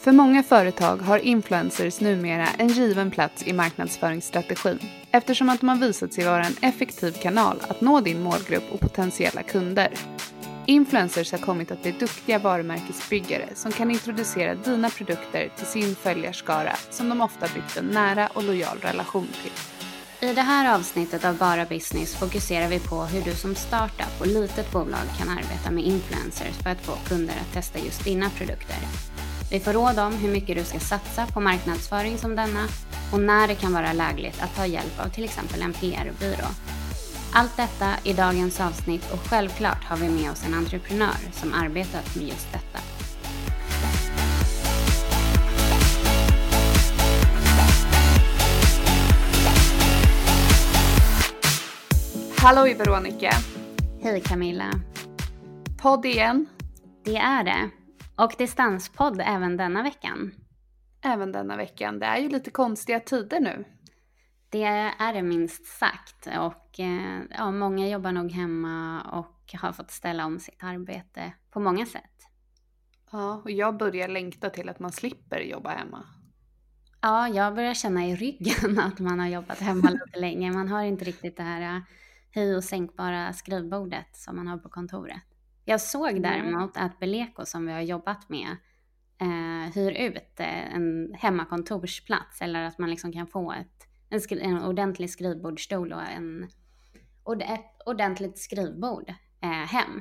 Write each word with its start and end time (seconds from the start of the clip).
För 0.00 0.12
många 0.12 0.42
företag 0.42 0.96
har 0.96 1.18
influencers 1.18 2.00
numera 2.00 2.46
en 2.46 2.68
given 2.68 3.10
plats 3.10 3.46
i 3.46 3.52
marknadsföringsstrategin 3.52 4.78
eftersom 5.10 5.48
att 5.48 5.60
de 5.60 5.68
har 5.68 5.76
visat 5.76 6.12
sig 6.12 6.24
vara 6.24 6.44
en 6.44 6.56
effektiv 6.62 7.12
kanal 7.12 7.56
att 7.68 7.80
nå 7.80 8.00
din 8.00 8.22
målgrupp 8.22 8.72
och 8.72 8.80
potentiella 8.80 9.42
kunder. 9.42 9.92
Influencers 10.66 11.32
har 11.32 11.38
kommit 11.38 11.70
att 11.70 11.82
bli 11.82 11.92
duktiga 11.92 12.38
varumärkesbyggare 12.38 13.48
som 13.54 13.72
kan 13.72 13.90
introducera 13.90 14.54
dina 14.54 14.90
produkter 14.90 15.50
till 15.56 15.66
sin 15.66 15.94
följarskara 15.94 16.72
som 16.90 17.08
de 17.08 17.20
ofta 17.20 17.46
byggt 17.54 17.76
en 17.76 17.86
nära 17.86 18.26
och 18.26 18.44
lojal 18.44 18.78
relation 18.80 19.28
till. 19.42 19.52
I 20.28 20.34
det 20.34 20.42
här 20.42 20.74
avsnittet 20.74 21.24
av 21.24 21.36
Bara 21.36 21.64
Business 21.64 22.16
fokuserar 22.16 22.68
vi 22.68 22.80
på 22.80 23.02
hur 23.02 23.22
du 23.22 23.34
som 23.34 23.54
startup 23.54 24.20
och 24.20 24.26
litet 24.26 24.72
bolag 24.72 25.06
kan 25.18 25.28
arbeta 25.28 25.70
med 25.70 25.84
influencers 25.84 26.62
för 26.62 26.70
att 26.70 26.80
få 26.80 26.92
kunder 27.08 27.34
att 27.40 27.52
testa 27.52 27.78
just 27.78 28.04
dina 28.04 28.30
produkter. 28.30 28.76
Vi 29.50 29.60
får 29.60 29.72
råd 29.72 29.98
om 29.98 30.12
hur 30.12 30.32
mycket 30.32 30.56
du 30.56 30.64
ska 30.64 30.78
satsa 30.78 31.26
på 31.26 31.40
marknadsföring 31.40 32.18
som 32.18 32.36
denna 32.36 32.68
och 33.12 33.20
när 33.20 33.48
det 33.48 33.54
kan 33.54 33.72
vara 33.72 33.92
lägligt 33.92 34.42
att 34.42 34.56
ta 34.56 34.66
hjälp 34.66 35.00
av 35.00 35.08
till 35.08 35.24
exempel 35.24 35.62
en 35.62 35.72
PR-byrå. 35.72 36.46
Allt 37.32 37.56
detta 37.56 37.86
i 38.04 38.12
dagens 38.12 38.60
avsnitt 38.60 39.12
och 39.12 39.18
självklart 39.18 39.84
har 39.84 39.96
vi 39.96 40.08
med 40.08 40.30
oss 40.30 40.46
en 40.46 40.54
entreprenör 40.54 41.16
som 41.32 41.54
arbetat 41.54 42.16
med 42.16 42.28
just 42.28 42.52
detta. 42.52 42.78
Hallå 52.36 52.74
Veronica! 52.78 53.30
Hej 54.02 54.20
Camilla! 54.20 54.70
Podd 55.82 56.06
igen. 56.06 56.46
Det 57.04 57.16
är 57.16 57.44
det. 57.44 57.79
Och 58.20 58.34
distanspodd 58.38 59.20
även 59.24 59.56
denna 59.56 59.82
veckan. 59.82 60.34
Även 61.02 61.32
denna 61.32 61.56
veckan. 61.56 61.98
Det 61.98 62.06
är 62.06 62.18
ju 62.18 62.28
lite 62.28 62.50
konstiga 62.50 63.00
tider 63.00 63.40
nu. 63.40 63.64
Det 64.48 64.64
är 64.98 65.12
det 65.12 65.22
minst 65.22 65.66
sagt. 65.66 66.26
Och 66.26 66.80
eh, 66.80 67.20
ja, 67.30 67.50
många 67.50 67.88
jobbar 67.88 68.12
nog 68.12 68.30
hemma 68.30 69.02
och 69.02 69.54
har 69.60 69.72
fått 69.72 69.90
ställa 69.90 70.26
om 70.26 70.38
sitt 70.38 70.62
arbete 70.62 71.32
på 71.50 71.60
många 71.60 71.86
sätt. 71.86 72.28
Ja, 73.10 73.40
och 73.44 73.50
jag 73.50 73.76
börjar 73.76 74.08
längta 74.08 74.50
till 74.50 74.68
att 74.68 74.78
man 74.78 74.92
slipper 74.92 75.40
jobba 75.40 75.70
hemma. 75.70 76.04
Ja, 77.00 77.28
jag 77.28 77.54
börjar 77.54 77.74
känna 77.74 78.06
i 78.06 78.16
ryggen 78.16 78.78
att 78.86 78.98
man 78.98 79.20
har 79.20 79.28
jobbat 79.28 79.58
hemma 79.58 79.90
lite 80.06 80.20
länge. 80.20 80.52
Man 80.52 80.68
har 80.68 80.82
inte 80.82 81.04
riktigt 81.04 81.36
det 81.36 81.42
här 81.42 81.76
eh, 81.76 81.82
höj 82.34 82.56
och 82.56 82.64
sänkbara 82.64 83.32
skrivbordet 83.32 84.16
som 84.16 84.36
man 84.36 84.46
har 84.46 84.58
på 84.58 84.68
kontoret. 84.68 85.29
Jag 85.64 85.80
såg 85.80 86.22
däremot 86.22 86.76
att 86.76 86.98
Beleko 86.98 87.44
som 87.44 87.66
vi 87.66 87.72
har 87.72 87.80
jobbat 87.80 88.28
med 88.28 88.56
eh, 89.20 89.74
hyr 89.74 89.90
ut 89.90 90.40
eh, 90.40 90.74
en 90.74 91.14
hemmakontorsplats 91.14 92.42
eller 92.42 92.62
att 92.62 92.78
man 92.78 92.90
liksom 92.90 93.12
kan 93.12 93.26
få 93.26 93.52
ett, 93.52 93.88
en, 94.08 94.20
skri- 94.20 94.42
en 94.42 94.62
ordentlig 94.62 95.10
skrivbordsstol 95.10 95.92
och 95.92 96.02
en, 96.02 96.48
och 97.24 97.42
ett 97.42 97.82
ordentligt 97.86 98.38
skrivbord 98.38 99.08
eh, 99.42 99.48
hem. 99.50 100.00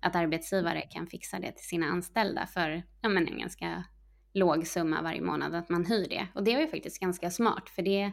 Att 0.00 0.16
arbetsgivare 0.16 0.80
kan 0.80 1.06
fixa 1.06 1.38
det 1.38 1.52
till 1.52 1.66
sina 1.66 1.86
anställda 1.86 2.46
för 2.46 2.82
ja, 3.00 3.08
men 3.08 3.28
en 3.28 3.38
ganska 3.38 3.84
låg 4.32 4.66
summa 4.66 5.02
varje 5.02 5.22
månad 5.22 5.54
att 5.54 5.68
man 5.68 5.86
hyr 5.86 6.08
det. 6.08 6.26
Och 6.34 6.44
det 6.44 6.54
är 6.54 6.60
ju 6.60 6.66
faktiskt 6.66 7.00
ganska 7.00 7.30
smart 7.30 7.68
för 7.68 7.82
det, 7.82 8.12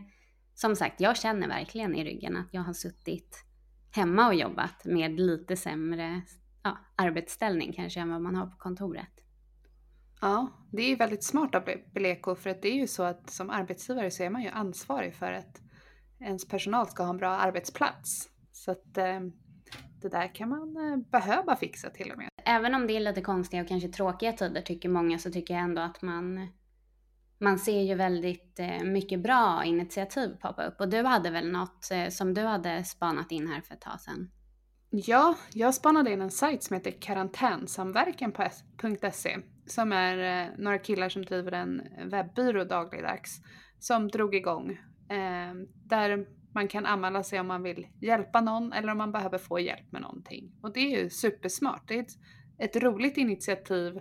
som 0.53 0.75
sagt, 0.75 1.02
jag 1.02 1.18
känner 1.18 1.47
verkligen 1.47 1.96
i 1.96 2.03
ryggen 2.03 2.38
att 2.38 2.53
jag 2.53 2.62
har 2.62 2.74
suttit 2.74 3.44
hemma 3.91 4.28
och 4.28 4.36
jobbat 4.36 4.86
med 4.86 5.19
lite 5.19 5.56
sämre 5.56 6.22
ja, 6.68 7.06
arbetsställning 7.06 7.74
kanske 7.74 8.00
än 8.00 8.12
vad 8.12 8.22
man 8.22 8.36
har 8.36 8.48
på 8.48 8.58
kontoret. 8.58 9.18
Ja, 10.22 10.48
det 10.72 10.82
är 10.82 10.90
ju 10.90 10.96
väldigt 10.96 11.24
smart 11.24 11.56
av 11.56 11.64
Beleko 11.94 12.36
för 12.36 12.50
att 12.50 12.62
det 12.62 12.70
är 12.70 12.76
ju 12.76 12.88
så 12.88 13.04
att 13.04 13.30
som 13.30 13.50
arbetsgivare 13.50 14.12
så 14.12 14.24
är 14.24 14.30
man 14.30 14.42
ju 14.42 14.50
ansvarig 14.50 15.16
för 15.16 15.32
att 15.32 15.62
ens 16.20 16.48
personal 16.48 16.88
ska 16.88 17.04
ha 17.04 17.10
en 17.10 17.18
bra 17.18 17.30
arbetsplats. 17.30 18.30
Så 18.52 18.72
att 18.72 18.98
eh, 18.98 19.20
det 20.02 20.10
där 20.10 20.36
kan 20.36 20.50
man 20.50 20.78
eh, 20.78 20.98
behöva 20.98 21.56
fixa 21.56 21.90
till 21.90 22.12
och 22.12 22.18
med. 22.18 22.30
Även 22.46 22.76
om 22.76 22.88
det 22.88 22.96
är 22.96 23.00
lite 23.00 23.22
konstiga 23.22 23.62
och 23.62 23.68
kanske 23.68 23.90
tråkiga 23.90 24.34
tider 24.34 24.62
tycker 24.62 24.90
många 24.90 25.20
så 25.20 25.32
tycker 25.32 25.54
jag 25.54 25.64
ändå 25.64 25.82
att 25.82 26.02
man 26.02 26.48
man 27.40 27.60
ser 27.60 27.82
ju 27.82 27.96
väldigt 27.96 28.60
eh, 28.60 28.84
mycket 28.84 29.20
bra 29.20 29.64
initiativ 29.66 30.38
poppa 30.42 30.64
upp 30.64 30.80
och 30.80 30.90
du 30.90 31.04
hade 31.04 31.30
väl 31.30 31.52
något 31.52 31.90
som 32.10 32.34
du 32.34 32.42
hade 32.42 32.84
spanat 32.84 33.32
in 33.32 33.48
här 33.48 33.62
för 33.62 33.74
ett 33.74 33.82
tag 33.82 34.02
sedan? 34.02 34.32
Ja, 34.90 35.38
jag 35.53 35.74
spanade 35.74 36.12
in 36.12 36.22
en 36.22 36.31
sajt 36.31 36.64
som 36.64 36.74
heter 36.74 36.92
karantänsamverkan.se 36.92 39.38
som 39.66 39.92
är 39.92 40.44
eh, 40.44 40.48
några 40.58 40.78
killar 40.78 41.09
som 41.09 41.25
driver 41.25 41.52
en 41.52 41.81
webbyrå 42.06 42.64
dagligdags 42.64 43.42
som 43.80 44.08
drog 44.08 44.36
igång 44.36 44.72
eh, 45.09 45.53
där 45.86 46.28
man 46.54 46.68
kan 46.68 46.86
anmäla 46.86 47.24
sig 47.24 47.39
om 47.39 47.48
man 47.48 47.63
vill 47.63 47.88
hjälpa 48.01 48.42
någon 48.42 48.74
eller 48.74 48.92
om 48.92 48.98
man 48.98 49.12
behöver 49.12 49.38
få 49.38 49.60
hjälp 49.60 49.92
med 49.92 50.01
någonting. 50.01 50.51
Och 50.62 50.74
det 50.74 50.80
är 50.80 51.04
ju 51.04 51.10
supersmart. 51.10 51.88
Det 51.88 51.95
är 51.95 52.00
ett, 52.00 52.18
ett 52.57 52.75
roligt 52.75 53.18
initiativ 53.18 54.00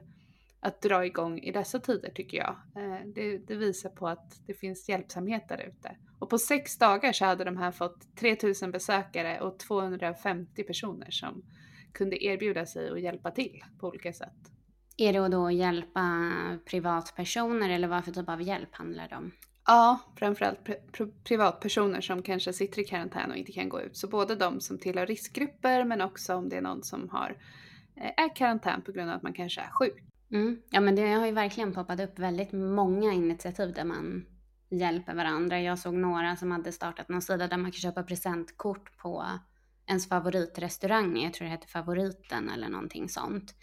att 0.60 0.82
dra 0.82 1.06
igång 1.06 1.38
i 1.38 1.52
dessa 1.52 1.78
tider 1.78 2.10
tycker 2.10 2.38
jag. 2.38 2.56
Eh, 2.76 3.00
det, 3.14 3.38
det, 3.38 3.54
visar 3.54 3.90
på 3.90 4.08
att 4.08 4.40
det 4.46 4.54
finns 4.54 4.88
hjälpsamhet 4.88 5.48
där 5.48 5.68
ute. 5.68 5.96
Och 6.18 6.30
på 6.30 6.38
sex 6.38 6.78
dagar 6.78 7.12
så 7.12 7.24
hade 7.24 7.44
de 7.44 7.56
här 7.56 7.72
fått 7.72 8.16
3000 8.16 8.70
besökare 8.70 9.40
och 9.40 9.58
250 9.58 10.62
personer 10.62 11.10
som 11.10 11.42
kunde 11.92 12.24
erbjuda 12.24 12.66
sig 12.66 12.90
och 12.90 13.00
hjälpa 13.00 13.30
till 13.30 13.64
på 13.80 13.88
olika 13.88 14.12
sätt. 14.12 14.50
Är 14.96 15.12
det 15.12 15.18
att 15.24 15.30
då 15.30 15.50
hjälpa 15.50 16.02
privatpersoner 16.70 17.70
eller 17.70 17.88
vad 17.88 18.04
för 18.04 18.12
typ 18.12 18.28
av 18.28 18.42
hjälp 18.42 18.74
handlar 18.74 19.08
det 19.08 19.16
om? 19.16 19.32
Ja, 19.66 20.00
framförallt 20.16 20.64
pri 20.64 20.76
privatpersoner 21.24 22.00
som 22.00 22.22
kanske 22.22 22.52
sitter 22.52 22.80
i 22.80 22.84
karantän 22.84 23.30
och 23.30 23.36
inte 23.36 23.52
kan 23.52 23.68
gå 23.68 23.80
ut. 23.80 23.96
Så 23.96 24.08
både 24.08 24.34
de 24.34 24.60
som 24.60 24.78
tillhör 24.78 25.06
riskgrupper 25.06 25.84
men 25.84 26.00
också 26.00 26.34
om 26.34 26.48
det 26.48 26.56
är 26.56 26.60
någon 26.60 26.82
som 26.82 27.08
har, 27.08 27.36
eh, 27.96 28.24
är 28.24 28.36
karantän 28.36 28.82
på 28.82 28.92
grund 28.92 29.10
av 29.10 29.16
att 29.16 29.22
man 29.22 29.32
kanske 29.32 29.60
är 29.60 29.70
sjuk. 29.70 30.04
Mm. 30.30 30.62
Ja 30.70 30.80
men 30.80 30.96
det 30.96 31.12
har 31.12 31.26
ju 31.26 31.32
verkligen 31.32 31.74
poppat 31.74 32.00
upp 32.00 32.18
väldigt 32.18 32.52
många 32.52 33.12
initiativ 33.12 33.72
där 33.74 33.84
man 33.84 34.26
hjälper 34.78 35.14
varandra. 35.14 35.60
Jag 35.60 35.78
såg 35.78 35.94
några 35.94 36.36
som 36.36 36.50
hade 36.50 36.72
startat 36.72 37.08
någon 37.08 37.22
sida 37.22 37.48
där 37.48 37.56
man 37.56 37.72
kan 37.72 37.80
köpa 37.80 38.02
presentkort 38.02 38.98
på 38.98 39.24
ens 39.86 40.08
favoritrestaurang. 40.08 41.22
Jag 41.22 41.34
tror 41.34 41.44
det 41.44 41.50
heter 41.50 41.68
Favoriten 41.68 42.50
eller 42.50 42.68
någonting 42.68 43.08
sånt. 43.08 43.54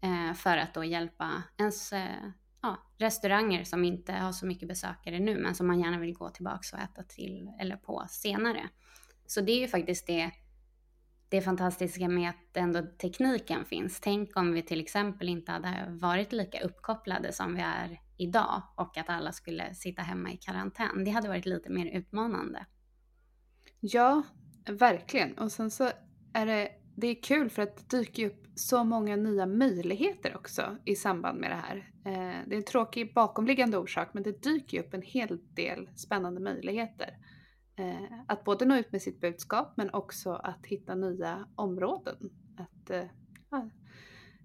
Eh, 0.00 0.34
för 0.34 0.56
att 0.56 0.74
då 0.74 0.84
hjälpa 0.84 1.42
ens 1.58 1.92
eh, 1.92 2.30
ja, 2.62 2.76
restauranger 2.98 3.64
som 3.64 3.84
inte 3.84 4.12
har 4.12 4.32
så 4.32 4.46
mycket 4.46 4.68
besökare 4.68 5.18
nu 5.18 5.38
men 5.38 5.54
som 5.54 5.66
man 5.66 5.80
gärna 5.80 5.98
vill 5.98 6.14
gå 6.14 6.30
tillbaka 6.30 6.76
och 6.76 6.82
äta 6.82 7.02
till 7.02 7.50
eller 7.60 7.76
på 7.76 8.06
senare. 8.08 8.68
Så 9.26 9.40
det 9.40 9.52
är 9.52 9.60
ju 9.60 9.68
faktiskt 9.68 10.06
det, 10.06 10.30
det 11.28 11.40
fantastiska 11.40 12.08
med 12.08 12.30
att 12.30 12.56
ändå 12.56 12.82
tekniken 12.82 13.64
finns. 13.64 14.00
Tänk 14.00 14.36
om 14.36 14.52
vi 14.52 14.62
till 14.62 14.80
exempel 14.80 15.28
inte 15.28 15.52
hade 15.52 15.86
varit 15.90 16.32
lika 16.32 16.60
uppkopplade 16.60 17.32
som 17.32 17.54
vi 17.54 17.60
är 17.60 18.00
idag 18.16 18.62
och 18.76 18.96
att 18.96 19.08
alla 19.08 19.32
skulle 19.32 19.74
sitta 19.74 20.02
hemma 20.02 20.32
i 20.32 20.36
karantän. 20.36 21.04
Det 21.04 21.10
hade 21.10 21.28
varit 21.28 21.46
lite 21.46 21.70
mer 21.70 21.86
utmanande. 21.86 22.66
Ja, 23.80 24.22
verkligen. 24.68 25.38
Och 25.38 25.52
sen 25.52 25.70
så 25.70 25.90
är 26.32 26.46
det, 26.46 26.70
det 26.96 27.06
är 27.06 27.22
kul 27.22 27.50
för 27.50 27.62
att 27.62 27.90
det 27.90 27.98
dyker 27.98 28.26
upp 28.26 28.46
så 28.54 28.84
många 28.84 29.16
nya 29.16 29.46
möjligheter 29.46 30.36
också 30.36 30.76
i 30.84 30.96
samband 30.96 31.40
med 31.40 31.50
det 31.50 31.54
här. 31.54 31.76
Eh, 32.04 32.36
det 32.46 32.54
är 32.54 32.58
en 32.58 32.64
tråkig 32.64 33.14
bakomliggande 33.14 33.78
orsak 33.78 34.08
men 34.12 34.22
det 34.22 34.42
dyker 34.42 34.80
upp 34.80 34.94
en 34.94 35.02
hel 35.02 35.38
del 35.54 35.88
spännande 35.94 36.40
möjligheter. 36.40 37.18
Eh, 37.76 38.20
att 38.26 38.44
både 38.44 38.64
nå 38.64 38.76
ut 38.76 38.92
med 38.92 39.02
sitt 39.02 39.20
budskap 39.20 39.72
men 39.76 39.90
också 39.90 40.32
att 40.32 40.66
hitta 40.66 40.94
nya 40.94 41.48
områden 41.54 42.30
att 42.56 42.90
eh, 42.90 43.04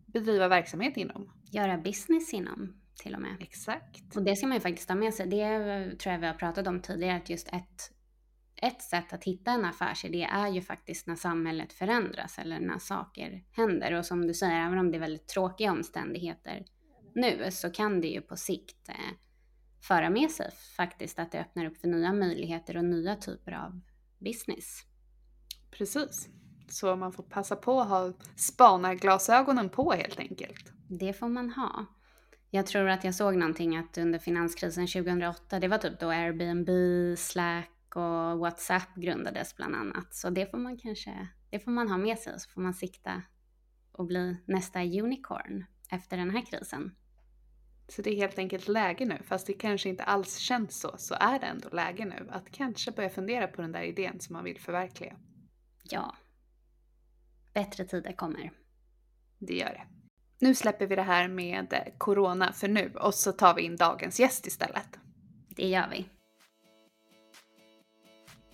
bedriva 0.05 0.47
verksamhet 0.47 0.97
inom. 0.97 1.31
Göra 1.51 1.77
business 1.77 2.33
inom 2.33 2.81
till 2.95 3.15
och 3.15 3.21
med. 3.21 3.37
Exakt. 3.39 4.15
Och 4.15 4.23
det 4.23 4.35
ska 4.35 4.47
man 4.47 4.57
ju 4.57 4.61
faktiskt 4.61 4.87
ta 4.87 4.95
med 4.95 5.13
sig. 5.13 5.27
Det 5.27 5.59
tror 5.99 6.13
jag 6.13 6.19
vi 6.19 6.27
har 6.27 6.33
pratat 6.33 6.67
om 6.67 6.81
tidigare, 6.81 7.17
att 7.17 7.29
just 7.29 7.47
ett, 7.47 7.91
ett 8.55 8.81
sätt 8.81 9.13
att 9.13 9.23
hitta 9.23 9.51
en 9.51 9.65
affärsidé 9.65 10.23
är 10.23 10.47
ju 10.47 10.61
faktiskt 10.61 11.07
när 11.07 11.15
samhället 11.15 11.73
förändras 11.73 12.39
eller 12.39 12.59
när 12.59 12.77
saker 12.77 13.43
händer. 13.51 13.93
Och 13.93 14.05
som 14.05 14.27
du 14.27 14.33
säger, 14.33 14.65
även 14.65 14.79
om 14.79 14.91
det 14.91 14.97
är 14.97 14.99
väldigt 14.99 15.27
tråkiga 15.27 15.71
omständigheter 15.71 16.65
nu 17.15 17.51
så 17.51 17.69
kan 17.69 18.01
det 18.01 18.07
ju 18.07 18.21
på 18.21 18.35
sikt 18.35 18.89
eh, 18.89 18.95
föra 19.81 20.09
med 20.09 20.31
sig 20.31 20.51
faktiskt 20.77 21.19
att 21.19 21.31
det 21.31 21.39
öppnar 21.39 21.65
upp 21.65 21.77
för 21.77 21.87
nya 21.87 22.13
möjligheter 22.13 22.77
och 22.77 22.85
nya 22.85 23.15
typer 23.15 23.51
av 23.51 23.81
business. 24.19 24.85
Precis. 25.71 26.29
Så 26.69 26.95
man 26.95 27.11
får 27.11 27.23
passa 27.23 27.55
på 27.55 27.81
att 27.81 27.89
ha 27.89 28.13
spanarglasögonen 28.35 29.69
på 29.69 29.91
helt 29.91 30.19
enkelt. 30.19 30.73
Det 30.87 31.13
får 31.13 31.27
man 31.27 31.49
ha. 31.49 31.85
Jag 32.49 32.65
tror 32.65 32.89
att 32.89 33.03
jag 33.03 33.15
såg 33.15 33.35
någonting 33.35 33.77
att 33.77 33.97
under 33.97 34.19
finanskrisen 34.19 34.87
2008, 34.87 35.59
det 35.59 35.67
var 35.67 35.77
typ 35.77 35.99
då 35.99 36.09
Airbnb, 36.09 36.69
Slack 37.17 37.95
och 37.95 38.39
WhatsApp 38.39 38.95
grundades 38.95 39.55
bland 39.55 39.75
annat. 39.75 40.15
Så 40.15 40.29
det 40.29 40.51
får 40.51 40.57
man 40.57 40.77
kanske, 40.77 41.27
det 41.49 41.59
får 41.59 41.71
man 41.71 41.89
ha 41.89 41.97
med 41.97 42.19
sig 42.19 42.39
så 42.39 42.49
får 42.49 42.61
man 42.61 42.73
sikta 42.73 43.21
och 43.91 44.05
bli 44.05 44.37
nästa 44.45 44.79
unicorn 44.79 45.65
efter 45.91 46.17
den 46.17 46.29
här 46.29 46.45
krisen. 46.45 46.95
Så 47.91 48.01
det 48.01 48.09
är 48.09 48.15
helt 48.15 48.39
enkelt 48.39 48.67
läge 48.67 49.05
nu, 49.05 49.17
fast 49.23 49.47
det 49.47 49.53
kanske 49.53 49.89
inte 49.89 50.03
alls 50.03 50.37
känns 50.37 50.79
så, 50.79 50.95
så 50.97 51.15
är 51.19 51.39
det 51.39 51.45
ändå 51.45 51.69
läge 51.69 52.05
nu 52.05 52.27
att 52.31 52.51
kanske 52.51 52.91
börja 52.91 53.09
fundera 53.09 53.47
på 53.47 53.61
den 53.61 53.71
där 53.71 53.81
idén 53.81 54.19
som 54.19 54.33
man 54.33 54.43
vill 54.43 54.59
förverkliga. 54.59 55.15
Ja. 55.83 56.15
Bättre 57.53 57.85
tider 57.85 58.13
kommer. 58.13 58.51
Det 59.39 59.53
gör 59.53 59.69
det. 59.69 59.83
Nu 60.39 60.55
släpper 60.55 60.87
vi 60.87 60.95
det 60.95 61.01
här 61.01 61.27
med 61.27 61.93
corona 61.97 62.53
för 62.53 62.67
nu 62.67 62.91
och 62.95 63.13
så 63.13 63.31
tar 63.31 63.55
vi 63.55 63.61
in 63.61 63.75
dagens 63.75 64.19
gäst 64.19 64.47
istället. 64.47 64.99
Det 65.49 65.67
gör 65.67 65.89
vi. 65.91 66.05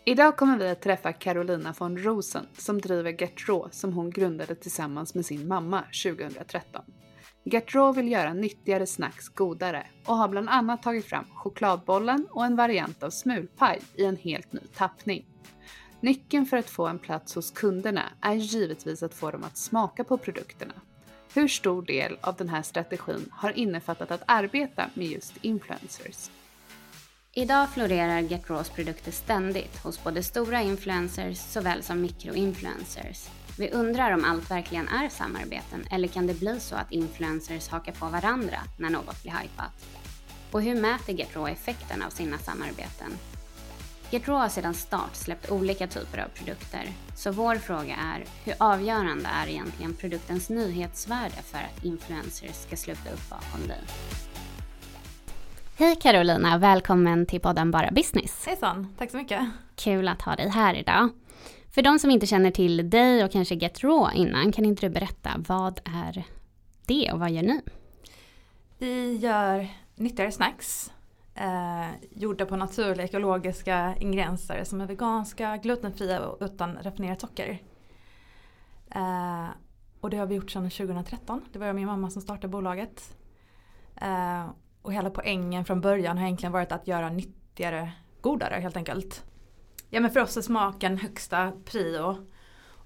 Idag 0.06 0.38
kommer 0.38 0.58
vi 0.58 0.70
att 0.70 0.82
träffa 0.82 1.14
Carolina 1.14 1.76
von 1.80 1.98
Rosen 1.98 2.48
som 2.58 2.82
driver 2.82 3.12
Get 3.12 3.50
Raw 3.50 3.76
som 3.76 3.94
hon 3.94 4.10
grundade 4.10 4.56
tillsammans 4.56 5.16
med 5.16 5.26
sin 5.26 5.48
mamma 5.48 5.84
2013. 6.04 6.86
Get 7.52 7.76
Raw 7.76 8.02
vill 8.02 8.12
göra 8.12 8.34
nyttigare 8.34 8.88
snacks 8.88 9.30
godare 9.30 9.88
och 10.06 10.16
har 10.16 10.28
bland 10.28 10.50
annat 10.50 10.84
tagit 10.84 11.06
fram 11.06 11.26
chokladbollen 11.34 12.28
och 12.32 12.46
en 12.46 12.56
variant 12.56 13.04
av 13.04 13.10
smulpaj 13.10 13.80
i 13.96 14.06
en 14.06 14.16
helt 14.16 14.54
ny 14.54 14.60
tappning. 14.76 15.26
Nyckeln 16.02 16.46
för 16.46 16.58
att 16.58 16.70
få 16.70 16.88
en 16.88 17.00
plats 17.00 17.36
hos 17.36 17.52
kunderna 17.52 18.04
är 18.22 18.34
givetvis 18.34 19.04
att 19.04 19.14
få 19.14 19.32
dem 19.32 19.44
att 19.44 19.58
smaka 19.58 20.04
på 20.04 20.18
produkterna. 20.18 20.74
Hur 21.34 21.48
stor 21.48 21.82
del 21.82 22.18
av 22.22 22.36
den 22.36 22.50
här 22.50 22.62
strategin 22.62 23.30
har 23.32 23.52
innefattat 23.52 24.12
att 24.12 24.24
arbeta 24.26 24.90
med 24.94 25.08
just 25.08 25.34
influencers? 25.42 26.30
Idag 27.34 27.70
florerar 27.70 28.20
GetRaws 28.20 28.70
produkter 28.70 29.12
ständigt 29.12 29.84
hos 29.84 30.04
både 30.04 30.24
stora 30.24 30.62
influencers 30.62 31.38
såväl 31.38 31.84
som 31.84 32.02
mikroinfluencers. 32.02 33.30
Vi 33.60 33.70
undrar 33.72 34.12
om 34.12 34.26
allt 34.26 34.52
verkligen 34.52 34.88
är 34.88 35.10
samarbeten 35.10 35.86
eller 35.92 36.08
kan 36.08 36.28
det 36.28 36.40
bli 36.40 36.60
så 36.60 36.76
att 36.76 36.92
influencers 36.92 37.70
hakar 37.70 37.92
på 37.92 38.06
varandra 38.06 38.58
när 38.78 38.90
något 38.90 39.24
blir 39.24 39.32
hypat? 39.32 39.86
Och 40.52 40.62
hur 40.62 40.82
mäter 40.82 41.14
GetRaw 41.14 41.52
effekten 41.52 42.02
av 42.02 42.10
sina 42.10 42.38
samarbeten? 42.38 43.12
GetRaw 44.10 44.42
har 44.42 44.50
sedan 44.50 44.74
start 44.74 45.16
släppt 45.16 45.52
olika 45.52 45.88
typer 45.88 46.18
av 46.18 46.28
produkter, 46.28 46.90
så 47.16 47.32
vår 47.32 47.56
fråga 47.56 47.96
är 47.96 48.26
hur 48.44 48.54
avgörande 48.58 49.30
är 49.44 49.48
egentligen 49.48 49.94
produktens 49.94 50.50
nyhetsvärde 50.50 51.42
för 51.44 51.58
att 51.58 51.84
influencers 51.84 52.56
ska 52.56 52.76
sluta 52.76 53.10
upp 53.14 53.30
bakom 53.30 53.68
dig? 53.68 53.82
Hej 55.78 55.96
Carolina, 55.96 56.58
välkommen 56.58 57.26
till 57.26 57.42
podden 57.42 57.72
Bara 57.72 57.92
Business. 57.92 58.46
Hejsan, 58.46 58.96
tack 58.98 59.12
så 59.12 59.18
mycket. 59.18 59.42
Kul 59.76 60.08
att 60.08 60.22
ha 60.22 60.36
dig 60.36 60.50
här 60.50 60.76
idag. 60.76 61.10
För 61.78 61.82
de 61.82 62.00
som 62.00 62.12
inte 62.12 62.26
känner 62.26 62.52
till 62.52 62.90
dig 62.90 63.24
och 63.24 63.32
kanske 63.32 63.56
Get 63.56 63.84
Raw 63.84 64.18
innan, 64.18 64.52
kan 64.52 64.66
inte 64.66 64.86
du 64.86 64.90
berätta 64.90 65.30
vad 65.48 65.80
är 65.86 66.26
det 66.86 67.12
och 67.12 67.20
vad 67.20 67.32
gör 67.32 67.44
ni? 67.44 67.62
Vi 68.78 69.16
gör 69.16 69.68
nyttigare 69.96 70.32
snacks 70.32 70.92
eh, 71.36 71.88
gjorda 72.12 72.46
på 72.46 72.56
naturliga 72.56 73.06
ekologiska 73.06 73.96
ingredienser 74.00 74.64
som 74.64 74.82
är 74.82 74.86
veganska, 74.86 75.58
glutenfria 75.58 76.20
och 76.20 76.38
utan 76.46 76.78
raffinerat 76.82 77.22
socker. 77.22 77.62
Eh, 78.92 79.48
och 80.02 80.10
det 80.10 80.18
har 80.18 80.26
vi 80.26 80.36
gjort 80.36 80.52
sedan 80.52 80.70
2013. 80.70 81.42
Det 81.52 81.60
var 81.60 81.66
jag 81.66 81.74
och 81.74 81.76
min 81.76 81.88
mamma 81.88 82.10
som 82.10 82.22
startade 82.22 82.48
bolaget. 82.48 83.18
Eh, 83.96 84.46
och 84.82 84.94
hela 84.94 85.10
poängen 85.10 85.66
från 85.66 85.82
början 85.82 86.18
har 86.18 86.26
egentligen 86.26 86.54
varit 86.54 86.72
att 86.72 86.88
göra 86.88 87.10
nyttigare, 87.10 87.92
godare 88.22 88.60
helt 88.62 88.78
enkelt. 88.78 89.24
Ja 89.90 90.00
men 90.00 90.12
för 90.12 90.20
oss 90.20 90.38
är 90.38 90.42
smaken 90.42 90.98
högsta 90.98 91.52
prio. 91.66 92.18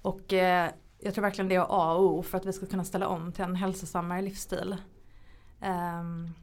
Och 0.02 0.34
eh, 0.34 0.72
jag 1.00 1.14
tror 1.14 1.22
verkligen 1.22 1.50
det 1.50 1.56
är 1.56 1.66
A 1.70 1.94
och 1.94 2.04
O 2.04 2.24
för 2.24 2.38
att 2.38 2.46
vi 2.46 2.54
ska 2.54 2.66
kunna 2.66 2.84
ställa 2.84 3.08
om 3.08 3.32
till 3.32 3.44
en 3.44 3.56
hälsosammare 3.56 4.22
livsstil. 4.22 4.76
Um, 5.62 6.34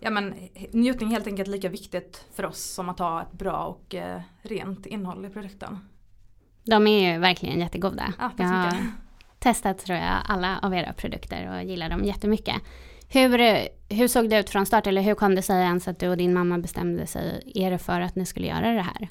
ja 0.00 0.10
men 0.10 0.34
njutning 0.72 1.08
är 1.08 1.12
helt 1.12 1.26
enkelt 1.26 1.48
lika 1.48 1.68
viktigt 1.68 2.26
för 2.34 2.46
oss 2.46 2.60
som 2.60 2.88
att 2.88 2.98
ha 2.98 3.22
ett 3.22 3.32
bra 3.32 3.64
och 3.64 3.94
eh, 3.94 4.20
rent 4.42 4.86
innehåll 4.86 5.24
i 5.24 5.30
produkten. 5.30 5.78
De 6.64 6.86
är 6.86 7.12
ju 7.12 7.18
verkligen 7.18 7.60
jättegoda. 7.60 8.12
Ja, 8.18 8.30
jag 8.38 8.46
har 8.46 8.76
testat 9.38 9.78
tror 9.78 9.98
jag 9.98 10.18
alla 10.24 10.58
av 10.62 10.74
era 10.74 10.92
produkter 10.92 11.50
och 11.54 11.62
gillar 11.62 11.90
dem 11.90 12.04
jättemycket. 12.04 12.56
Hur, 13.08 13.38
hur 13.94 14.08
såg 14.08 14.30
det 14.30 14.40
ut 14.40 14.50
från 14.50 14.66
start 14.66 14.86
eller 14.86 15.02
hur 15.02 15.14
kom 15.14 15.34
det 15.34 15.42
sig 15.42 15.62
ens 15.62 15.88
att 15.88 15.98
du 15.98 16.08
och 16.08 16.16
din 16.16 16.34
mamma 16.34 16.58
bestämde 16.58 17.06
sig? 17.06 17.52
Det 17.54 17.78
för 17.78 18.00
att 18.00 18.16
ni 18.16 18.26
skulle 18.26 18.46
göra 18.46 18.72
det 18.72 18.82
här? 18.82 19.08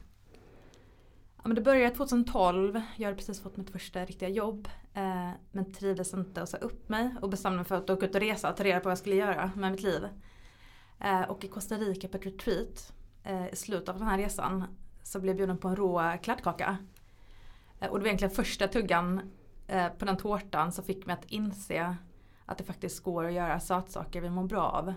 Ja, 1.44 1.48
men 1.48 1.56
det 1.56 1.62
började 1.62 1.96
2012. 1.96 2.82
Jag 2.98 3.06
hade 3.06 3.18
precis 3.18 3.42
fått 3.42 3.58
mitt 3.58 3.70
första 3.70 4.06
riktiga 4.06 4.30
jobb. 4.30 4.68
Eh, 4.94 5.30
men 5.52 5.74
trivdes 5.74 6.14
inte 6.14 6.42
och 6.42 6.50
sa 6.50 6.58
upp 6.58 6.90
mig 6.90 7.16
och 7.22 7.30
bestämde 7.30 7.58
mig 7.58 7.66
för 7.66 7.76
att 7.76 7.90
åka 7.90 8.06
ut 8.06 8.16
och 8.16 8.22
resa 8.22 8.50
och 8.50 8.58
ta 8.58 8.64
reda 8.64 8.80
på 8.80 8.84
vad 8.84 8.92
jag 8.92 8.98
skulle 8.98 9.16
göra 9.16 9.52
med 9.56 9.72
mitt 9.72 9.84
liv. 9.84 10.08
Eh, 11.00 11.22
och 11.22 11.44
i 11.44 11.48
Costa 11.48 11.76
Rica 11.76 12.08
på 12.08 12.18
ett 12.18 12.26
retreat 12.26 12.94
eh, 13.24 13.54
i 13.54 13.56
slutet 13.56 13.90
av 13.90 13.98
den 13.98 14.08
här 14.08 14.18
resan 14.18 14.64
så 15.04 15.20
blev 15.20 15.32
jag 15.32 15.38
bjuden 15.38 15.58
på 15.58 15.68
en 15.68 15.76
rå 15.76 16.18
kladdkaka. 16.24 16.78
Eh, 17.80 17.90
och 17.90 17.98
det 17.98 18.02
var 18.02 18.08
egentligen 18.08 18.36
första 18.36 18.68
tuggan 18.68 19.22
eh, 19.68 19.88
på 19.88 20.06
den 20.06 20.18
tårtan 20.18 20.72
som 20.72 20.86
fick 20.86 21.06
mig 21.06 21.14
att 21.14 21.32
inse 21.32 21.96
att 22.46 22.58
det 22.58 22.64
faktiskt 22.64 23.04
går 23.04 23.26
att 23.26 23.34
göra 23.34 23.60
sötsaker 23.60 24.22
vi 24.22 24.30
mår 24.30 24.44
bra 24.44 24.64
av. 24.64 24.94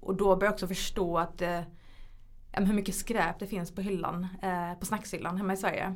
Och 0.00 0.16
då 0.16 0.24
började 0.24 0.44
jag 0.46 0.52
också 0.52 0.66
förstå 0.66 1.18
att 1.18 1.42
eh, 1.42 1.60
hur 2.64 2.74
mycket 2.74 2.94
skräp 2.94 3.38
det 3.38 3.46
finns 3.46 3.74
på 3.74 3.80
hyllan, 3.80 4.26
eh, 4.42 4.74
på 4.74 4.86
snackshyllan 4.86 5.36
hemma 5.36 5.52
i 5.52 5.56
Sverige. 5.56 5.94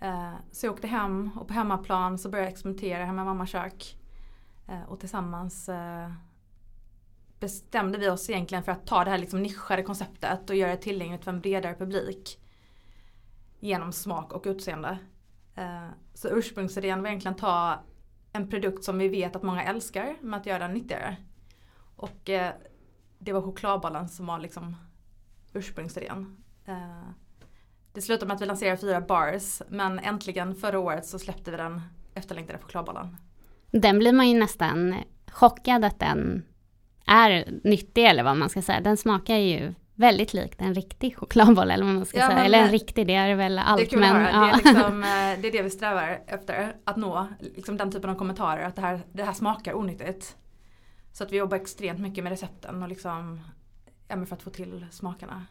Eh, 0.00 0.34
så 0.52 0.66
jag 0.66 0.72
åkte 0.72 0.86
hem 0.86 1.30
och 1.36 1.48
på 1.48 1.54
hemmaplan 1.54 2.18
så 2.18 2.28
började 2.28 2.46
jag 2.46 2.52
experimentera 2.52 3.04
hemma 3.04 3.22
i 3.22 3.24
mammas 3.24 3.50
kök. 3.50 3.98
Eh, 4.68 4.82
och 4.82 5.00
tillsammans 5.00 5.70
bestämde 7.40 7.98
vi 7.98 8.08
oss 8.08 8.30
egentligen 8.30 8.64
för 8.64 8.72
att 8.72 8.86
ta 8.86 9.04
det 9.04 9.10
här 9.10 9.18
liksom 9.18 9.42
nischade 9.42 9.82
konceptet 9.82 10.50
och 10.50 10.56
göra 10.56 10.70
det 10.70 10.76
tillgängligt 10.76 11.24
för 11.24 11.30
en 11.30 11.40
bredare 11.40 11.74
publik. 11.74 12.38
Genom 13.60 13.92
smak 13.92 14.32
och 14.32 14.42
utseende. 14.46 14.98
Eh, 15.54 15.88
så 16.14 16.28
ursprungsidén 16.28 17.02
var 17.02 17.08
egentligen 17.08 17.34
att 17.34 17.40
ta 17.40 17.84
en 18.32 18.50
produkt 18.50 18.84
som 18.84 18.98
vi 18.98 19.08
vet 19.08 19.36
att 19.36 19.42
många 19.42 19.62
älskar 19.62 20.16
med 20.22 20.40
att 20.40 20.46
göra 20.46 20.58
den 20.58 20.72
nyttigare. 20.72 21.16
Och 21.96 22.30
eh, 22.30 22.52
det 23.18 23.32
var 23.32 23.42
chokladbollen 23.42 24.08
som 24.08 24.26
var 24.26 24.38
liksom 24.38 24.76
ursprungsidén. 25.56 26.36
Eh, 26.66 27.08
det 27.92 28.02
slutade 28.02 28.26
med 28.26 28.34
att 28.34 28.42
vi 28.42 28.46
lanserade 28.46 28.76
fyra 28.76 29.00
bars 29.00 29.62
men 29.68 29.98
äntligen 29.98 30.54
förra 30.54 30.78
året 30.78 31.06
så 31.06 31.18
släppte 31.18 31.50
vi 31.50 31.56
den 31.56 31.82
efterlängtade 32.14 32.58
chokladbollen. 32.58 33.16
Den 33.70 33.98
blir 33.98 34.12
man 34.12 34.28
ju 34.28 34.38
nästan 34.38 34.94
chockad 35.32 35.84
att 35.84 35.98
den 35.98 36.44
är 37.06 37.48
nyttig 37.64 38.04
eller 38.04 38.22
vad 38.22 38.36
man 38.36 38.48
ska 38.48 38.62
säga. 38.62 38.80
Den 38.80 38.96
smakar 38.96 39.36
ju 39.36 39.74
väldigt 39.94 40.34
likt 40.34 40.60
en 40.60 40.74
riktig 40.74 41.16
chokladboll 41.16 41.70
eller 41.70 41.84
vad 41.84 41.94
man 41.94 42.06
ska 42.06 42.18
Ja, 42.18 42.26
säga. 42.28 42.44
Eller 42.44 42.58
en 42.58 42.70
riktig, 42.70 43.06
det 43.06 43.14
är 43.14 43.34
väl 43.34 43.58
allt. 43.58 43.90
det 43.90 43.96
är 43.96 44.00
men, 44.00 44.22
ja. 44.22 44.40
Det, 44.40 44.68
är 44.68 44.74
liksom, 44.74 45.02
eh, 45.02 45.40
det 45.40 45.48
är 45.48 45.52
det 45.52 45.62
vi 45.62 45.70
strävar 45.70 46.20
efter. 46.26 46.76
Att 46.84 46.96
nå 46.96 47.26
liksom 47.40 47.76
den 47.76 47.92
typen 47.92 48.10
av 48.10 48.14
kommentarer. 48.14 48.64
Att 48.64 48.76
det 48.76 48.82
här, 48.82 49.00
det 49.12 49.22
här 49.22 49.32
smakar 49.32 49.74
onyttigt. 49.74 50.36
Så 51.12 51.24
att 51.24 51.32
vi 51.32 51.36
jobbar 51.36 51.56
extremt 51.56 52.00
mycket 52.00 52.24
med 52.24 52.30
recepten 52.30 52.82
och 52.82 52.88
liksom 52.88 53.40
ja, 54.08 54.16
men 54.16 54.26
för 54.26 54.36
att 54.36 54.42
få 54.42 54.50
till 54.50 54.86
smakerna. 54.90 55.46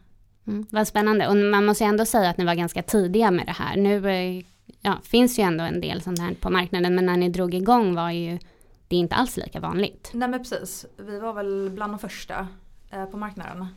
Mm, 0.47 0.65
vad 0.69 0.87
spännande. 0.87 1.27
Och 1.27 1.35
man 1.35 1.65
måste 1.65 1.83
ju 1.83 1.87
ändå 1.87 2.05
säga 2.05 2.29
att 2.29 2.37
ni 2.37 2.45
var 2.45 2.55
ganska 2.55 2.83
tidiga 2.83 3.31
med 3.31 3.45
det 3.45 3.51
här. 3.51 3.77
Nu 3.77 4.09
eh, 4.09 4.45
ja, 4.81 4.99
finns 5.03 5.39
ju 5.39 5.43
ändå 5.43 5.63
en 5.63 5.81
del 5.81 6.01
sånt 6.01 6.19
här 6.19 6.33
på 6.33 6.49
marknaden, 6.49 6.95
men 6.95 7.05
när 7.05 7.17
ni 7.17 7.29
drog 7.29 7.53
igång 7.53 7.95
var 7.95 8.11
ju 8.11 8.39
det 8.87 8.95
inte 8.95 9.15
alls 9.15 9.37
lika 9.37 9.59
vanligt. 9.59 10.11
Nej 10.13 10.29
men 10.29 10.39
precis. 10.39 10.85
Vi 10.97 11.19
var 11.19 11.33
väl 11.33 11.69
bland 11.69 11.93
de 11.93 11.99
första 11.99 12.47
eh, 12.91 13.05
på 13.05 13.17
marknaden. 13.17 13.67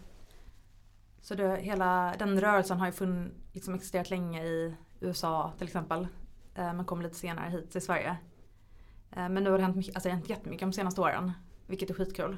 Så 1.22 1.34
det, 1.34 1.56
hela 1.56 2.14
den 2.18 2.40
rörelsen 2.40 2.78
har 2.78 2.86
ju 2.86 2.92
fun, 2.92 3.30
liksom 3.52 3.74
existerat 3.74 4.10
länge 4.10 4.44
i 4.44 4.74
USA 5.00 5.52
till 5.58 5.66
exempel. 5.66 6.06
Eh, 6.54 6.72
men 6.72 6.84
kom 6.84 7.02
lite 7.02 7.14
senare 7.14 7.50
hit 7.50 7.70
till 7.70 7.82
Sverige. 7.82 8.16
Eh, 9.10 9.28
men 9.28 9.44
nu 9.44 9.50
har 9.50 9.58
det 9.58 9.64
hänt, 9.64 9.76
mycket, 9.76 9.94
alltså 9.94 10.08
det 10.08 10.12
har 10.12 10.18
hänt 10.18 10.30
jättemycket 10.30 10.66
de 10.66 10.72
senaste 10.72 11.00
åren. 11.00 11.32
Vilket 11.66 11.90
är 11.90 11.94
skitkul. 11.94 12.36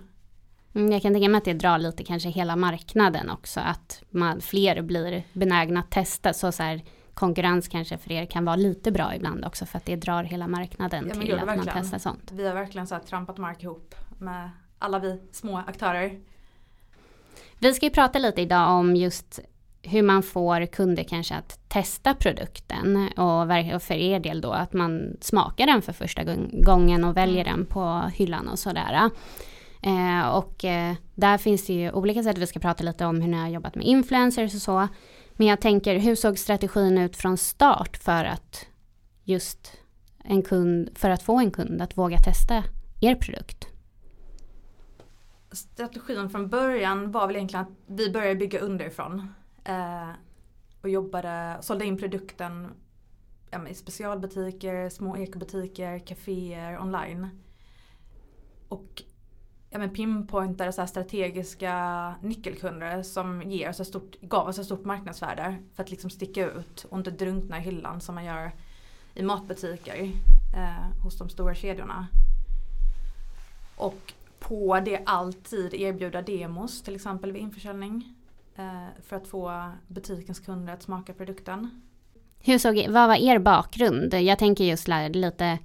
Mm, 0.75 0.93
jag 0.93 1.03
kan 1.03 1.13
tänka 1.13 1.29
mig 1.29 1.39
att 1.39 1.45
det 1.45 1.53
drar 1.53 1.79
lite 1.79 2.05
kanske 2.05 2.29
hela 2.29 2.57
marknaden 2.57 3.31
också, 3.31 3.61
att 3.61 4.03
man, 4.11 4.41
fler 4.41 4.83
blir 4.83 5.23
benägna 5.33 5.81
att 5.81 5.91
testa. 5.91 6.33
Så, 6.33 6.53
så 6.53 6.63
här, 6.63 6.83
konkurrens 7.15 7.69
kanske 7.69 7.99
för 7.99 8.13
er 8.13 8.27
kan 8.27 8.45
vara 8.45 8.57
lite 8.57 8.93
bra 8.93 9.15
ibland 9.15 9.45
också, 9.45 9.67
för 9.67 9.77
att 9.79 9.85
det 9.85 9.97
drar 9.97 10.23
hela 10.25 10.49
marknaden 10.49 11.05
Ja, 11.09 11.21
till 11.21 11.29
det 11.29 11.41
att 11.41 11.47
man 11.47 11.57
verkligen. 11.57 11.79
testar 11.83 11.99
sånt. 11.99 12.31
Vi 12.33 12.47
har 12.47 12.55
verkligen 12.55 12.87
så 12.87 12.99
trampat 12.99 13.39
mark 13.39 13.63
ihop 13.63 13.95
med 14.19 14.51
alla 14.79 14.99
vi 14.99 15.21
små 15.33 15.57
aktörer. 15.57 16.19
Vi 17.59 17.75
ska 17.75 17.87
ju 17.87 17.91
prata 17.91 18.19
lite 18.19 18.41
idag 18.43 18.71
om 18.71 18.97
just 18.97 19.41
hur 19.83 20.03
man 20.03 20.23
får 20.23 20.67
kunder 20.67 21.03
kanske 21.05 21.35
att 21.35 21.61
testa 21.69 22.15
produkten 22.15 23.09
och 23.09 23.83
för 23.83 23.93
er 23.95 24.21
del 24.21 24.41
då 24.41 24.51
att 24.53 24.73
man 24.73 25.17
smakar 25.21 25.67
den 25.67 25.83
för 25.83 25.93
första 25.93 26.25
gång- 26.25 26.63
gången 26.65 27.05
och 27.05 27.17
väljer 27.17 27.45
den 27.45 27.67
på 27.67 28.11
hyllan 28.15 28.49
och 28.49 28.59
sådär. 28.59 29.11
Eh, 29.83 30.29
och 30.29 30.65
eh, 30.65 30.95
där 31.15 31.39
finns 31.39 31.67
det 31.67 31.73
ju 31.73 31.93
olika 31.93 32.23
sätt, 32.23 32.39
vi 32.39 32.47
ska 32.47 32.61
prata 32.61 32.85
lite 32.85 33.07
om 33.07 33.21
hur 33.21 33.29
ni 33.29 33.37
har 33.37 33.49
jobbat 33.49 33.75
med 33.75 33.87
influencers 33.87 34.55
och 34.55 34.63
så. 34.63 34.89
Men 35.33 35.47
jag 35.47 35.61
tänker, 35.61 35.99
hur 35.99 36.15
såg 36.15 36.39
strategin 36.39 36.99
ut 36.99 37.17
från 37.17 37.37
start 37.37 37.97
för 37.97 38.25
att 38.25 38.67
just 39.25 39.77
en 40.25 40.43
kund, 40.43 40.91
för 40.95 41.11
att 41.11 41.23
få 41.23 41.39
en 41.39 41.51
kund 41.51 41.83
att 41.83 41.99
våga 41.99 42.19
testa 42.19 42.65
er 43.01 43.15
produkt? 43.15 43.67
Strategin 45.53 46.31
från 46.31 46.49
början 46.49 47.13
var 47.13 47.27
väl 47.27 47.37
egentligen 47.37 47.65
att 47.65 47.73
vi 47.87 48.11
började 48.11 48.35
bygga 48.35 48.61
underifrån. 48.61 49.35
Eh, 49.65 50.11
och 50.83 50.89
jobbade, 50.89 51.59
sålde 51.61 51.85
in 51.85 51.99
produkten 51.99 52.69
ja, 53.51 53.69
i 53.69 53.75
specialbutiker, 53.75 54.89
små 54.89 55.17
ekobutiker, 55.17 55.99
kaféer, 55.99 56.83
online. 56.83 57.29
Och 58.69 59.03
ja, 59.71 59.79
men 59.79 59.91
pinpointade 59.91 60.73
så 60.73 60.81
här 60.81 60.87
strategiska 60.87 62.15
nyckelkunder 62.23 63.03
som 63.03 63.43
ger 63.43 63.73
så 63.73 63.85
stort, 63.85 64.21
gav 64.21 64.49
oss 64.49 64.59
ett 64.59 64.67
stort 64.67 64.85
marknadsvärde 64.85 65.57
för 65.75 65.83
att 65.83 65.91
liksom 65.91 66.11
sticka 66.11 66.47
ut 66.51 66.87
och 66.91 66.99
inte 66.99 67.11
drunkna 67.11 67.59
i 67.59 67.61
hyllan 67.61 68.01
som 68.01 68.15
man 68.15 68.25
gör 68.25 68.53
i 69.15 69.23
matbutiker 69.23 70.13
eh, 70.57 71.03
hos 71.03 71.19
de 71.19 71.29
stora 71.29 71.55
kedjorna. 71.55 72.07
Och 73.77 74.13
på 74.39 74.81
det 74.81 75.03
alltid 75.07 75.75
erbjuda 75.75 76.23
demos 76.23 76.83
till 76.83 76.95
exempel 76.95 77.33
vid 77.33 77.43
införsäljning. 77.43 78.15
Eh, 78.57 79.03
för 79.03 79.17
att 79.17 79.29
få 79.29 79.71
butikens 79.87 80.41
kunder 80.41 80.73
att 80.73 80.83
smaka 80.83 81.13
produkten. 81.13 81.83
Hur 82.39 82.59
såg, 82.59 82.87
vad 82.89 83.09
var 83.09 83.17
er 83.17 83.39
bakgrund? 83.39 84.15
Jag 84.15 84.39
tänker 84.39 84.65
just 84.65 84.89
lite 84.89 85.59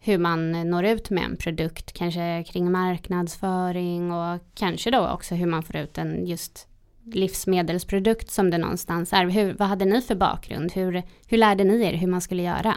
hur 0.00 0.18
man 0.18 0.70
når 0.70 0.84
ut 0.84 1.10
med 1.10 1.24
en 1.24 1.36
produkt, 1.36 1.92
kanske 1.92 2.44
kring 2.44 2.72
marknadsföring 2.72 4.12
och 4.12 4.40
kanske 4.54 4.90
då 4.90 5.08
också 5.08 5.34
hur 5.34 5.46
man 5.46 5.62
får 5.62 5.76
ut 5.76 5.98
en 5.98 6.26
just 6.26 6.68
livsmedelsprodukt 7.04 8.30
som 8.30 8.50
det 8.50 8.58
någonstans 8.58 9.12
är. 9.12 9.26
Hur, 9.26 9.54
vad 9.54 9.68
hade 9.68 9.84
ni 9.84 10.00
för 10.02 10.14
bakgrund? 10.14 10.72
Hur, 10.72 11.02
hur 11.26 11.38
lärde 11.38 11.64
ni 11.64 11.82
er 11.82 11.92
hur 11.92 12.06
man 12.06 12.20
skulle 12.20 12.42
göra? 12.42 12.74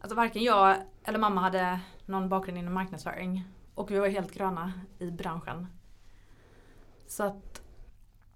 Alltså 0.00 0.16
varken 0.16 0.42
jag 0.42 0.76
eller 1.04 1.18
mamma 1.18 1.40
hade 1.40 1.80
någon 2.06 2.28
bakgrund 2.28 2.58
inom 2.58 2.74
marknadsföring. 2.74 3.44
Och 3.74 3.90
vi 3.90 3.98
var 3.98 4.08
helt 4.08 4.34
gröna 4.34 4.72
i 4.98 5.10
branschen. 5.10 5.66
Så 7.06 7.22
att 7.22 7.62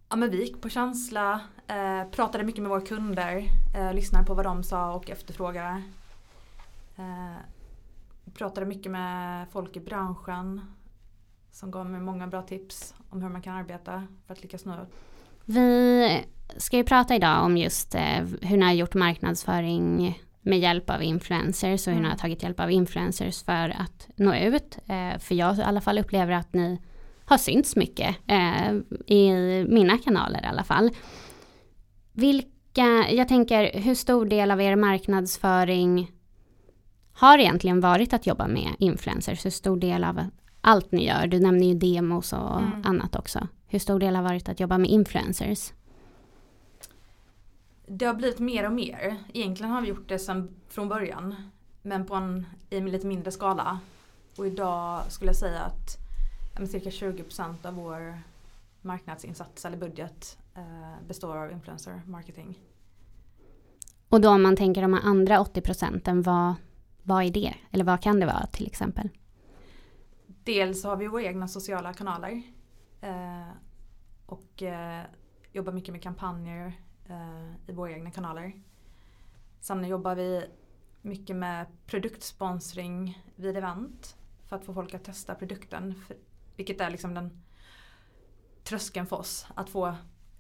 ja, 0.09 0.17
men 0.17 0.31
vi 0.31 0.41
gick 0.41 0.63
på 0.63 0.69
känsla, 0.69 1.41
eh, 1.67 2.11
pratade 2.11 2.45
mycket 2.45 2.63
med 2.63 2.71
våra 2.71 2.81
kunder, 2.81 3.45
eh, 3.77 3.95
lyssnade 3.95 4.27
på 4.27 4.35
vad 4.35 4.45
de 4.45 4.63
sa 4.63 4.95
och 4.95 5.11
efterfrågade. 5.11 5.83
Eh, 6.97 7.37
pratade 8.35 8.67
mycket 8.67 8.93
med 8.93 9.47
folk 9.53 9.77
i 9.77 9.81
branschen 9.81 10.61
som 11.51 11.71
gav 11.71 11.87
mig 11.87 12.01
många 12.01 12.27
bra 12.27 12.43
tips 12.43 12.95
om 13.11 13.23
hur 13.23 13.29
man 13.29 13.43
kan 13.43 13.55
arbeta 13.55 14.07
för 14.27 14.33
att 14.33 14.43
lyckas 14.43 14.65
nå 14.65 14.75
ut. 14.75 14.89
Vi 15.45 16.25
ska 16.57 16.77
ju 16.77 16.85
prata 16.85 17.15
idag 17.15 17.45
om 17.45 17.57
just 17.57 17.95
eh, 17.95 18.25
hur 18.43 18.57
ni 18.57 18.65
har 18.65 18.73
gjort 18.73 18.95
marknadsföring 18.95 20.19
med 20.43 20.59
hjälp 20.59 20.91
av 20.91 21.03
influencers 21.03 21.87
och 21.87 21.93
hur 21.93 22.01
ni 22.01 22.09
har 22.09 22.17
tagit 22.17 22.43
hjälp 22.43 22.61
av 22.61 22.71
influencers 22.71 23.43
för 23.43 23.69
att 23.79 24.09
nå 24.17 24.35
ut. 24.35 24.79
Eh, 24.87 25.19
för 25.19 25.35
jag 25.35 25.59
i 25.59 25.63
alla 25.63 25.81
fall 25.81 25.99
upplever 25.99 26.33
att 26.33 26.55
ni 26.55 26.81
har 27.25 27.39
synts 27.39 27.77
mycket 27.77 28.17
eh, 28.27 28.73
i 29.07 29.33
mina 29.69 29.99
kanaler 29.99 30.43
i 30.43 30.47
alla 30.47 30.65
fall. 30.65 30.91
Vilka, 32.13 33.11
jag 33.11 33.29
tänker 33.29 33.81
hur 33.81 33.95
stor 33.95 34.27
del 34.27 34.51
av 34.51 34.61
er 34.61 34.77
marknadsföring 34.77 36.11
har 37.13 37.39
egentligen 37.39 37.81
varit 37.81 38.13
att 38.13 38.27
jobba 38.27 38.47
med 38.49 38.75
influencers? 38.79 39.45
Hur 39.45 39.51
stor 39.51 39.77
del 39.77 40.05
av 40.05 40.25
allt 40.61 40.93
ni 40.93 41.07
gör? 41.07 41.27
Du 41.27 41.41
nämner 41.41 41.67
ju 41.67 41.75
demos 41.75 42.33
och 42.33 42.59
Mm. 42.61 42.83
annat 42.85 43.17
också. 43.17 43.49
Hur 43.67 43.79
stor 43.79 44.01
del 44.01 44.17
har 44.17 44.23
varit 44.23 44.49
att 44.49 44.61
jobba 44.61 44.79
med 44.79 44.91
influencers? 44.91 45.73
Det 47.87 48.05
har 48.05 48.15
blivit 48.15 48.39
mer 48.39 48.67
och 48.67 48.73
mer. 48.73 49.17
Egentligen 49.33 49.73
har 49.73 49.81
vi 49.83 49.89
gjort 49.89 50.09
det 50.09 50.19
sedan 50.19 50.57
från 50.69 50.89
början. 50.89 51.35
Men 51.83 52.07
på 52.07 52.15
en, 52.15 52.47
i 52.71 52.77
en 52.77 52.91
lite 52.91 53.07
mindre 53.07 53.31
skala. 53.31 53.81
Och 54.39 54.47
idag 54.47 55.03
skulle 55.09 55.29
jag 55.29 55.37
säga 55.37 55.61
att 55.61 55.97
ja, 56.59 56.67
cirka 56.67 56.91
20% 56.91 57.67
av 57.67 57.75
vår 57.75 58.19
marknadsinsats 58.83 59.65
eller 59.65 59.77
budget 59.77 60.39
eh, 60.55 61.07
består 61.09 61.37
av 61.37 61.53
influencer 61.53 62.03
marketing. 62.07 62.59
Och 64.09 64.21
då 64.21 64.29
om 64.31 64.43
man 64.43 64.57
tänker 64.57 64.83
de 64.83 64.93
här 64.93 65.03
andra 65.05 65.41
80 65.41 65.61
procenten, 65.61 66.23
vad, 66.23 66.55
vad 67.03 67.25
är 67.25 67.31
det? 67.31 67.55
Eller 67.71 67.85
vad 67.85 68.03
kan 68.03 68.21
det 68.21 68.27
vara 68.27 68.47
till 68.47 68.67
exempel? 68.67 69.09
Dels 70.45 70.85
har 70.85 70.97
vi 70.97 71.07
våra 71.07 71.23
egna 71.23 71.49
sociala 71.49 71.95
kanaler. 71.95 72.43
Eh, 73.01 73.49
och 74.27 74.63
eh, 74.63 75.05
jobbar 75.53 75.73
mycket 75.73 75.93
med 75.93 76.03
kampanjer 76.03 76.73
eh, 77.09 77.71
i 77.71 77.73
våra 77.73 77.91
egna 77.91 78.11
kanaler. 78.11 78.53
Sen 79.61 79.85
jobbar 79.85 80.15
vi 80.15 80.45
mycket 81.03 81.37
med 81.37 81.67
produktsponsring 81.87 83.23
vid 83.37 83.57
event. 83.57 84.17
För 84.49 84.57
att 84.57 84.65
få 84.65 84.75
folk 84.75 84.95
att 84.95 85.05
testa 85.05 85.35
produkten. 85.35 85.95
För, 85.95 86.17
vilket 86.57 86.81
är 86.81 86.91
liksom 86.91 87.15
den 87.15 87.43
tröskeln 88.65 89.07
för 89.07 89.17
oss. 89.17 89.47
Att 89.55 89.71
få 89.71 89.95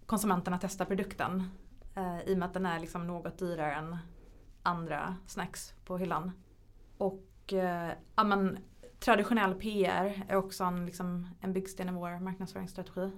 konsumenterna 0.06 0.56
att 0.56 0.62
testa 0.62 0.84
produkten. 0.84 1.50
Eh, 1.94 2.20
I 2.20 2.34
och 2.34 2.38
med 2.38 2.46
att 2.46 2.54
den 2.54 2.66
är 2.66 2.80
liksom 2.80 3.06
något 3.06 3.38
dyrare 3.38 3.74
än 3.74 3.96
andra 4.62 5.16
snacks 5.26 5.74
på 5.84 5.98
hyllan. 5.98 6.32
Och 7.00 7.52
eh, 7.52 7.92
ja, 8.16 8.24
men, 8.24 8.58
traditionell 8.98 9.54
PR 9.54 10.24
är 10.28 10.36
också 10.36 10.64
en, 10.64 10.86
liksom, 10.86 11.28
en 11.40 11.52
byggsten 11.52 11.88
i 11.88 11.92
vår 11.92 12.20
marknadsföringsstrategi. 12.20 13.10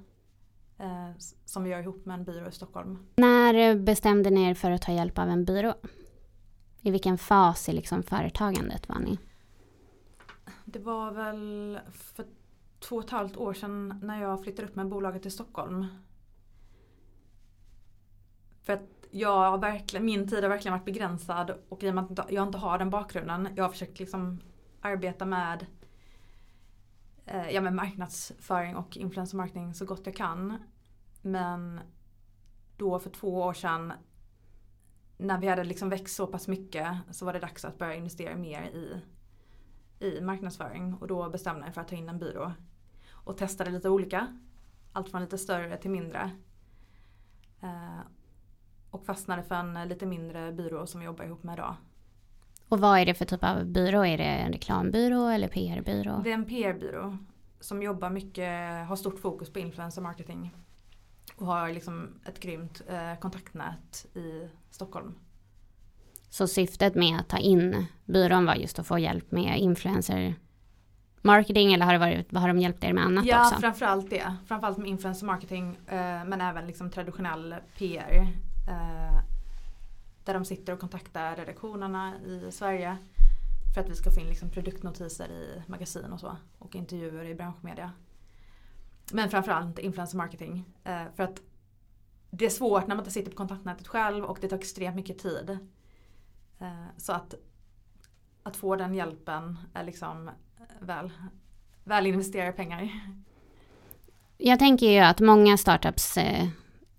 Eh, 0.78 1.10
som 1.44 1.64
vi 1.64 1.70
gör 1.70 1.80
ihop 1.80 2.06
med 2.06 2.14
en 2.14 2.24
byrå 2.24 2.48
i 2.48 2.52
Stockholm. 2.52 2.98
När 3.16 3.76
bestämde 3.76 4.30
ni 4.30 4.50
er 4.50 4.54
för 4.54 4.70
att 4.70 4.82
ta 4.82 4.92
hjälp 4.92 5.18
av 5.18 5.28
en 5.28 5.44
byrå? 5.44 5.74
I 6.80 6.90
vilken 6.90 7.18
fas 7.18 7.68
i 7.68 7.72
liksom 7.72 8.02
företagandet 8.02 8.88
var 8.88 8.98
ni? 8.98 9.18
Det 10.64 10.78
var 10.78 11.10
väl 11.10 11.78
för 11.92 12.26
två 12.80 12.96
och 12.96 13.04
ett 13.04 13.10
halvt 13.10 13.36
år 13.36 13.54
sedan 13.54 14.00
när 14.02 14.22
jag 14.22 14.42
flyttade 14.42 14.68
upp 14.68 14.76
med 14.76 14.88
bolaget 14.88 15.22
till 15.22 15.32
Stockholm. 15.32 15.86
För 18.62 18.72
att 18.72 19.01
jag 19.14 19.50
har 19.50 19.58
verkligen, 19.58 20.06
min 20.06 20.28
tid 20.28 20.42
har 20.42 20.50
verkligen 20.50 20.72
varit 20.72 20.84
begränsad 20.84 21.54
och 21.68 21.82
i 21.82 21.90
och 21.90 21.94
med 21.94 22.20
att 22.20 22.32
jag 22.32 22.46
inte 22.46 22.58
har 22.58 22.78
den 22.78 22.90
bakgrunden. 22.90 23.48
Jag 23.56 23.64
har 23.64 23.70
försökt 23.70 23.98
liksom 23.98 24.40
arbeta 24.80 25.24
med, 25.24 25.66
eh, 27.26 27.50
ja, 27.50 27.60
med 27.60 27.74
marknadsföring 27.74 28.76
och 28.76 28.96
influencer 28.96 29.36
marketing 29.36 29.74
så 29.74 29.84
gott 29.84 30.06
jag 30.06 30.16
kan. 30.16 30.56
Men 31.22 31.80
då 32.76 32.98
för 32.98 33.10
två 33.10 33.40
år 33.40 33.52
sedan 33.52 33.92
när 35.16 35.38
vi 35.38 35.48
hade 35.48 35.64
liksom 35.64 35.88
växt 35.88 36.16
så 36.16 36.26
pass 36.26 36.48
mycket 36.48 36.96
så 37.10 37.24
var 37.24 37.32
det 37.32 37.38
dags 37.38 37.64
att 37.64 37.78
börja 37.78 37.94
investera 37.94 38.36
mer 38.36 38.62
i, 38.62 39.02
i 40.06 40.20
marknadsföring 40.20 40.94
och 40.94 41.08
då 41.08 41.30
bestämde 41.30 41.60
jag 41.60 41.64
mig 41.64 41.72
för 41.72 41.80
att 41.80 41.88
ta 41.88 41.96
in 41.96 42.08
en 42.08 42.18
byrå. 42.18 42.52
Och 43.10 43.36
testade 43.36 43.70
lite 43.70 43.88
olika. 43.88 44.40
Allt 44.92 45.08
från 45.08 45.20
lite 45.20 45.38
större 45.38 45.76
till 45.76 45.90
mindre. 45.90 46.30
Eh, 47.60 48.00
och 49.02 49.06
fastnade 49.06 49.42
för 49.42 49.54
en 49.54 49.88
lite 49.88 50.06
mindre 50.06 50.52
byrå 50.52 50.86
som 50.86 51.00
vi 51.00 51.06
jobbar 51.06 51.24
ihop 51.24 51.42
med 51.42 51.52
idag. 51.52 51.74
Och 52.68 52.80
vad 52.80 52.98
är 52.98 53.06
det 53.06 53.14
för 53.14 53.24
typ 53.24 53.44
av 53.44 53.64
byrå? 53.64 54.06
Är 54.06 54.18
det 54.18 54.24
en 54.24 54.52
reklambyrå 54.52 55.28
eller 55.28 55.48
PR-byrå? 55.48 56.20
Det 56.24 56.30
är 56.30 56.34
en 56.34 56.44
PR-byrå 56.44 57.16
som 57.60 57.82
jobbar 57.82 58.10
mycket, 58.10 58.86
har 58.88 58.96
stort 58.96 59.20
fokus 59.20 59.52
på 59.52 59.58
influencer 59.58 60.02
marketing. 60.02 60.54
Och 61.36 61.46
har 61.46 61.68
liksom 61.68 62.20
ett 62.24 62.40
grymt 62.40 62.82
eh, 62.88 63.20
kontaktnät 63.20 64.06
i 64.14 64.48
Stockholm. 64.70 65.14
Så 66.30 66.46
syftet 66.46 66.94
med 66.94 67.20
att 67.20 67.28
ta 67.28 67.38
in 67.38 67.86
byrån 68.04 68.46
var 68.46 68.54
just 68.54 68.78
att 68.78 68.86
få 68.86 68.98
hjälp 68.98 69.32
med 69.32 69.58
influencer 69.58 70.34
marketing 71.22 71.72
eller 71.72 71.86
har, 71.86 71.92
det 71.92 71.98
varit, 71.98 72.36
har 72.36 72.48
de 72.48 72.58
hjälpt 72.58 72.84
er 72.84 72.92
med 72.92 73.04
annat 73.04 73.24
ja, 73.26 73.40
också? 73.40 73.54
Ja, 73.54 73.60
framförallt 73.60 74.10
det. 74.10 74.36
Framförallt 74.46 74.78
med 74.78 74.88
influencer 74.88 75.26
marketing 75.26 75.76
eh, 75.86 76.24
men 76.24 76.40
även 76.40 76.66
liksom 76.66 76.90
traditionell 76.90 77.54
PR. 77.78 78.26
Eh, 78.68 79.20
där 80.24 80.34
de 80.34 80.44
sitter 80.44 80.72
och 80.72 80.80
kontaktar 80.80 81.36
redaktionerna 81.36 82.20
i 82.24 82.52
Sverige 82.52 82.96
för 83.74 83.80
att 83.80 83.88
vi 83.88 83.94
ska 83.94 84.10
få 84.10 84.20
in 84.20 84.26
liksom 84.26 84.50
produktnotiser 84.50 85.28
i 85.28 85.62
magasin 85.66 86.12
och 86.12 86.20
så 86.20 86.36
och 86.58 86.74
intervjuer 86.76 87.24
i 87.24 87.34
branschmedia. 87.34 87.92
Men 89.12 89.30
framförallt 89.30 89.78
influencer 89.78 90.16
marketing. 90.16 90.64
Eh, 90.84 91.04
för 91.16 91.22
att 91.22 91.40
det 92.30 92.46
är 92.46 92.50
svårt 92.50 92.86
när 92.86 92.94
man 92.94 92.98
inte 92.98 93.10
sitter 93.10 93.30
på 93.30 93.36
kontaktnätet 93.36 93.88
själv 93.88 94.24
och 94.24 94.38
det 94.40 94.48
tar 94.48 94.56
extremt 94.56 94.96
mycket 94.96 95.18
tid. 95.18 95.58
Eh, 96.58 96.86
så 96.96 97.12
att, 97.12 97.34
att 98.42 98.56
få 98.56 98.76
den 98.76 98.94
hjälpen 98.94 99.58
är 99.74 99.84
liksom 99.84 100.28
eh, 100.28 100.32
väl, 100.80 101.12
väl 101.84 102.06
investerade 102.06 102.52
pengar. 102.52 102.88
Jag 104.38 104.58
tänker 104.58 104.86
ju 104.86 104.98
att 104.98 105.20
många 105.20 105.56
startups 105.56 106.16
eh, 106.16 106.48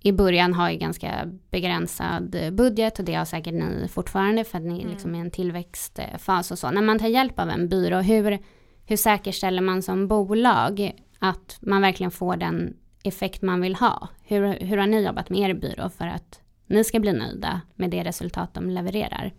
i 0.05 0.11
början 0.11 0.53
har 0.53 0.69
ju 0.69 0.77
ganska 0.77 1.29
begränsad 1.49 2.35
budget 2.51 2.99
och 2.99 3.05
det 3.05 3.13
har 3.13 3.25
säkert 3.25 3.53
ni 3.53 3.87
fortfarande 3.87 4.43
för 4.43 4.57
att 4.57 4.63
ni 4.63 4.81
mm. 4.81 4.91
liksom 4.91 5.15
är 5.15 5.19
i 5.19 5.21
en 5.21 5.31
tillväxtfas 5.31 6.51
och 6.51 6.59
så. 6.59 6.71
När 6.71 6.81
man 6.81 6.99
tar 6.99 7.07
hjälp 7.07 7.39
av 7.39 7.49
en 7.49 7.69
byrå, 7.69 7.97
hur, 7.97 8.39
hur 8.85 8.97
säkerställer 8.97 9.61
man 9.61 9.81
som 9.81 10.07
bolag 10.07 10.91
att 11.19 11.57
man 11.61 11.81
verkligen 11.81 12.11
får 12.11 12.35
den 12.35 12.77
effekt 13.03 13.41
man 13.41 13.61
vill 13.61 13.75
ha? 13.75 14.07
Hur, 14.23 14.59
hur 14.59 14.77
har 14.77 14.87
ni 14.87 15.05
jobbat 15.05 15.29
med 15.29 15.39
er 15.39 15.53
byrå 15.53 15.89
för 15.89 16.07
att 16.07 16.41
ni 16.67 16.83
ska 16.83 16.99
bli 16.99 17.13
nöjda 17.13 17.61
med 17.75 17.89
det 17.89 18.03
resultat 18.03 18.53
de 18.53 18.69
levererar? 18.69 19.33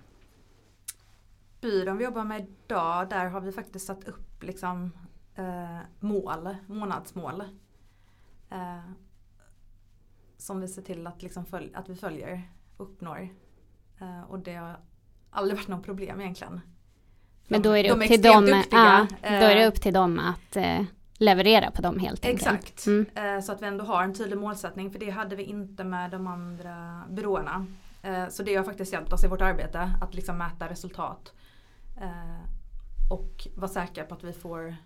Byrån 1.60 1.98
vi 1.98 2.04
jobbar 2.04 2.24
med 2.24 2.46
idag, 2.66 3.08
där 3.08 3.26
har 3.26 3.40
vi 3.40 3.52
faktiskt 3.52 3.86
satt 3.86 4.08
upp 4.08 4.42
liksom, 4.42 4.90
eh, 5.34 5.78
mål, 6.00 6.56
månadsmål. 6.66 7.40
Eh, 8.50 8.78
som 10.44 10.60
vi 10.60 10.68
ser 10.68 10.82
till 10.82 11.06
att, 11.06 11.22
liksom 11.22 11.44
följ, 11.44 11.70
att 11.74 11.88
vi 11.88 11.94
följer 11.94 12.42
och 12.76 12.86
uppnår. 12.86 13.28
Eh, 14.00 14.30
och 14.30 14.38
det 14.38 14.54
har 14.54 14.76
aldrig 15.30 15.58
varit 15.58 15.68
något 15.68 15.84
problem 15.84 16.20
egentligen. 16.20 16.60
Men 17.48 17.62
då 17.62 17.70
är 17.70 17.82
det, 17.82 17.88
de 17.88 18.02
upp, 18.02 18.08
till 18.08 18.22
dem, 18.22 18.64
ja, 18.70 19.06
då 19.22 19.28
är 19.28 19.54
det 19.54 19.62
eh, 19.62 19.68
upp 19.68 19.80
till 19.80 19.94
dem 19.94 20.18
att 20.18 20.56
eh, 20.56 20.82
leverera 21.18 21.70
på 21.70 21.82
dem 21.82 21.98
helt 21.98 22.24
enkelt. 22.24 22.46
Exakt, 22.46 22.86
mm. 22.86 23.06
Eh, 23.14 23.40
så 23.40 23.52
att 23.52 23.62
vi 23.62 23.66
ändå 23.66 23.84
har 23.84 24.02
en 24.02 24.14
tydlig 24.14 24.38
målsättning 24.38 24.90
för 24.90 24.98
det 24.98 25.10
hade 25.10 25.36
vi 25.36 25.42
inte 25.42 25.84
med 25.84 26.10
de 26.10 26.26
andra 26.26 27.02
byråerna. 27.08 27.66
Eh, 28.02 28.28
så 28.28 28.42
det 28.42 28.54
har 28.54 28.64
faktiskt 28.64 28.92
hjälpt 28.92 29.12
oss 29.12 29.24
i 29.24 29.28
vårt 29.28 29.42
arbete 29.42 29.90
att 30.00 30.14
liksom 30.14 30.38
mäta 30.38 30.68
resultat. 30.68 31.32
Och 33.10 33.46
vara 33.54 33.68
säkra 33.68 34.04
på 34.04 34.14
att 34.14 34.24
vi 34.24 34.32
får 34.32 34.76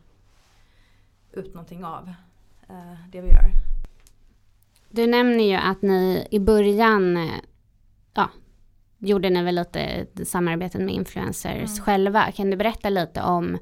ut 1.33 1.55
någonting 1.55 1.85
av 1.85 2.13
det 3.13 3.21
vi 3.21 3.29
gör. 3.29 3.68
Du 4.91 5.07
nämner 5.07 5.45
ju 5.45 5.55
att 5.55 5.83
ni 5.83 6.27
i 6.31 6.39
början, 6.39 7.31
ja, 8.15 8.31
gjorde 8.99 9.31
ni 9.31 9.43
väl 9.43 9.55
lite 9.55 10.07
samarbeten 10.25 10.85
med 10.85 10.95
influencers 10.95 11.71
mm. 11.71 11.85
själva. 11.85 12.33
Kan 12.33 12.51
du 12.51 12.57
berätta 12.57 12.91
lite 12.91 13.23
om 13.23 13.59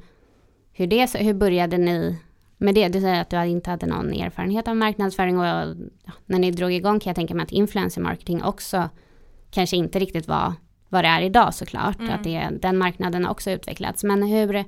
hur 0.72 0.86
det, 0.86 1.14
hur 1.14 1.34
började 1.34 1.78
ni 1.78 2.18
med 2.56 2.74
det? 2.74 2.88
Du 2.88 3.00
säger 3.00 3.20
att 3.20 3.30
du 3.30 3.44
inte 3.44 3.70
hade 3.70 3.86
någon 3.86 4.12
erfarenhet 4.12 4.68
av 4.68 4.76
marknadsföring 4.76 5.38
och 5.38 5.46
ja, 5.46 6.12
när 6.26 6.38
ni 6.38 6.50
drog 6.50 6.72
igång 6.72 7.00
kan 7.00 7.10
jag 7.10 7.16
tänka 7.16 7.34
mig 7.34 7.44
att 7.44 7.52
influencer 7.52 8.00
marketing 8.00 8.42
också 8.42 8.88
kanske 9.50 9.76
inte 9.76 9.98
riktigt 9.98 10.28
var 10.28 10.52
vad 10.88 11.04
det 11.04 11.08
är 11.08 11.22
idag 11.22 11.54
såklart. 11.54 11.98
Mm. 11.98 12.14
Att 12.14 12.24
det, 12.24 12.48
den 12.62 12.78
marknaden 12.78 13.24
har 13.24 13.30
också 13.30 13.50
utvecklats. 13.50 14.04
Men 14.04 14.22
hur, 14.22 14.64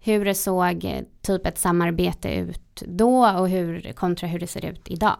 hur 0.00 0.32
såg 0.32 1.02
typ 1.22 1.46
ett 1.46 1.58
samarbete 1.58 2.34
ut 2.34 2.82
då 2.86 3.28
och 3.28 3.48
hur 3.48 3.92
kontra 3.92 4.28
hur 4.28 4.38
det 4.38 4.46
ser 4.46 4.64
ut 4.64 4.90
idag? 4.90 5.16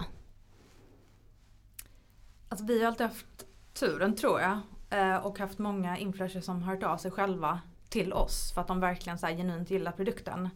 Alltså 2.56 2.66
vi 2.66 2.80
har 2.80 2.86
alltid 2.86 3.06
haft 3.06 3.46
turen 3.74 4.16
tror 4.16 4.40
jag 4.40 4.58
eh, 4.90 5.16
och 5.16 5.38
haft 5.38 5.58
många 5.58 5.98
influencers 5.98 6.44
som 6.44 6.62
har 6.62 6.74
hört 6.74 6.82
av 6.82 6.96
sig 6.96 7.10
själva 7.10 7.60
till 7.88 8.12
oss 8.12 8.52
för 8.54 8.60
att 8.60 8.68
de 8.68 8.80
verkligen 8.80 9.18
så 9.18 9.26
här 9.26 9.36
genuint 9.36 9.70
gillar 9.70 9.92
produkten. 9.92 10.48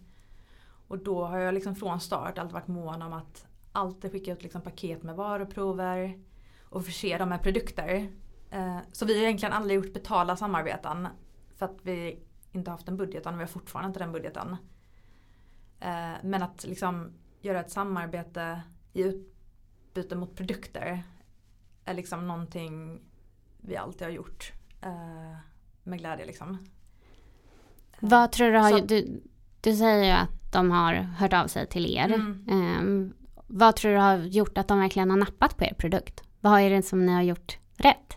Och 0.88 0.98
då 0.98 1.24
har 1.24 1.38
jag 1.38 1.54
liksom 1.54 1.76
från 1.76 2.00
start 2.00 2.38
alltid 2.38 2.52
varit 2.52 2.68
mån 2.68 3.02
om 3.02 3.12
att 3.12 3.46
alltid 3.72 4.12
skicka 4.12 4.32
ut 4.32 4.42
liksom 4.42 4.60
paket 4.60 5.02
med 5.02 5.16
varuprover 5.16 6.18
och 6.62 6.84
förse 6.84 7.18
dem 7.18 7.28
med 7.28 7.42
produkter. 7.42 8.08
Eh, 8.50 8.78
så 8.92 9.06
vi 9.06 9.14
har 9.14 9.22
egentligen 9.22 9.52
aldrig 9.52 9.76
gjort 9.76 9.92
betala 9.92 10.36
samarbeten 10.36 11.08
för 11.56 11.66
att 11.66 11.78
vi 11.82 12.22
inte 12.52 12.70
haft 12.70 12.88
en 12.88 12.96
budget 12.96 13.26
och 13.26 13.34
vi 13.34 13.38
har 13.38 13.46
fortfarande 13.46 13.86
inte 13.86 14.00
den 14.00 14.12
budgeten. 14.12 14.56
Eh, 15.80 16.14
men 16.22 16.42
att 16.42 16.64
liksom 16.64 17.12
göra 17.40 17.60
ett 17.60 17.70
samarbete 17.70 18.62
i 18.92 19.02
utbyte 19.02 20.16
mot 20.16 20.36
produkter 20.36 21.02
är 21.84 21.94
liksom 21.94 22.28
någonting 22.28 23.00
vi 23.60 23.76
alltid 23.76 24.02
har 24.02 24.10
gjort 24.10 24.52
eh, 24.82 25.36
med 25.82 25.98
glädje 25.98 26.26
liksom. 26.26 26.58
Vad 28.00 28.32
tror 28.32 28.52
du 28.52 28.58
har, 28.58 28.70
Så, 28.70 28.84
du, 28.84 29.22
du 29.60 29.76
säger 29.76 30.04
ju 30.04 30.10
att 30.10 30.52
de 30.52 30.70
har 30.70 30.94
hört 30.94 31.32
av 31.32 31.46
sig 31.46 31.66
till 31.66 31.96
er. 31.96 32.04
Mm. 32.04 32.44
Um, 32.48 33.14
vad 33.46 33.76
tror 33.76 33.92
du 33.92 33.98
har 33.98 34.16
gjort 34.16 34.58
att 34.58 34.68
de 34.68 34.78
verkligen 34.78 35.10
har 35.10 35.16
nappat 35.16 35.56
på 35.56 35.64
er 35.64 35.74
produkt? 35.78 36.22
Vad 36.40 36.60
är 36.60 36.70
det 36.70 36.82
som 36.82 37.06
ni 37.06 37.12
har 37.12 37.22
gjort 37.22 37.58
rätt? 37.76 38.16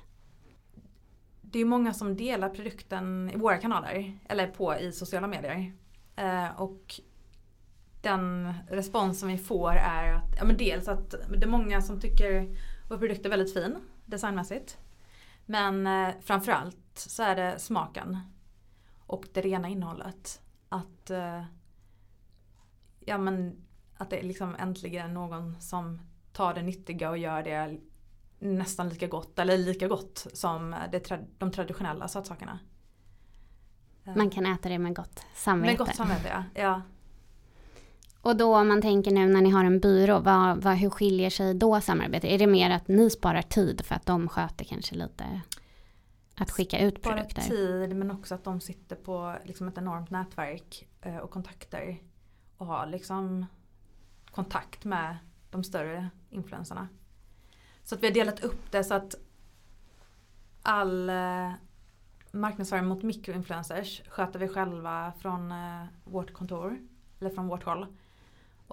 Det 1.41 1.59
är 1.59 1.65
många 1.65 1.93
som 1.93 2.15
delar 2.15 2.49
produkten 2.49 3.31
i 3.33 3.37
våra 3.37 3.57
kanaler 3.57 4.19
eller 4.29 4.47
på 4.47 4.75
i 4.75 4.91
sociala 4.91 5.27
medier. 5.27 5.73
Uh, 6.21 6.61
och 6.61 6.99
den 8.01 8.53
respons 8.69 9.19
som 9.19 9.29
vi 9.29 9.37
får 9.37 9.71
är 9.71 10.13
att, 10.13 10.35
ja 10.37 10.45
men 10.45 10.57
dels 10.57 10.87
att 10.87 11.11
det 11.11 11.43
är 11.43 11.49
många 11.49 11.81
som 11.81 11.99
tycker 11.99 12.57
vår 12.93 12.97
produkt 12.97 13.25
är 13.25 13.29
väldigt 13.29 13.53
fin 13.53 13.77
designmässigt. 14.05 14.77
Men 15.45 15.87
eh, 15.87 16.15
framförallt 16.21 16.77
så 16.95 17.23
är 17.23 17.35
det 17.35 17.59
smaken 17.59 18.19
och 18.99 19.25
det 19.33 19.41
rena 19.41 19.69
innehållet. 19.69 20.41
Att, 20.69 21.09
eh, 21.09 21.43
ja, 22.99 23.17
men, 23.17 23.65
att 23.97 24.09
det 24.09 24.19
är 24.19 24.23
liksom 24.23 24.55
äntligen 24.55 25.13
någon 25.13 25.61
som 25.61 26.01
tar 26.31 26.53
det 26.53 26.61
nyttiga 26.61 27.09
och 27.09 27.17
gör 27.17 27.43
det 27.43 27.77
nästan 28.39 28.89
lika 28.89 29.07
gott 29.07 29.39
eller 29.39 29.57
lika 29.57 29.87
gott 29.87 30.27
som 30.33 30.75
det, 30.91 31.11
de 31.37 31.51
traditionella 31.51 32.07
sötsakerna. 32.07 32.59
Man 34.03 34.29
kan 34.29 34.45
äta 34.45 34.69
det 34.69 34.79
med 34.79 34.95
gott 34.95 35.25
samvete. 35.33 35.71
Med 35.71 35.77
gott 35.77 35.95
samvete 35.95 36.27
ja. 36.27 36.61
ja. 36.61 36.81
Och 38.23 38.37
då 38.37 38.57
om 38.57 38.67
man 38.67 38.81
tänker 38.81 39.11
nu 39.11 39.27
när 39.27 39.41
ni 39.41 39.49
har 39.49 39.65
en 39.65 39.79
byrå, 39.79 40.19
vad, 40.19 40.57
vad, 40.57 40.75
hur 40.75 40.89
skiljer 40.89 41.29
sig 41.29 41.53
då 41.53 41.81
samarbetet? 41.81 42.29
Är 42.29 42.37
det 42.37 42.47
mer 42.47 42.69
att 42.69 42.87
ni 42.87 43.09
sparar 43.09 43.41
tid 43.41 43.81
för 43.85 43.95
att 43.95 44.05
de 44.05 44.29
sköter 44.29 44.65
kanske 44.65 44.95
lite 44.95 45.41
att 46.35 46.51
skicka 46.51 46.79
ut 46.79 46.99
Spara 46.99 47.13
produkter? 47.13 47.41
tid 47.41 47.95
men 47.95 48.11
också 48.11 48.35
att 48.35 48.43
de 48.43 48.61
sitter 48.61 48.95
på 48.95 49.35
liksom 49.43 49.67
ett 49.67 49.77
enormt 49.77 50.09
nätverk 50.09 50.87
eh, 51.01 51.17
och 51.17 51.31
kontakter 51.31 52.01
och 52.57 52.65
har 52.65 52.87
liksom 52.87 53.45
kontakt 54.31 54.85
med 54.85 55.17
de 55.49 55.63
större 55.63 56.09
influenserna. 56.29 56.87
Så 57.83 57.95
att 57.95 58.03
vi 58.03 58.07
har 58.07 58.13
delat 58.13 58.43
upp 58.43 58.71
det 58.71 58.83
så 58.83 58.93
att 58.93 59.15
all 60.61 61.09
eh, 61.09 61.51
marknadsföring 62.31 62.85
mot 62.85 63.03
mikroinfluencers 63.03 64.01
sköter 64.07 64.39
vi 64.39 64.47
själva 64.47 65.13
från 65.19 65.51
eh, 65.51 65.85
vårt 66.03 66.33
kontor 66.33 66.77
eller 67.19 67.29
från 67.29 67.47
vårt 67.47 67.63
håll. 67.63 67.87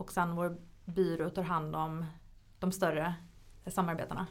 Och 0.00 0.12
sen 0.12 0.36
vår 0.36 0.56
byrå 0.84 1.30
tar 1.30 1.42
hand 1.42 1.76
om 1.76 2.04
de 2.58 2.72
större 2.72 3.14
samarbetena. 3.66 4.26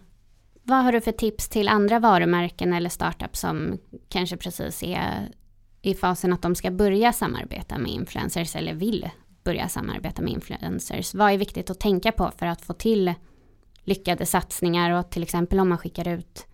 Vad 0.64 0.84
har 0.84 0.92
du 0.92 1.02
för 1.02 1.12
tips 1.12 1.50
till 1.50 1.68
andra 1.68 2.00
varumärken 2.00 2.74
eller 2.74 2.90
startups 2.90 3.40
som 3.40 3.78
kanske 4.08 4.38
precis 4.38 4.84
är 4.84 5.32
i 5.82 5.94
fasen 5.94 6.34
att 6.34 6.42
de 6.42 6.56
ska 6.56 6.72
börja 6.72 7.14
samarbeta 7.14 7.78
med 7.78 7.92
influencers 7.92 8.56
eller 8.56 8.74
vill 8.74 9.10
börja 9.44 9.68
samarbeta 9.70 10.22
med 10.22 10.34
influencers? 10.34 11.14
Vad 11.14 11.32
är 11.32 11.38
viktigt 11.38 11.70
att 11.70 11.80
tänka 11.80 12.12
på 12.12 12.32
för 12.38 12.46
att 12.46 12.62
få 12.62 12.74
till 12.74 13.14
lyckade 13.84 14.26
satsningar 14.26 14.92
och 15.00 15.10
till 15.10 15.24
exempel 15.24 15.60
om 15.60 15.70
man 15.70 15.78
skickar 15.78 16.08
ut 16.08 16.48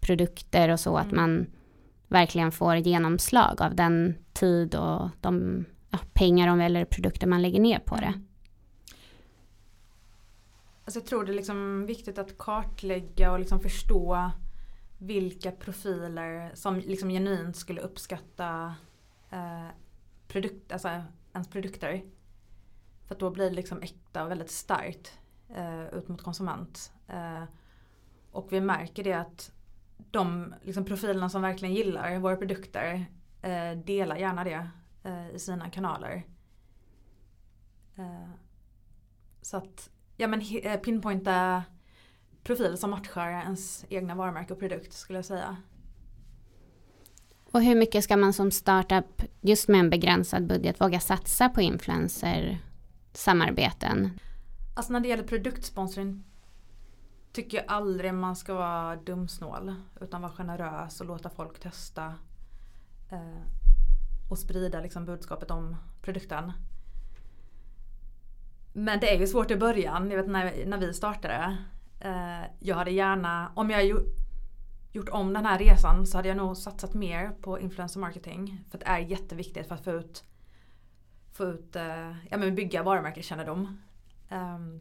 produkter 0.00 0.68
och 0.68 0.80
så 0.80 0.96
att 0.96 1.12
Mm. 1.12 1.16
man 1.16 1.46
verkligen 2.08 2.52
får 2.52 2.76
genomslag 2.76 3.62
av 3.62 3.74
den 3.74 4.14
tid 4.32 4.74
och 4.74 5.08
de 5.20 5.64
ja, 5.90 5.98
pengar 6.12 6.48
om 6.48 6.60
eller 6.60 6.84
produkter 6.84 7.26
man 7.26 7.42
lägger 7.42 7.60
ner 7.60 7.78
på 7.78 7.96
det. 7.96 8.14
Alltså 10.88 11.00
jag 11.00 11.06
tror 11.06 11.24
det 11.24 11.32
är 11.32 11.36
liksom 11.36 11.86
viktigt 11.86 12.18
att 12.18 12.38
kartlägga 12.38 13.32
och 13.32 13.38
liksom 13.38 13.60
förstå 13.60 14.30
vilka 14.98 15.52
profiler 15.52 16.50
som 16.54 16.76
liksom 16.78 17.08
genuint 17.08 17.56
skulle 17.56 17.80
uppskatta 17.80 18.74
eh, 19.30 19.66
produkt, 20.28 20.72
alltså 20.72 20.88
ens 21.32 21.48
produkter. 21.48 22.04
För 23.06 23.14
att 23.14 23.20
då 23.20 23.30
blir 23.30 23.50
det 23.50 23.56
liksom 23.56 23.82
äkta 23.82 24.24
och 24.24 24.30
väldigt 24.30 24.50
starkt 24.50 25.18
eh, 25.48 25.86
ut 25.94 26.08
mot 26.08 26.22
konsument. 26.22 26.92
Eh, 27.08 27.44
och 28.32 28.52
vi 28.52 28.60
märker 28.60 29.04
det 29.04 29.12
att 29.12 29.52
de 30.10 30.54
liksom, 30.62 30.84
profilerna 30.84 31.28
som 31.28 31.42
verkligen 31.42 31.74
gillar 31.74 32.18
våra 32.18 32.36
produkter 32.36 33.06
eh, 33.42 33.72
delar 33.84 34.16
gärna 34.16 34.44
det 34.44 34.68
eh, 35.02 35.30
i 35.30 35.38
sina 35.38 35.70
kanaler. 35.70 36.26
Eh, 37.96 38.30
så 39.42 39.56
att 39.56 39.90
ja, 40.18 40.26
men, 40.26 40.42
eh, 40.62 40.80
pinpointa 40.80 41.62
profiler 42.42 42.76
som 42.76 42.90
matchar 42.90 43.28
ens 43.28 43.84
egna 43.88 44.14
varumärke 44.14 44.52
och 44.52 44.58
produkt 44.58 44.92
skulle 44.92 45.18
jag 45.18 45.24
säga. 45.24 45.56
Och 47.52 47.62
hur 47.62 47.74
mycket 47.74 48.04
ska 48.04 48.16
man 48.16 48.32
som 48.32 48.50
startup 48.50 49.22
just 49.40 49.68
med 49.68 49.80
en 49.80 49.90
begränsad 49.90 50.46
budget 50.46 50.80
våga 50.80 51.00
satsa 51.00 51.48
på 51.48 51.60
influencer-samarbeten? 51.60 54.10
Alltså 54.76 54.92
när 54.92 55.00
det 55.00 55.08
gäller 55.08 55.24
produktsponsring 55.24 56.24
tycker 57.32 57.56
jag 57.56 57.66
aldrig 57.68 58.14
man 58.14 58.36
ska 58.36 58.54
vara 58.54 58.96
dumsnål. 58.96 59.74
Utan 60.00 60.22
vara 60.22 60.32
generös 60.32 61.00
och 61.00 61.06
låta 61.06 61.30
folk 61.30 61.60
testa. 61.60 62.14
Eh, 63.10 63.42
och 64.30 64.38
sprida 64.38 64.80
liksom 64.80 65.04
budskapet 65.04 65.50
om 65.50 65.76
produkten. 66.02 66.52
Men 68.72 69.00
det 69.00 69.14
är 69.14 69.20
ju 69.20 69.26
svårt 69.26 69.50
i 69.50 69.56
början. 69.56 70.10
Jag 70.10 70.16
vet 70.16 70.28
när, 70.28 70.66
när 70.66 70.78
vi 70.78 70.94
startade. 70.94 71.56
Eh, 72.00 72.50
jag 72.60 72.76
hade 72.76 72.90
gärna, 72.90 73.52
om 73.54 73.70
jag 73.70 73.84
ju, 73.84 73.96
gjort 74.92 75.08
om 75.08 75.32
den 75.32 75.46
här 75.46 75.58
resan 75.58 76.06
så 76.06 76.18
hade 76.18 76.28
jag 76.28 76.36
nog 76.36 76.56
satsat 76.56 76.94
mer 76.94 77.30
på 77.40 77.60
influencer 77.60 78.00
marketing. 78.00 78.64
För 78.70 78.78
det 78.78 78.86
är 78.86 78.98
jätteviktigt 78.98 79.68
för 79.68 79.74
att 79.74 79.84
få 79.84 79.90
ut, 79.90 80.24
få 81.32 81.44
ut 81.44 81.76
eh, 81.76 82.10
ja 82.30 82.36
men 82.38 82.54
bygga 82.54 82.82
varumärkeskännedom. 82.82 83.78
Ehm, 84.28 84.54
um, 84.54 84.80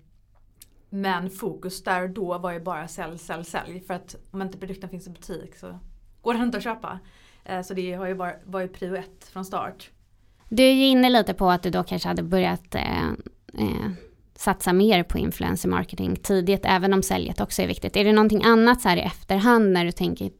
men 0.89 1.30
fokus 1.30 1.84
där 1.84 2.08
då 2.08 2.38
var 2.38 2.52
ju 2.52 2.60
bara 2.60 2.88
sälj, 2.88 3.17
sälj, 3.17 3.43
sälj. 3.43 3.80
För 3.80 3.93
att 3.93 4.15
om 4.32 4.41
inte 4.41 4.58
produkten 4.58 4.89
finns 4.89 5.08
i 5.08 5.10
butik 5.10 5.56
så 5.56 5.80
går 6.21 6.34
den 6.34 6.43
inte 6.43 6.58
att 6.58 6.63
köpa. 6.63 7.00
Eh, 7.43 7.62
så 7.62 7.73
det 7.73 7.93
har 7.93 8.08
ju 8.08 8.13
var, 8.13 8.39
var 8.45 8.62
ju 8.62 8.67
prio 8.67 8.95
ett 8.95 9.23
från 9.23 9.45
start. 9.45 9.91
Du 10.50 10.63
är 10.63 10.73
ju 10.73 10.86
inne 10.86 11.10
lite 11.10 11.34
på 11.34 11.50
att 11.50 11.63
du 11.63 11.69
då 11.69 11.84
kanske 11.84 12.08
hade 12.08 12.23
börjat 12.23 12.76
eh, 12.76 13.12
eh, 13.53 13.91
satsa 14.36 14.73
mer 14.73 15.03
på 15.03 15.17
influencer 15.17 15.69
marketing 15.69 16.15
tidigt, 16.15 16.62
även 16.63 16.93
om 16.93 17.03
säljet 17.03 17.39
också 17.41 17.62
är 17.62 17.67
viktigt. 17.67 17.95
Är 17.95 18.03
det 18.03 18.13
någonting 18.13 18.43
annat 18.43 18.81
så 18.81 18.89
här 18.89 18.97
i 18.97 19.01
efterhand 19.01 19.71
när 19.71 19.86
du 19.86 19.91
tänker 19.91 20.31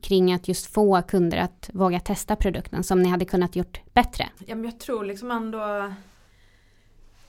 kring 0.00 0.32
att 0.32 0.48
just 0.48 0.66
få 0.66 1.02
kunder 1.02 1.38
att 1.38 1.70
våga 1.72 2.00
testa 2.00 2.36
produkten 2.36 2.84
som 2.84 3.02
ni 3.02 3.08
hade 3.08 3.24
kunnat 3.24 3.56
gjort 3.56 3.80
bättre? 3.92 4.28
Ja, 4.46 4.54
men 4.54 4.64
jag 4.64 4.80
tror 4.80 5.04
liksom 5.04 5.30
ändå 5.30 5.92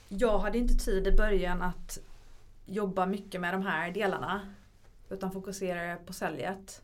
Jag 0.08 0.38
hade 0.38 0.58
inte 0.58 0.74
tid 0.74 1.06
i 1.06 1.12
början 1.12 1.62
att 1.62 1.98
jobba 2.66 3.06
mycket 3.06 3.40
med 3.40 3.54
de 3.54 3.62
här 3.62 3.90
delarna. 3.90 4.40
Utan 5.10 5.32
fokuserade 5.32 5.98
på 6.06 6.12
säljet. 6.12 6.82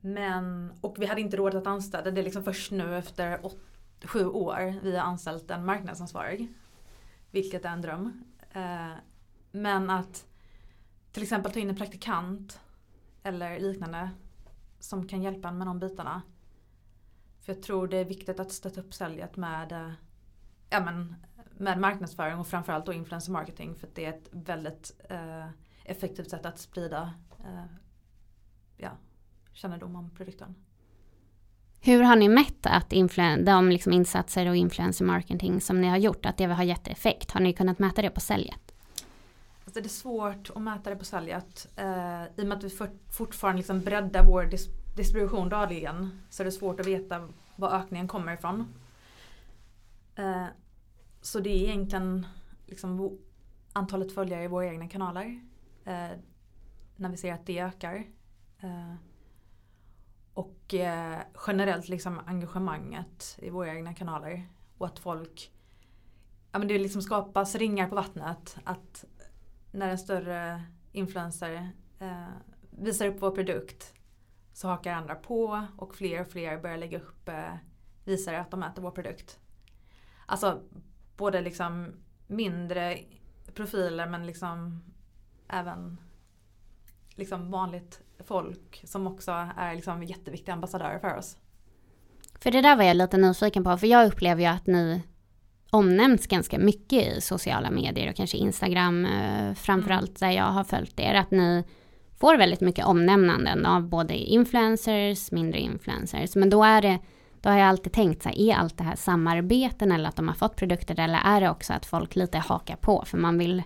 Men, 0.00 0.72
och 0.80 0.96
vi 0.98 1.06
hade 1.06 1.20
inte 1.20 1.36
råd 1.36 1.54
att 1.54 1.66
anställa. 1.66 2.10
Det 2.10 2.20
är 2.20 2.24
liksom 2.24 2.44
först 2.44 2.70
nu 2.70 2.98
efter 2.98 3.46
åt, 3.46 3.56
sju 4.04 4.26
år 4.26 4.74
vi 4.82 4.96
har 4.96 5.04
anställt 5.04 5.50
en 5.50 5.64
marknadsansvarig. 5.64 6.48
Vilket 7.32 7.64
är 7.64 7.68
en 7.68 7.80
dröm. 7.80 8.24
Eh, 8.50 8.92
men 9.50 9.90
att 9.90 10.26
till 11.12 11.22
exempel 11.22 11.52
ta 11.52 11.60
in 11.60 11.70
en 11.70 11.76
praktikant 11.76 12.60
eller 13.22 13.60
liknande 13.60 14.10
som 14.78 15.08
kan 15.08 15.22
hjälpa 15.22 15.48
en 15.48 15.58
med 15.58 15.66
de 15.66 15.78
bitarna. 15.78 16.22
För 17.40 17.52
jag 17.54 17.62
tror 17.62 17.88
det 17.88 17.96
är 17.96 18.04
viktigt 18.04 18.40
att 18.40 18.52
stötta 18.52 18.80
upp 18.80 18.94
säljet 18.94 19.36
med, 19.36 19.72
eh, 19.72 19.92
ja, 20.70 20.84
men, 20.84 21.16
med 21.58 21.80
marknadsföring 21.80 22.38
och 22.38 22.46
framförallt 22.46 22.86
då 22.86 22.92
influencer 22.92 23.32
marketing. 23.32 23.74
För 23.74 23.86
att 23.86 23.94
det 23.94 24.04
är 24.04 24.12
ett 24.12 24.28
väldigt 24.30 25.00
eh, 25.08 25.46
effektivt 25.84 26.30
sätt 26.30 26.46
att 26.46 26.58
sprida 26.58 27.14
eh, 27.38 27.64
ja, 28.76 28.90
kännedom 29.52 29.96
om 29.96 30.10
produkten. 30.10 30.54
Hur 31.84 32.02
har 32.02 32.16
ni 32.16 32.28
mätt 32.28 32.66
att 32.66 32.90
de 33.44 33.68
liksom 33.70 33.92
insatser 33.92 34.48
och 34.48 34.56
influencer 34.56 35.04
marketing 35.04 35.60
som 35.60 35.80
ni 35.80 35.88
har 35.88 35.96
gjort, 35.96 36.26
att 36.26 36.36
det 36.36 36.44
har 36.44 36.64
gett 36.64 36.88
effekt? 36.88 37.30
Har 37.30 37.40
ni 37.40 37.52
kunnat 37.52 37.78
mäta 37.78 38.02
det 38.02 38.10
på 38.10 38.20
säljet? 38.20 38.74
Alltså 39.64 39.80
det 39.80 39.86
är 39.86 39.88
svårt 39.88 40.50
att 40.54 40.62
mäta 40.62 40.90
det 40.90 40.96
på 40.96 41.04
säljet. 41.04 41.68
Eh, 41.76 42.22
I 42.24 42.42
och 42.42 42.46
med 42.46 42.58
att 42.58 42.64
vi 42.64 42.70
för, 42.70 42.90
fortfarande 43.10 43.56
liksom 43.56 43.80
breddar 43.80 44.26
vår 44.26 44.44
dis 44.44 44.68
distribution 44.96 45.48
dagligen 45.48 46.20
så 46.30 46.42
är 46.42 46.44
det 46.44 46.52
svårt 46.52 46.80
att 46.80 46.86
veta 46.86 47.28
var 47.56 47.70
ökningen 47.70 48.08
kommer 48.08 48.34
ifrån. 48.34 48.74
Eh, 50.14 50.44
så 51.20 51.40
det 51.40 51.50
är 51.50 51.68
egentligen 51.68 52.26
liksom 52.66 53.18
antalet 53.72 54.14
följare 54.14 54.44
i 54.44 54.48
våra 54.48 54.66
egna 54.66 54.88
kanaler. 54.88 55.40
Eh, 55.84 56.10
när 56.96 57.08
vi 57.08 57.16
ser 57.16 57.32
att 57.32 57.46
det 57.46 57.58
ökar. 57.58 58.04
Eh, 58.60 58.94
och 60.34 60.74
eh, 60.74 61.20
generellt 61.46 61.88
liksom 61.88 62.20
engagemanget 62.26 63.38
i 63.42 63.50
våra 63.50 63.74
egna 63.74 63.94
kanaler. 63.94 64.48
Och 64.78 64.86
att 64.86 64.98
folk 64.98 65.52
Ja 66.52 66.58
men 66.58 66.68
det 66.68 66.78
liksom 66.78 67.02
skapas 67.02 67.54
ringar 67.54 67.88
på 67.88 67.94
vattnet. 67.94 68.56
Att 68.64 69.04
när 69.72 69.88
en 69.88 69.98
större 69.98 70.62
influencer 70.92 71.70
eh, 71.98 72.26
visar 72.70 73.06
upp 73.06 73.22
vår 73.22 73.30
produkt 73.30 73.94
så 74.52 74.68
hakar 74.68 74.92
andra 74.92 75.14
på 75.14 75.66
och 75.76 75.94
fler 75.94 76.20
och 76.20 76.28
fler 76.28 76.58
börjar 76.58 76.76
lägga 76.76 76.98
upp 76.98 77.28
eh, 77.28 77.54
visar 78.04 78.34
att 78.34 78.50
de 78.50 78.62
äter 78.62 78.82
vår 78.82 78.90
produkt. 78.90 79.38
Alltså 80.26 80.62
både 81.16 81.40
liksom 81.40 81.92
mindre 82.26 82.98
profiler 83.54 84.06
men 84.06 84.26
liksom 84.26 84.82
även 85.48 85.96
liksom 87.14 87.50
vanligt 87.50 88.02
folk 88.26 88.82
som 88.84 89.06
också 89.06 89.48
är 89.56 89.74
liksom 89.74 90.02
jätteviktiga 90.02 90.54
ambassadörer 90.54 90.98
för 90.98 91.16
oss. 91.16 91.36
För 92.40 92.50
det 92.50 92.60
där 92.60 92.76
var 92.76 92.84
jag 92.84 92.96
lite 92.96 93.16
nyfiken 93.16 93.64
på, 93.64 93.76
för 93.76 93.86
jag 93.86 94.06
upplever 94.06 94.42
ju 94.42 94.48
att 94.48 94.66
ni 94.66 95.02
omnämns 95.70 96.26
ganska 96.26 96.58
mycket 96.58 97.06
i 97.06 97.20
sociala 97.20 97.70
medier 97.70 98.10
och 98.10 98.16
kanske 98.16 98.36
Instagram 98.36 99.06
eh, 99.06 99.54
framförallt 99.54 100.20
där 100.20 100.30
jag 100.30 100.44
har 100.44 100.64
följt 100.64 101.00
er. 101.00 101.14
Att 101.14 101.30
ni 101.30 101.64
får 102.20 102.36
väldigt 102.36 102.60
mycket 102.60 102.86
omnämnanden 102.86 103.66
av 103.66 103.88
både 103.88 104.14
influencers, 104.14 105.30
mindre 105.30 105.60
influencers. 105.60 106.36
Men 106.36 106.50
då 106.50 106.64
är 106.64 106.82
det, 106.82 106.98
då 107.40 107.50
har 107.50 107.58
jag 107.58 107.68
alltid 107.68 107.92
tänkt 107.92 108.22
så 108.22 108.28
här, 108.28 108.38
är 108.38 108.54
allt 108.54 108.78
det 108.78 108.84
här 108.84 108.96
samarbeten 108.96 109.92
eller 109.92 110.08
att 110.08 110.16
de 110.16 110.28
har 110.28 110.34
fått 110.34 110.56
produkter 110.56 111.00
eller 111.00 111.18
är 111.24 111.40
det 111.40 111.50
också 111.50 111.72
att 111.72 111.86
folk 111.86 112.16
lite 112.16 112.38
hakar 112.38 112.76
på 112.76 113.04
för 113.06 113.18
man 113.18 113.38
vill 113.38 113.62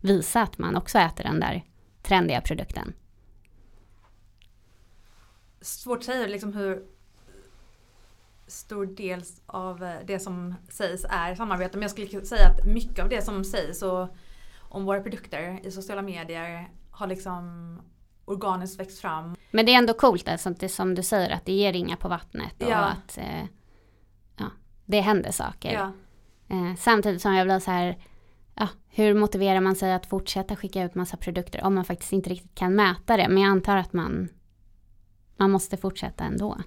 visa 0.00 0.42
att 0.42 0.58
man 0.58 0.76
också 0.76 0.98
äter 0.98 1.24
den 1.24 1.40
där 1.40 1.64
trendiga 2.02 2.40
produkten? 2.40 2.92
Svårt 5.60 5.98
att 5.98 6.04
säga 6.04 6.26
liksom 6.26 6.52
hur 6.52 6.82
stor 8.46 8.86
del 8.86 9.22
av 9.46 9.84
eh, 9.84 9.94
det 10.06 10.18
som 10.18 10.54
sägs 10.68 11.04
är 11.10 11.34
samarbete. 11.34 11.78
Men 11.78 11.82
jag 11.82 11.90
skulle 11.90 12.26
säga 12.26 12.48
att 12.48 12.66
mycket 12.66 12.98
av 12.98 13.08
det 13.08 13.22
som 13.22 13.44
sägs 13.44 13.82
och 13.82 14.08
om 14.58 14.84
våra 14.84 15.00
produkter 15.00 15.60
i 15.66 15.70
sociala 15.70 16.02
medier 16.02 16.70
har 16.90 17.06
liksom 17.06 17.76
organiskt 18.24 18.80
växt 18.80 19.00
fram. 19.00 19.36
Men 19.50 19.66
det 19.66 19.72
är 19.74 19.78
ändå 19.78 19.92
coolt 19.94 20.28
alltså, 20.28 20.50
det 20.50 20.68
som 20.68 20.94
du 20.94 21.02
säger 21.02 21.30
att 21.30 21.46
det 21.46 21.52
ger 21.52 21.72
ringar 21.72 21.96
på 21.96 22.08
vattnet 22.08 22.62
och 22.62 22.70
Ja. 22.70 22.76
att 22.76 23.18
eh, 23.18 23.44
ja, 24.36 24.46
det 24.84 25.00
händer 25.00 25.30
saker. 25.32 25.72
Ja. 25.72 25.92
Eh, 26.56 26.76
samtidigt 26.78 27.22
som 27.22 27.34
jag 27.34 27.46
blir 27.46 27.58
så 27.58 27.70
här, 27.70 27.98
ja, 28.54 28.68
hur 28.88 29.14
motiverar 29.14 29.60
man 29.60 29.76
sig 29.76 29.92
att 29.92 30.06
fortsätta 30.06 30.56
skicka 30.56 30.84
ut 30.84 30.94
massa 30.94 31.16
produkter 31.16 31.64
om 31.64 31.74
man 31.74 31.84
faktiskt 31.84 32.12
inte 32.12 32.30
riktigt 32.30 32.54
kan 32.54 32.74
mäta 32.74 33.16
det? 33.16 33.28
Men 33.28 33.42
jag 33.42 33.50
antar 33.50 33.76
att 33.76 33.92
man, 33.92 34.28
man 35.40 35.50
måste 35.50 35.76
fortsätta 35.76 36.24
ändå. 36.24 36.58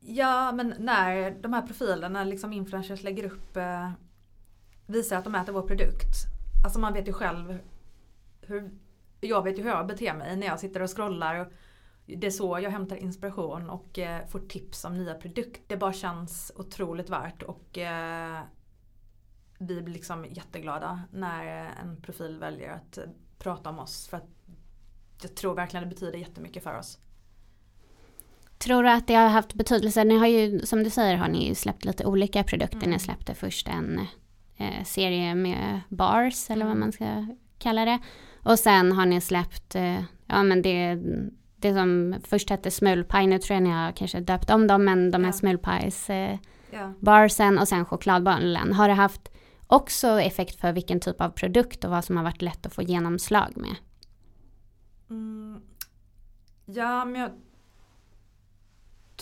Ja 0.00 0.52
men 0.52 0.74
när 0.78 1.30
de 1.42 1.52
här 1.52 1.62
profilerna, 1.62 2.24
liksom 2.24 2.52
influencers 2.52 3.02
lägger 3.02 3.24
upp, 3.24 3.56
eh, 3.56 3.90
visar 4.86 5.16
att 5.16 5.24
de 5.24 5.34
äter 5.34 5.52
vår 5.52 5.62
produkt. 5.62 6.14
Alltså 6.64 6.80
man 6.80 6.92
vet 6.92 7.08
ju 7.08 7.12
själv 7.12 7.58
hur, 8.40 8.70
jag 9.20 9.42
vet 9.42 9.58
ju 9.58 9.62
hur 9.62 9.70
jag 9.70 9.86
beter 9.86 10.14
mig 10.14 10.36
när 10.36 10.46
jag 10.46 10.60
sitter 10.60 10.82
och 10.82 10.96
scrollar. 10.96 11.34
Och 11.34 11.52
det 12.06 12.26
är 12.26 12.30
så 12.30 12.58
jag 12.62 12.70
hämtar 12.70 12.96
inspiration 12.96 13.70
och 13.70 13.98
eh, 13.98 14.26
får 14.26 14.38
tips 14.38 14.84
om 14.84 14.98
nya 14.98 15.14
produkter. 15.14 15.62
Det 15.66 15.76
bara 15.76 15.92
känns 15.92 16.52
otroligt 16.56 17.10
värt 17.10 17.42
och 17.42 17.78
eh, 17.78 18.40
vi 19.58 19.82
blir 19.82 19.94
liksom 19.94 20.24
jätteglada 20.24 21.02
när 21.12 21.44
en 21.82 22.02
profil 22.02 22.38
väljer 22.38 22.72
att 22.72 22.98
eh, 22.98 23.04
prata 23.38 23.70
om 23.70 23.78
oss. 23.78 24.08
För 24.08 24.16
att 24.16 24.28
jag 25.22 25.34
tror 25.36 25.54
verkligen 25.54 25.88
det 25.88 25.94
betyder 25.94 26.18
jättemycket 26.18 26.62
för 26.62 26.78
oss. 26.78 26.98
Tror 28.64 28.82
du 28.82 28.90
att 28.90 29.06
det 29.06 29.14
har 29.14 29.28
haft 29.28 29.54
betydelse? 29.54 30.04
Ni 30.04 30.18
har 30.18 30.26
ju, 30.26 30.60
som 30.66 30.82
du 30.82 30.90
säger, 30.90 31.16
har 31.16 31.28
ni 31.28 31.48
ju 31.48 31.54
släppt 31.54 31.84
lite 31.84 32.04
olika 32.06 32.44
produkter. 32.44 32.76
Mm. 32.76 32.90
Ni 32.90 32.98
släppte 32.98 33.34
först 33.34 33.68
en 33.68 34.00
eh, 34.56 34.84
serie 34.84 35.34
med 35.34 35.80
bars, 35.88 36.50
eller 36.50 36.64
vad 36.64 36.72
Mm. 36.76 36.80
man 36.80 36.92
ska 36.92 37.26
kalla 37.58 37.84
det. 37.84 37.98
Och 38.44 38.58
sen 38.58 38.92
har 38.92 39.06
ni 39.06 39.20
släppt, 39.20 39.74
eh, 39.74 40.02
ja 40.26 40.42
men 40.42 40.62
det, 40.62 40.98
det 41.56 41.74
som 41.74 42.14
först 42.24 42.50
hette 42.50 42.70
smulpaj, 42.70 43.26
nu 43.26 43.38
tror 43.38 43.54
jag 43.54 43.62
ni 43.62 43.70
har 43.70 43.92
kanske 43.92 44.20
döpt 44.20 44.50
om 44.50 44.66
dem, 44.66 44.84
men 44.84 45.10
de 45.10 45.24
här 45.24 45.28
Ja. 45.28 45.32
smulpajs 45.32 46.10
eh, 46.10 46.38
Ja. 46.70 46.92
barsen 47.00 47.58
och 47.58 47.68
sen 47.68 47.84
chokladbollen. 47.84 48.72
Har 48.72 48.88
det 48.88 48.94
haft 48.94 49.28
också 49.66 50.20
effekt 50.20 50.60
för 50.60 50.72
vilken 50.72 51.00
typ 51.00 51.20
av 51.20 51.30
produkt 51.30 51.84
och 51.84 51.90
vad 51.90 52.04
som 52.04 52.16
har 52.16 52.24
varit 52.24 52.42
lätt 52.42 52.66
att 52.66 52.74
få 52.74 52.82
genomslag 52.82 53.52
med? 53.56 53.74
Mm. 55.10 55.60
Ja, 56.66 57.04
men 57.04 57.20
jag 57.20 57.30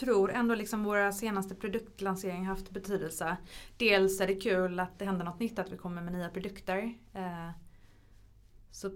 tror 0.01 0.33
ändå 0.33 0.55
liksom 0.55 0.85
våra 0.85 1.13
senaste 1.13 1.55
produktlanseringar 1.55 2.45
haft 2.45 2.71
betydelse. 2.71 3.37
Dels 3.77 4.21
är 4.21 4.27
det 4.27 4.35
kul 4.35 4.81
att 4.81 4.99
det 4.99 5.05
händer 5.05 5.25
något 5.25 5.41
nytt, 5.41 5.59
att 5.59 5.73
vi 5.73 5.77
kommer 5.77 6.03
med 6.03 6.13
nya 6.13 6.29
produkter. 6.29 6.95
Eh, 7.15 7.51
så 8.71 8.91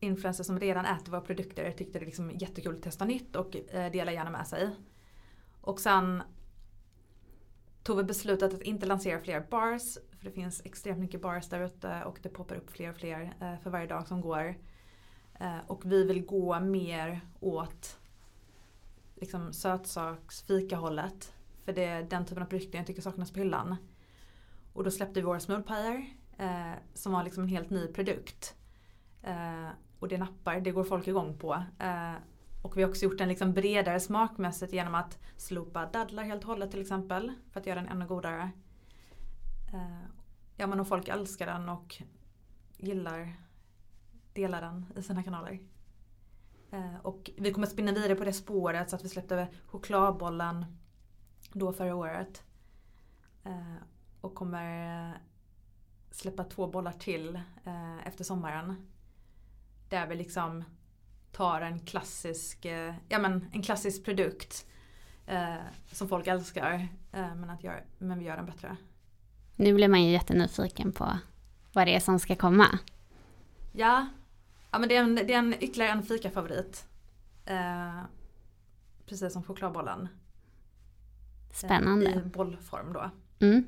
influencers 0.00 0.46
som 0.46 0.60
redan 0.60 0.84
äter 0.84 1.12
våra 1.12 1.20
produkter 1.20 1.72
tyckte 1.72 1.98
det 1.98 2.04
liksom 2.04 2.30
jättekul 2.30 2.76
att 2.76 2.82
testa 2.82 3.04
nytt 3.04 3.36
och 3.36 3.56
eh, 3.56 3.92
dela 3.92 4.12
gärna 4.12 4.30
med 4.30 4.46
sig. 4.46 4.70
Och 5.60 5.80
sen 5.80 6.22
tog 7.82 7.96
vi 7.96 8.04
beslutet 8.04 8.54
att 8.54 8.62
inte 8.62 8.86
lansera 8.86 9.20
fler 9.20 9.46
bars. 9.50 9.98
För 10.18 10.24
det 10.24 10.30
finns 10.30 10.62
extremt 10.64 10.98
mycket 10.98 11.22
bars 11.22 11.48
där 11.48 11.60
ute 11.60 12.04
och 12.04 12.18
det 12.22 12.28
poppar 12.28 12.56
upp 12.56 12.70
fler 12.70 12.90
och 12.90 12.96
fler 12.96 13.34
eh, 13.40 13.62
för 13.62 13.70
varje 13.70 13.86
dag 13.86 14.08
som 14.08 14.20
går. 14.20 14.54
Eh, 15.40 15.58
och 15.66 15.82
vi 15.84 16.04
vill 16.04 16.26
gå 16.26 16.60
mer 16.60 17.20
åt 17.40 17.98
liksom 19.14 19.52
sötsaks 19.52 20.42
fikahållet. 20.42 21.32
För 21.64 21.72
det 21.72 21.84
är 21.84 22.02
den 22.02 22.26
typen 22.26 22.42
av 22.42 22.46
produkter 22.46 22.78
jag 22.78 22.86
tycker 22.86 23.02
saknas 23.02 23.32
på 23.32 23.38
hyllan. 23.38 23.76
Och 24.72 24.84
då 24.84 24.90
släppte 24.90 25.20
vi 25.20 25.26
våra 25.26 25.40
smulpajer 25.40 26.06
eh, 26.38 26.72
som 26.94 27.12
var 27.12 27.24
liksom 27.24 27.42
en 27.42 27.48
helt 27.48 27.70
ny 27.70 27.86
produkt. 27.86 28.54
Eh, 29.22 29.68
och 29.98 30.08
det 30.08 30.18
nappar, 30.18 30.60
det 30.60 30.70
går 30.70 30.84
folk 30.84 31.08
igång 31.08 31.38
på. 31.38 31.62
Eh, 31.78 32.14
och 32.62 32.76
vi 32.76 32.82
har 32.82 32.90
också 32.90 33.04
gjort 33.04 33.18
den 33.18 33.28
liksom 33.28 33.52
bredare 33.52 34.00
smakmässigt 34.00 34.72
genom 34.72 34.94
att 34.94 35.18
slopa 35.36 35.86
dadlar 35.86 36.24
helt 36.24 36.42
och 36.42 36.48
hållet 36.48 36.70
till 36.70 36.80
exempel. 36.80 37.32
För 37.50 37.60
att 37.60 37.66
göra 37.66 37.80
den 37.80 37.88
ännu 37.88 38.06
godare. 38.06 38.50
Eh, 39.72 40.06
ja 40.56 40.66
men 40.66 40.80
och 40.80 40.88
folk 40.88 41.08
älskar 41.08 41.46
den 41.46 41.68
och 41.68 42.02
gillar, 42.76 43.36
delar 44.32 44.60
den 44.60 44.86
i 44.96 45.02
sina 45.02 45.22
kanaler. 45.22 45.60
Eh, 46.74 46.96
och 47.02 47.30
vi 47.36 47.52
kommer 47.52 47.66
spinna 47.66 47.92
vidare 47.92 48.14
på 48.14 48.24
det 48.24 48.32
spåret 48.32 48.90
så 48.90 48.96
att 48.96 49.04
vi 49.04 49.08
släppte 49.08 49.48
chokladbollen 49.66 50.64
då 51.52 51.72
förra 51.72 51.94
året. 51.94 52.42
Eh, 53.44 53.76
och 54.20 54.34
kommer 54.34 55.08
eh, 55.08 55.14
släppa 56.10 56.44
två 56.44 56.66
bollar 56.66 56.92
till 56.92 57.40
efter 58.04 58.24
sommaren. 58.24 58.88
Där 59.88 60.06
vi 60.06 60.14
liksom 60.14 60.64
tar 61.32 61.60
en 61.60 61.80
klassisk, 61.80 62.66
ja 63.08 63.18
men 63.18 63.48
en 63.52 63.62
klassisk 63.62 64.04
produkt 64.04 64.66
som 65.92 66.08
folk 66.08 66.26
älskar. 66.26 66.88
Men, 67.10 67.50
att 67.50 67.64
göra, 67.64 67.80
men 67.98 68.18
vi 68.18 68.24
gör 68.24 68.36
den 68.36 68.46
bättre. 68.46 68.76
Nu 69.56 69.74
blir 69.74 69.88
man 69.88 70.04
ju 70.04 70.10
jättenyfiken 70.10 70.92
på 70.92 71.18
vad 71.72 71.86
det 71.86 71.94
är 71.94 72.00
som 72.00 72.18
ska 72.18 72.36
komma. 72.36 72.78
Ja, 73.72 74.06
ja 74.74 74.78
men 74.78 74.88
det 74.88 74.96
är 74.96 75.02
en, 75.02 75.14
det 75.14 75.34
är 75.34 75.38
en 75.38 75.54
ytterligare 75.62 75.92
en 75.92 76.02
fikafavorit. 76.02 76.86
Eh, 77.44 78.00
precis 79.06 79.32
som 79.32 79.42
chokladbollen. 79.42 80.02
Eh, 80.02 81.54
Spännande. 81.54 82.10
I 82.10 82.28
bollform 82.28 82.92
då. 82.92 83.10
Mm. 83.40 83.64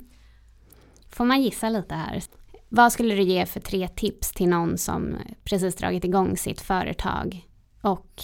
Får 1.09 1.25
man 1.25 1.43
gissa 1.43 1.69
lite 1.69 1.95
här? 1.95 2.23
Vad 2.69 2.93
skulle 2.93 3.15
du 3.15 3.23
ge 3.23 3.47
för 3.47 3.61
tre 3.61 3.89
tips 3.89 4.33
till 4.33 4.49
någon 4.49 4.79
som 4.79 5.17
precis 5.45 5.77
dragit 5.77 6.05
igång 6.05 6.37
sitt 6.37 6.61
företag 6.61 7.49
och 7.81 8.23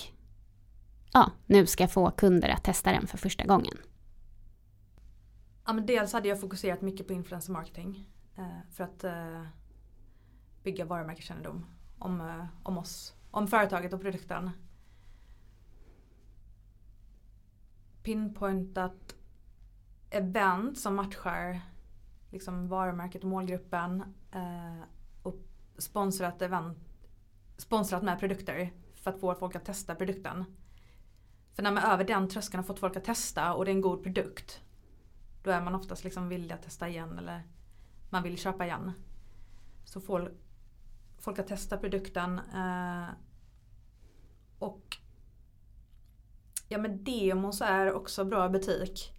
ja, 1.12 1.30
nu 1.46 1.66
ska 1.66 1.88
få 1.88 2.10
kunder 2.10 2.48
att 2.48 2.64
testa 2.64 2.92
den 2.92 3.06
för 3.06 3.18
första 3.18 3.44
gången? 3.44 3.78
Ja, 5.66 5.72
men 5.72 5.86
dels 5.86 6.12
hade 6.12 6.28
jag 6.28 6.40
fokuserat 6.40 6.82
mycket 6.82 7.06
på 7.06 7.12
influencer 7.12 7.52
marketing. 7.52 8.08
Eh, 8.36 8.72
för 8.72 8.84
att 8.84 9.04
eh, 9.04 9.42
bygga 10.62 10.84
varumärkeskännedom 10.84 11.66
om, 12.04 12.20
eh, 12.20 12.44
om 12.62 12.78
oss, 12.78 13.14
om 13.30 13.48
företaget 13.48 13.92
och 13.92 14.00
produkten. 14.00 14.50
Pinpointat 18.02 19.14
event 20.10 20.78
som 20.78 20.96
matchar 20.96 21.60
liksom 22.30 22.68
varumärket 22.68 23.22
och 23.22 23.28
målgruppen. 23.28 24.04
Eh, 24.32 24.82
och 25.22 25.36
sponsrat 25.78 26.42
event, 26.42 26.78
sponsrat 27.56 28.02
med 28.02 28.20
produkter 28.20 28.72
för 28.94 29.10
att 29.10 29.20
få 29.20 29.34
folk 29.34 29.56
att 29.56 29.64
testa 29.64 29.94
produkten. 29.94 30.44
För 31.52 31.62
när 31.62 31.72
man 31.72 31.84
över 31.84 32.04
den 32.04 32.28
tröskeln 32.28 32.58
har 32.58 32.66
fått 32.66 32.78
folk 32.78 32.96
att 32.96 33.04
testa 33.04 33.54
och 33.54 33.64
det 33.64 33.70
är 33.70 33.74
en 33.74 33.80
god 33.80 34.02
produkt 34.02 34.62
då 35.42 35.50
är 35.50 35.60
man 35.60 35.74
oftast 35.74 36.04
liksom 36.04 36.28
villig 36.28 36.54
att 36.54 36.62
testa 36.62 36.88
igen 36.88 37.18
eller 37.18 37.42
man 38.10 38.22
vill 38.22 38.38
köpa 38.38 38.64
igen. 38.64 38.92
Så 39.84 40.00
får 40.00 40.32
folk 41.22 41.38
att 41.38 41.46
testa 41.46 41.76
produkten. 41.76 42.38
Eh, 42.38 43.08
och 44.58 44.96
ja 46.68 46.78
men 46.78 47.04
demos 47.04 47.60
är 47.60 47.92
också 47.92 48.24
bra 48.24 48.48
butik. 48.48 49.12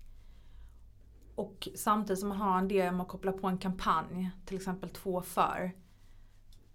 Och 1.36 1.68
samtidigt 1.76 2.20
som 2.20 2.30
man 2.30 2.38
har 2.38 2.58
en 2.58 2.68
demo 2.68 3.06
koppla 3.06 3.32
på 3.32 3.48
en 3.48 3.58
kampanj, 3.58 4.32
till 4.46 4.58
exempel 4.58 4.90
två 4.90 5.22
för. 5.22 5.72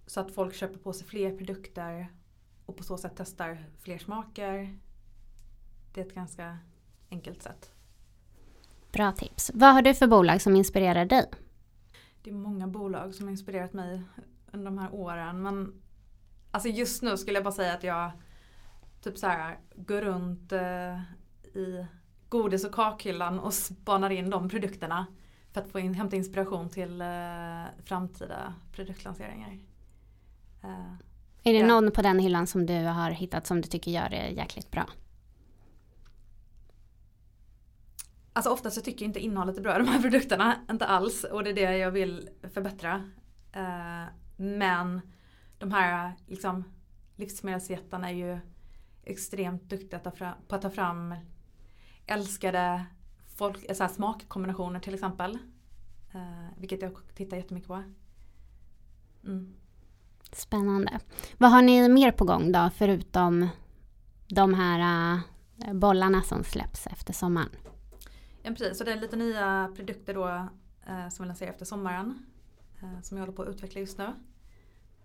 Så 0.06 0.20
att 0.20 0.34
folk 0.34 0.54
köper 0.54 0.78
på 0.78 0.92
sig 0.92 1.06
fler 1.06 1.36
produkter 1.36 2.12
och 2.66 2.76
på 2.76 2.82
så 2.82 2.98
sätt 2.98 3.12
testar 3.16 3.64
fler 3.78 3.98
smaker. 3.98 4.78
Det 5.94 6.00
är 6.00 6.06
ett 6.06 6.14
ganska 6.14 6.58
enkelt 7.10 7.42
sätt. 7.42 7.72
Bra 8.92 9.12
tips. 9.12 9.50
Vad 9.54 9.74
har 9.74 9.82
du 9.82 9.94
för 9.94 10.06
bolag 10.06 10.42
som 10.42 10.56
inspirerar 10.56 11.04
dig? 11.04 11.30
Det 12.22 12.30
är 12.30 12.34
många 12.34 12.66
bolag 12.66 13.14
som 13.14 13.26
har 13.26 13.30
inspirerat 13.30 13.72
mig 13.72 14.02
under 14.52 14.64
de 14.64 14.78
här 14.78 14.94
åren. 14.94 15.42
Men 15.42 15.82
alltså 16.50 16.68
just 16.68 17.02
nu 17.02 17.16
skulle 17.16 17.36
jag 17.36 17.44
bara 17.44 17.52
säga 17.54 17.74
att 17.74 17.82
jag 17.82 18.10
typ 19.00 19.18
så 19.18 19.26
här 19.26 19.58
går 19.76 20.00
runt 20.02 20.52
eh, 20.52 21.00
i 21.54 21.86
godis 22.28 22.64
och 22.64 22.72
kakhyllan 22.74 23.38
och 23.40 23.54
spanar 23.54 24.10
in 24.10 24.30
de 24.30 24.48
produkterna. 24.48 25.06
För 25.52 25.60
att 25.60 25.68
få 25.68 25.78
in, 25.78 25.94
hämta 25.94 26.16
inspiration 26.16 26.68
till 26.70 27.00
eh, 27.00 27.62
framtida 27.84 28.54
produktlanseringar. 28.72 29.58
Eh, 30.62 30.92
Är 31.44 31.52
det 31.52 31.58
Ja. 31.58 31.66
någon 31.66 31.90
på 31.90 32.02
den 32.02 32.18
hyllan 32.18 32.46
som 32.46 32.66
du 32.66 32.84
har 32.84 33.10
hittat 33.10 33.46
som 33.46 33.60
du 33.60 33.68
tycker 33.68 33.90
gör 33.90 34.08
det 34.08 34.28
jäkligt 34.28 34.70
bra? 34.70 34.86
Alltså 38.32 38.50
ofta 38.50 38.70
så 38.70 38.80
tycker 38.80 39.04
jag 39.04 39.08
inte 39.08 39.20
innehållet 39.20 39.56
är 39.58 39.62
bra 39.62 39.74
i 39.76 39.78
de 39.78 39.88
här 39.88 40.00
produkterna. 40.02 40.56
Inte 40.70 40.86
alls. 40.86 41.24
Och 41.24 41.44
det 41.44 41.50
är 41.50 41.54
det 41.54 41.76
jag 41.78 41.90
vill 41.90 42.28
förbättra. 42.54 43.10
Eh, 43.52 44.04
men 44.38 45.00
de 45.58 45.72
här 45.72 46.12
liksom, 46.26 46.64
livsmedelsjättarna 47.16 48.10
är 48.10 48.14
ju 48.14 48.38
extremt 49.04 49.62
duktiga 49.62 49.96
att 49.96 50.04
ta 50.04 50.10
fram, 50.10 50.34
på 50.48 50.54
att 50.54 50.62
ta 50.62 50.70
fram 50.70 51.14
älskade 52.06 52.86
folk, 53.36 53.76
så 53.76 53.82
här 53.82 53.90
smakkombinationer 53.90 54.80
till 54.80 54.94
exempel. 54.94 55.38
Eh, 56.14 56.58
vilket 56.58 56.82
jag 56.82 56.92
tittar 57.14 57.36
jättemycket 57.36 57.68
på. 57.68 57.82
Mm. 59.24 59.54
Spännande. 60.32 61.00
Vad 61.38 61.50
har 61.50 61.62
ni 61.62 61.88
mer 61.88 62.12
på 62.12 62.24
gång 62.24 62.52
då, 62.52 62.70
förutom 62.74 63.48
de 64.28 64.54
här 64.54 65.20
äh, 65.66 65.72
bollarna 65.74 66.22
som 66.22 66.44
släpps 66.44 66.86
efter 66.86 67.12
sommaren? 67.12 67.50
Ja 68.42 68.50
precis, 68.50 68.78
så 68.78 68.84
det 68.84 68.92
är 68.92 69.00
lite 69.00 69.16
nya 69.16 69.72
produkter 69.76 70.14
då 70.14 70.28
eh, 70.86 71.08
som 71.08 71.22
vi 71.22 71.26
lanserar 71.26 71.50
efter 71.50 71.64
sommaren. 71.64 72.26
Eh, 72.82 73.00
som 73.02 73.16
jag 73.16 73.22
håller 73.22 73.36
på 73.36 73.42
att 73.42 73.48
utveckla 73.48 73.80
just 73.80 73.98
nu. 73.98 74.06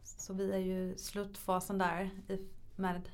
Så 0.04 0.34
vi 0.34 0.52
är 0.52 0.58
ju 0.58 0.94
i 0.94 0.98
slutfasen 0.98 1.78
där 1.78 2.10
med 2.76 3.10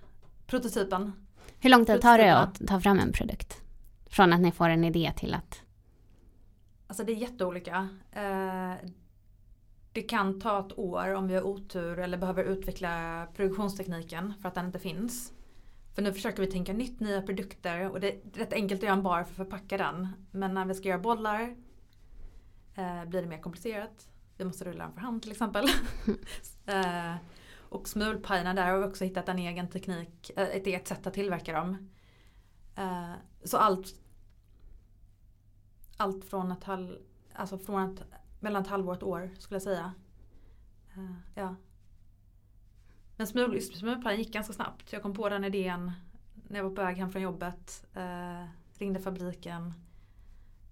prototypen. 0.48 1.12
Hur 1.60 1.69
lång 1.69 1.86
tid 1.86 2.02
tar 2.02 2.17
det 2.17 2.38
att 2.38 2.67
ta 2.67 2.82
fram 2.82 3.00
en 3.00 3.12
produkt? 3.12 3.62
Från 4.06 4.34
att 4.34 4.41
ni 4.41 4.52
får 4.52 4.69
en 4.69 4.84
idé 4.84 5.13
till 5.17 5.34
att... 5.34 5.62
Alltså 6.88 7.04
det 7.04 7.12
är 7.12 7.15
jätteolika. 7.15 7.89
Eh, 8.12 8.74
det 9.93 10.02
kan 10.02 10.41
ta 10.41 10.60
ett 10.60 10.80
år 10.80 11.13
om 11.13 11.28
vi 11.28 11.36
har 11.36 11.43
otur 11.43 12.00
eller 12.00 12.17
behöver 12.17 12.43
utveckla 12.43 13.28
produktionstekniken 13.36 14.34
för 14.41 14.48
att 14.48 14.56
den 14.56 14.65
inte 14.65 14.80
finns. 14.80 15.34
För 15.95 16.02
nu 16.02 16.13
försöker 16.13 16.41
vi 16.41 16.52
tänka 16.52 16.74
nytt, 16.74 17.00
nya 17.00 17.22
produkter 17.22 17.89
och 17.89 18.00
det 18.00 18.12
är 18.12 18.19
rätt 18.34 18.54
enkelt 18.54 18.80
att 18.80 18.84
göra 18.84 18.93
en 18.93 19.04
bar 19.04 19.24
för 19.24 19.32
att 19.32 19.50
förpacka 19.50 19.78
den. 19.78 20.08
Men 20.32 20.54
när 20.54 20.65
vi 20.65 20.74
ska 20.74 20.88
göra 20.89 21.00
bollar 21.00 21.56
eh, 22.76 23.06
blir 23.06 23.22
det 23.22 23.28
mer 23.28 23.41
komplicerat. 23.41 24.10
Vi 24.39 24.45
måste 24.45 24.65
rulla 24.65 24.84
den 24.84 24.93
för 24.93 25.02
hand 25.02 25.21
till 25.21 25.32
exempel. 25.32 25.65
eh, 26.65 27.15
Och 27.69 27.88
smulpajerna 27.88 28.54
där 28.54 28.71
har 28.71 28.78
vi 28.78 28.86
också 28.86 29.04
hittat 29.04 29.30
en 29.30 29.39
egen 29.39 29.69
teknik, 29.69 30.32
eh, 30.36 30.47
ett 30.47 30.67
eget 30.67 30.88
sätt 30.88 31.08
att 31.08 31.13
tillverka 31.13 31.54
dem. 31.54 31.89
Eh, 32.75 33.12
så 33.43 33.58
allt 33.58 33.95
allt 35.97 36.25
från 36.25 36.52
ett 36.52 36.63
halv, 36.63 36.97
alltså 37.34 37.58
från 37.58 37.93
ett, 37.93 38.04
mellan 38.39 38.62
ett 38.62 38.67
halvår 38.67 38.91
och 38.91 38.97
ett 38.97 39.04
år 39.04 39.30
skulle 39.39 39.56
jag 39.56 39.63
säga. 39.63 39.93
Ja. 41.36 41.56
Men 43.15 43.28
smul, 43.28 43.62
smulpajen 43.62 44.19
gick 44.19 44.34
ganska 44.34 44.54
snabbt. 44.54 44.93
Jag 44.93 45.02
kom 45.02 45.13
på 45.13 45.30
den 45.30 45.43
idén 45.43 45.91
när 46.47 46.60
jag 46.60 46.63
var 46.63 46.75
på 46.75 46.82
väg 46.82 46.97
hem 46.97 47.12
från 47.12 47.21
jobbet. 47.21 47.86
Ringde 48.73 48.99
fabriken. 48.99 49.73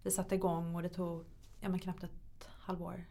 Vi 0.04 0.12
satte 0.12 0.36
igång 0.36 0.76
och 0.76 0.82
det 0.82 0.90
tog 0.90 1.26
ja, 1.60 1.70
men 1.70 1.80
knappt 1.80 2.04
ett 2.04 2.50
halvår. 2.60 3.06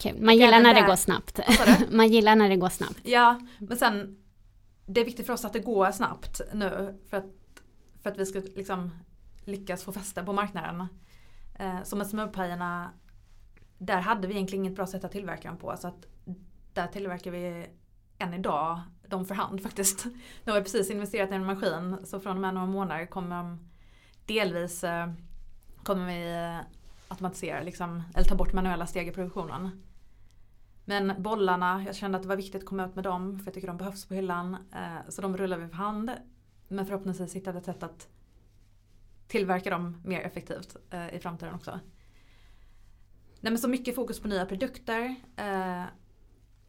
Kul. 0.00 0.22
Man 0.22 0.36
gillar 0.36 0.60
när 0.60 0.74
det 0.74 0.82
går 0.82 0.96
snabbt. 0.96 1.40
Man 1.90 2.08
gillar 2.08 2.36
när 2.36 2.48
det 2.48 2.56
går 2.56 2.68
snabbt. 2.68 3.00
Ja, 3.02 3.40
men 3.58 3.76
sen 3.76 4.16
det 4.86 5.00
är 5.00 5.04
viktigt 5.04 5.26
för 5.26 5.32
oss 5.32 5.44
att 5.44 5.52
det 5.52 5.58
går 5.58 5.90
snabbt 5.90 6.40
nu 6.52 6.98
för 7.10 7.16
att, 7.16 7.24
för 8.02 8.10
att 8.10 8.18
vi 8.18 8.26
ska 8.26 8.38
liksom 8.38 8.90
lyckas 9.44 9.84
få 9.84 9.92
fäste 9.92 10.22
på 10.22 10.32
marknaden. 10.32 10.86
Eh, 11.58 11.82
så 11.84 11.96
med 11.96 12.06
smörpajerna, 12.06 12.90
där 13.78 14.00
hade 14.00 14.28
vi 14.28 14.34
egentligen 14.34 14.64
inget 14.64 14.76
bra 14.76 14.86
sätt 14.86 15.04
att 15.04 15.12
tillverka 15.12 15.48
dem 15.48 15.58
på. 15.58 15.76
Så 15.76 15.88
att 15.88 16.06
där 16.72 16.86
tillverkar 16.86 17.30
vi 17.30 17.66
än 18.18 18.34
idag 18.34 18.80
dem 19.08 19.24
för 19.24 19.34
hand 19.34 19.62
faktiskt. 19.68 20.04
Nu 20.44 20.52
har 20.52 20.58
vi 20.58 20.64
precis 20.64 20.90
investerat 20.90 21.30
i 21.30 21.34
en 21.34 21.44
maskin 21.44 21.96
så 22.04 22.20
från 22.20 22.36
och 22.36 22.40
med 22.40 22.54
några 22.54 22.66
månader 22.66 23.06
kommer 23.06 23.36
de 23.36 23.70
delvis 24.26 24.84
eh, 24.84 25.12
kommer 25.82 26.06
vi 26.06 26.58
automatisera 27.08 27.62
liksom, 27.62 28.02
eller 28.14 28.28
ta 28.28 28.34
bort 28.34 28.52
manuella 28.52 28.86
steg 28.86 29.08
i 29.08 29.12
produktionen. 29.12 29.82
Men 30.90 31.22
bollarna, 31.22 31.82
jag 31.86 31.96
kände 31.96 32.16
att 32.16 32.22
det 32.22 32.28
var 32.28 32.36
viktigt 32.36 32.62
att 32.62 32.68
komma 32.68 32.86
ut 32.86 32.94
med 32.94 33.04
dem 33.04 33.38
för 33.38 33.46
jag 33.46 33.54
tycker 33.54 33.68
de 33.68 33.76
behövs 33.76 34.04
på 34.04 34.14
hyllan. 34.14 34.56
Eh, 34.72 35.08
så 35.08 35.22
de 35.22 35.36
rullar 35.36 35.58
vi 35.58 35.68
för 35.68 35.74
hand. 35.74 36.10
Men 36.68 36.86
förhoppningsvis 36.86 37.36
hittade 37.36 37.58
ett 37.58 37.64
sätt 37.64 37.82
att 37.82 38.08
tillverka 39.26 39.70
dem 39.70 40.02
mer 40.04 40.20
effektivt 40.20 40.76
eh, 40.90 41.14
i 41.14 41.18
framtiden 41.18 41.54
också. 41.54 41.70
Nej 43.40 43.52
men 43.52 43.58
så 43.58 43.68
mycket 43.68 43.94
fokus 43.94 44.20
på 44.20 44.28
nya 44.28 44.46
produkter. 44.46 45.14
Eh, 45.36 45.84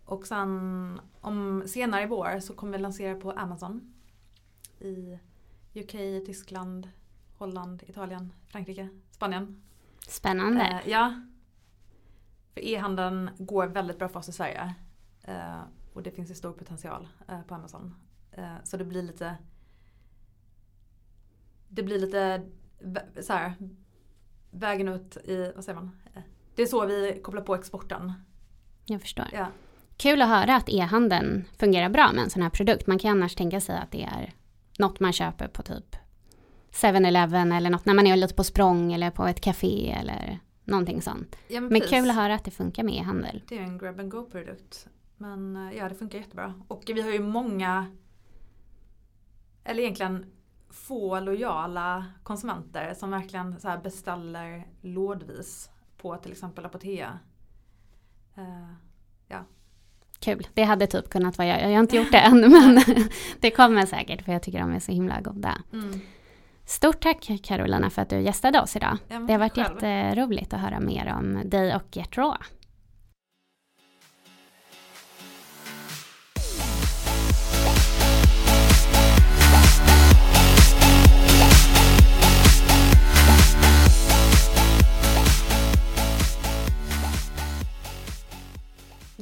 och 0.05 0.27
sen 0.27 1.01
om 1.21 1.63
senare 1.67 2.03
i 2.03 2.07
vår 2.07 2.39
så 2.39 2.53
kommer 2.53 2.77
vi 2.77 2.83
lansera 2.83 3.15
på 3.15 3.31
Amazon. 3.31 3.93
I 4.79 5.19
UK, 5.73 5.91
Tyskland, 6.25 6.89
Holland, 7.37 7.83
Italien, 7.87 8.33
Frankrike, 8.47 8.89
Spanien. 9.11 9.63
Spännande. 10.07 10.81
Ja. 10.85 11.21
För 12.53 12.65
e-handeln 12.65 13.29
går 13.37 13.67
väldigt 13.67 13.99
bra 13.99 14.09
för 14.09 14.19
oss 14.19 14.29
i 14.29 14.31
Sverige. 14.31 14.73
Eh, 15.23 15.61
och 15.93 16.03
det 16.03 16.11
finns 16.11 16.31
ju 16.31 16.35
stor 16.35 16.53
potential 16.53 17.07
eh, 17.27 17.41
på 17.41 17.55
Amazon. 17.55 17.95
Eh, 18.31 18.55
så 18.63 18.77
det 18.77 18.85
blir 18.85 19.03
lite 19.03 19.37
det 21.67 21.83
blir 21.83 21.99
lite 21.99 22.41
så 23.21 23.33
här, 23.33 23.53
vägen 24.51 24.87
ut 24.87 25.17
i, 25.17 25.51
vad 25.55 25.63
säger 25.63 25.79
man? 25.79 25.91
Det 26.55 26.61
är 26.61 26.65
så 26.65 26.85
vi 26.85 27.21
kopplar 27.23 27.41
på 27.41 27.55
exporten. 27.55 28.13
Jag 28.85 29.01
förstår. 29.01 29.25
Ja. 29.33 29.47
Kul 29.97 30.21
att 30.21 30.29
höra 30.29 30.55
att 30.55 30.69
e-handeln 30.69 31.45
fungerar 31.57 31.89
bra 31.89 32.11
med 32.11 32.23
en 32.23 32.29
sån 32.29 32.41
här 32.41 32.49
produkt. 32.49 32.87
Man 32.87 32.99
kan 32.99 33.11
annars 33.11 33.35
tänka 33.35 33.61
sig 33.61 33.77
att 33.77 33.91
det 33.91 34.03
är 34.03 34.33
något 34.79 34.99
man 34.99 35.13
köper 35.13 35.47
på 35.47 35.63
typ 35.63 35.95
7-Eleven 36.71 37.51
eller 37.51 37.69
något 37.69 37.85
när 37.85 37.93
man 37.93 38.07
är 38.07 38.15
lite 38.15 38.33
på 38.33 38.43
språng 38.43 38.93
eller 38.93 39.11
på 39.11 39.25
ett 39.25 39.41
café 39.41 39.91
eller 39.91 40.39
någonting 40.63 41.01
sånt. 41.01 41.35
Ja, 41.47 41.61
men, 41.61 41.69
men 41.69 41.81
kul 41.81 42.09
att 42.09 42.15
höra 42.15 42.35
att 42.35 42.45
det 42.45 42.51
funkar 42.51 42.83
med 42.83 42.95
e-handel. 42.95 43.43
Det 43.47 43.57
är 43.57 43.61
en 43.61 43.77
grab 43.77 43.99
and 43.99 44.11
go 44.11 44.25
produkt. 44.31 44.87
Men 45.17 45.55
eh, 45.55 45.77
ja, 45.77 45.89
det 45.89 45.95
funkar 45.95 46.17
jättebra. 46.17 46.53
Och 46.67 46.83
vi 46.87 47.01
har 47.01 47.11
ju 47.11 47.19
många, 47.19 47.85
eller 49.63 49.83
egentligen 49.83 50.25
få 50.69 51.19
lojala 51.19 52.05
konsumenter 52.23 52.93
som 52.93 53.11
verkligen 53.11 53.59
så 53.59 53.79
beställer 53.83 54.67
lådvis 54.81 55.69
på 55.97 56.17
till 56.17 56.31
exempel 56.31 56.65
Apotea. 56.65 57.19
Uh, 58.37 58.73
ja. 59.27 59.45
Kul, 60.19 60.47
det 60.53 60.63
hade 60.63 60.87
typ 60.87 61.09
kunnat 61.09 61.37
vara 61.37 61.47
jag. 61.47 61.61
Jag 61.61 61.69
har 61.69 61.79
inte 61.79 61.97
gjort 61.97 62.11
det 62.11 62.19
än 62.19 62.51
men 62.51 62.83
det 63.39 63.51
kommer 63.51 63.85
säkert 63.85 64.21
för 64.21 64.31
jag 64.31 64.43
tycker 64.43 64.59
de 64.59 64.71
är 64.71 64.79
så 64.79 64.91
himla 64.91 65.21
goda. 65.21 65.61
Mm. 65.73 65.99
Stort 66.71 66.99
tack 66.99 67.31
Carolina 67.43 67.89
för 67.89 68.01
att 68.01 68.09
du 68.09 68.21
gästade 68.21 68.61
oss 68.61 68.75
idag. 68.75 68.97
Ja, 69.07 69.19
det 69.19 69.33
har 69.33 69.39
varit 69.39 69.55
själv. 69.55 69.83
jätteroligt 69.83 70.53
att 70.53 70.59
höra 70.59 70.79
mer 70.79 71.13
om 71.17 71.41
dig 71.45 71.75
och 71.75 71.97
Get 71.97 72.17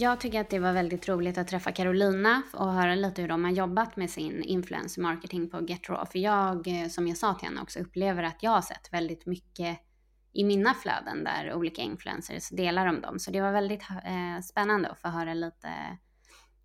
Jag 0.01 0.19
tycker 0.19 0.41
att 0.41 0.49
det 0.49 0.59
var 0.59 0.73
väldigt 0.73 1.09
roligt 1.09 1.37
att 1.37 1.47
träffa 1.47 1.71
Carolina 1.71 2.41
och 2.53 2.73
höra 2.73 2.95
lite 2.95 3.21
hur 3.21 3.29
de 3.29 3.43
har 3.43 3.51
jobbat 3.51 3.95
med 3.95 4.09
sin 4.09 4.43
influencer 4.43 5.01
marketing 5.01 5.49
på 5.49 5.65
GetRaw. 5.67 6.11
För 6.11 6.19
jag, 6.19 6.67
eh, 6.67 6.87
som 6.87 7.07
jag 7.07 7.17
sa 7.17 7.33
till 7.33 7.47
henne 7.47 7.61
också, 7.61 7.79
upplever 7.79 8.23
att 8.23 8.43
jag 8.43 8.51
har 8.51 8.61
sett 8.61 8.93
väldigt 8.93 9.25
mycket 9.25 9.79
i 10.33 10.43
mina 10.43 10.73
flöden 10.73 11.23
där 11.23 11.53
olika 11.53 11.81
influencers 11.81 12.49
delar 12.49 12.87
om 12.87 13.01
dem. 13.01 13.19
Så 13.19 13.31
det 13.31 13.41
var 13.41 13.51
väldigt 13.51 13.81
eh, 13.81 14.41
spännande 14.43 14.89
att 14.89 14.99
få 14.99 15.07
höra 15.07 15.33
lite 15.33 15.69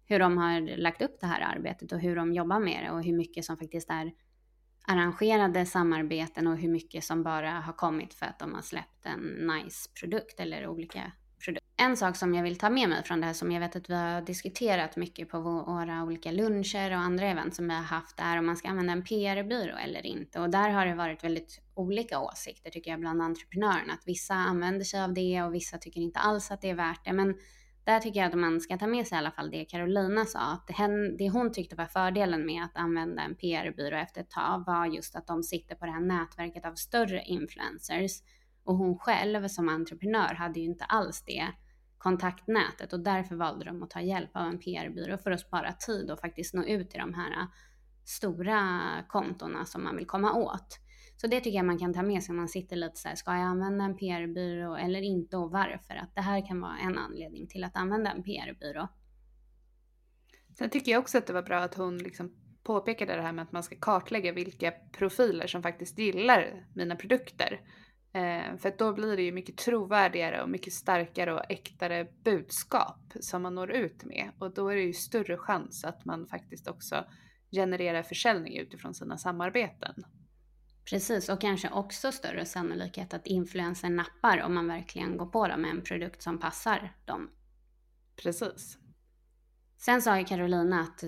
hur 0.06 0.18
de 0.18 0.38
har 0.38 0.76
lagt 0.76 1.02
upp 1.02 1.20
det 1.20 1.26
här 1.26 1.40
arbetet 1.40 1.92
och 1.92 2.00
hur 2.00 2.16
de 2.16 2.32
jobbar 2.32 2.60
med 2.60 2.84
det 2.84 2.90
och 2.90 3.04
hur 3.04 3.16
mycket 3.16 3.44
som 3.44 3.56
faktiskt 3.56 3.90
är 3.90 4.12
arrangerade 4.86 5.66
samarbeten 5.66 6.46
och 6.46 6.56
hur 6.56 6.68
mycket 6.68 7.04
som 7.04 7.22
bara 7.22 7.50
har 7.50 7.72
kommit 7.72 8.14
för 8.14 8.26
att 8.26 8.38
de 8.38 8.54
har 8.54 8.62
släppt 8.62 9.06
en 9.06 9.20
nice 9.22 9.90
produkt 10.00 10.40
eller 10.40 10.68
olika 10.68 11.12
en 11.76 11.96
sak 11.96 12.16
som 12.16 12.34
jag 12.34 12.42
vill 12.42 12.58
ta 12.58 12.70
med 12.70 12.88
mig 12.88 13.04
från 13.04 13.20
det 13.20 13.26
här 13.26 13.34
som 13.34 13.52
jag 13.52 13.60
vet 13.60 13.76
att 13.76 13.90
vi 13.90 13.94
har 13.94 14.20
diskuterat 14.20 14.96
mycket 14.96 15.28
på 15.28 15.40
våra 15.40 16.02
olika 16.02 16.32
luncher 16.32 16.90
och 16.90 16.98
andra 16.98 17.26
event 17.26 17.54
som 17.54 17.68
vi 17.68 17.74
har 17.74 17.82
haft 17.82 18.20
är 18.20 18.38
om 18.38 18.46
man 18.46 18.56
ska 18.56 18.68
använda 18.68 18.92
en 18.92 19.04
PR-byrå 19.04 19.76
eller 19.76 20.06
inte. 20.06 20.40
Och 20.40 20.50
där 20.50 20.70
har 20.70 20.86
det 20.86 20.94
varit 20.94 21.24
väldigt 21.24 21.60
olika 21.74 22.20
åsikter 22.20 22.70
tycker 22.70 22.90
jag 22.90 23.00
bland 23.00 23.22
entreprenörerna. 23.22 23.92
Att 23.92 24.06
vissa 24.06 24.34
använder 24.34 24.84
sig 24.84 25.00
av 25.00 25.14
det 25.14 25.42
och 25.42 25.54
vissa 25.54 25.78
tycker 25.78 26.00
inte 26.00 26.18
alls 26.18 26.50
att 26.50 26.60
det 26.60 26.70
är 26.70 26.74
värt 26.74 27.04
det. 27.04 27.12
Men 27.12 27.34
där 27.84 28.00
tycker 28.00 28.20
jag 28.20 28.28
att 28.28 28.38
man 28.38 28.60
ska 28.60 28.78
ta 28.78 28.86
med 28.86 29.06
sig 29.06 29.16
i 29.16 29.18
alla 29.18 29.30
fall 29.30 29.50
det 29.50 29.64
Carolina 29.64 30.24
sa. 30.24 30.38
Att 30.38 30.66
det 31.18 31.28
hon 31.28 31.52
tyckte 31.52 31.76
var 31.76 31.86
fördelen 31.86 32.46
med 32.46 32.64
att 32.64 32.76
använda 32.76 33.22
en 33.22 33.34
PR-byrå 33.34 33.96
efter 33.96 34.20
ett 34.20 34.30
tag 34.30 34.64
var 34.66 34.86
just 34.86 35.16
att 35.16 35.26
de 35.26 35.42
sitter 35.42 35.74
på 35.74 35.86
det 35.86 35.92
här 35.92 36.00
nätverket 36.00 36.64
av 36.64 36.74
större 36.74 37.22
influencers. 37.22 38.22
Och 38.64 38.76
hon 38.76 38.98
själv 38.98 39.48
som 39.48 39.68
entreprenör 39.68 40.34
hade 40.34 40.60
ju 40.60 40.66
inte 40.66 40.84
alls 40.84 41.22
det 41.26 41.48
kontaktnätet 41.98 42.92
och 42.92 43.00
därför 43.00 43.36
valde 43.36 43.64
de 43.64 43.82
att 43.82 43.90
ta 43.90 44.00
hjälp 44.00 44.30
av 44.36 44.42
en 44.42 44.58
PR-byrå 44.58 45.18
för 45.18 45.30
att 45.30 45.40
spara 45.40 45.72
tid 45.72 46.10
och 46.10 46.20
faktiskt 46.20 46.54
nå 46.54 46.64
ut 46.64 46.90
till 46.90 47.00
de 47.00 47.14
här 47.14 47.30
äh, 47.30 47.46
stora 48.04 48.80
kontona 49.08 49.64
som 49.64 49.84
man 49.84 49.96
vill 49.96 50.06
komma 50.06 50.34
åt. 50.34 50.80
Så 51.16 51.26
det 51.26 51.40
tycker 51.40 51.56
jag 51.56 51.66
man 51.66 51.78
kan 51.78 51.94
ta 51.94 52.02
med 52.02 52.22
sig 52.22 52.32
om 52.32 52.36
man 52.36 52.48
sitter 52.48 52.76
lite 52.76 52.96
så 52.96 53.08
här, 53.08 53.14
ska 53.14 53.30
jag 53.30 53.40
använda 53.40 53.84
en 53.84 53.96
PR-byrå 53.96 54.76
eller 54.76 55.02
inte 55.02 55.36
och 55.36 55.50
varför? 55.50 55.94
Att 55.94 56.14
det 56.14 56.20
här 56.20 56.46
kan 56.46 56.60
vara 56.60 56.78
en 56.78 56.98
anledning 56.98 57.46
till 57.46 57.64
att 57.64 57.76
använda 57.76 58.10
en 58.10 58.22
PR-byrå. 58.22 58.88
Sen 60.58 60.70
tycker 60.70 60.92
jag 60.92 61.00
också 61.00 61.18
att 61.18 61.26
det 61.26 61.32
var 61.32 61.42
bra 61.42 61.58
att 61.58 61.74
hon 61.74 61.98
liksom 61.98 62.32
påpekade 62.62 63.16
det 63.16 63.22
här 63.22 63.32
med 63.32 63.42
att 63.42 63.52
man 63.52 63.62
ska 63.62 63.76
kartlägga 63.76 64.32
vilka 64.32 64.72
profiler 64.92 65.46
som 65.46 65.62
faktiskt 65.62 65.98
gillar 65.98 66.66
mina 66.74 66.96
produkter. 66.96 67.60
Eh, 68.14 68.56
för 68.56 68.78
då 68.78 68.92
blir 68.92 69.16
det 69.16 69.22
ju 69.22 69.32
mycket 69.32 69.56
trovärdigare 69.56 70.42
och 70.42 70.48
mycket 70.48 70.72
starkare 70.72 71.32
och 71.34 71.44
äktare 71.48 72.06
budskap 72.24 73.12
som 73.20 73.42
man 73.42 73.54
når 73.54 73.70
ut 73.70 74.04
med. 74.04 74.30
Och 74.38 74.54
då 74.54 74.68
är 74.68 74.76
det 74.76 74.82
ju 74.82 74.92
större 74.92 75.36
chans 75.36 75.84
att 75.84 76.04
man 76.04 76.26
faktiskt 76.26 76.68
också 76.68 77.04
genererar 77.52 78.02
försäljning 78.02 78.56
utifrån 78.56 78.94
sina 78.94 79.18
samarbeten. 79.18 79.94
Precis, 80.84 81.28
och 81.28 81.40
kanske 81.40 81.70
också 81.70 82.12
större 82.12 82.44
sannolikhet 82.44 83.14
att 83.14 83.26
influensen 83.26 83.96
nappar 83.96 84.42
om 84.42 84.54
man 84.54 84.68
verkligen 84.68 85.16
går 85.16 85.26
på 85.26 85.48
dem 85.48 85.60
med 85.60 85.70
en 85.70 85.82
produkt 85.82 86.22
som 86.22 86.40
passar 86.40 86.92
dem. 87.04 87.30
Precis. 88.22 88.78
Sen 89.76 90.02
sa 90.02 90.18
ju 90.18 90.24
Carolina 90.24 90.80
att 90.80 91.04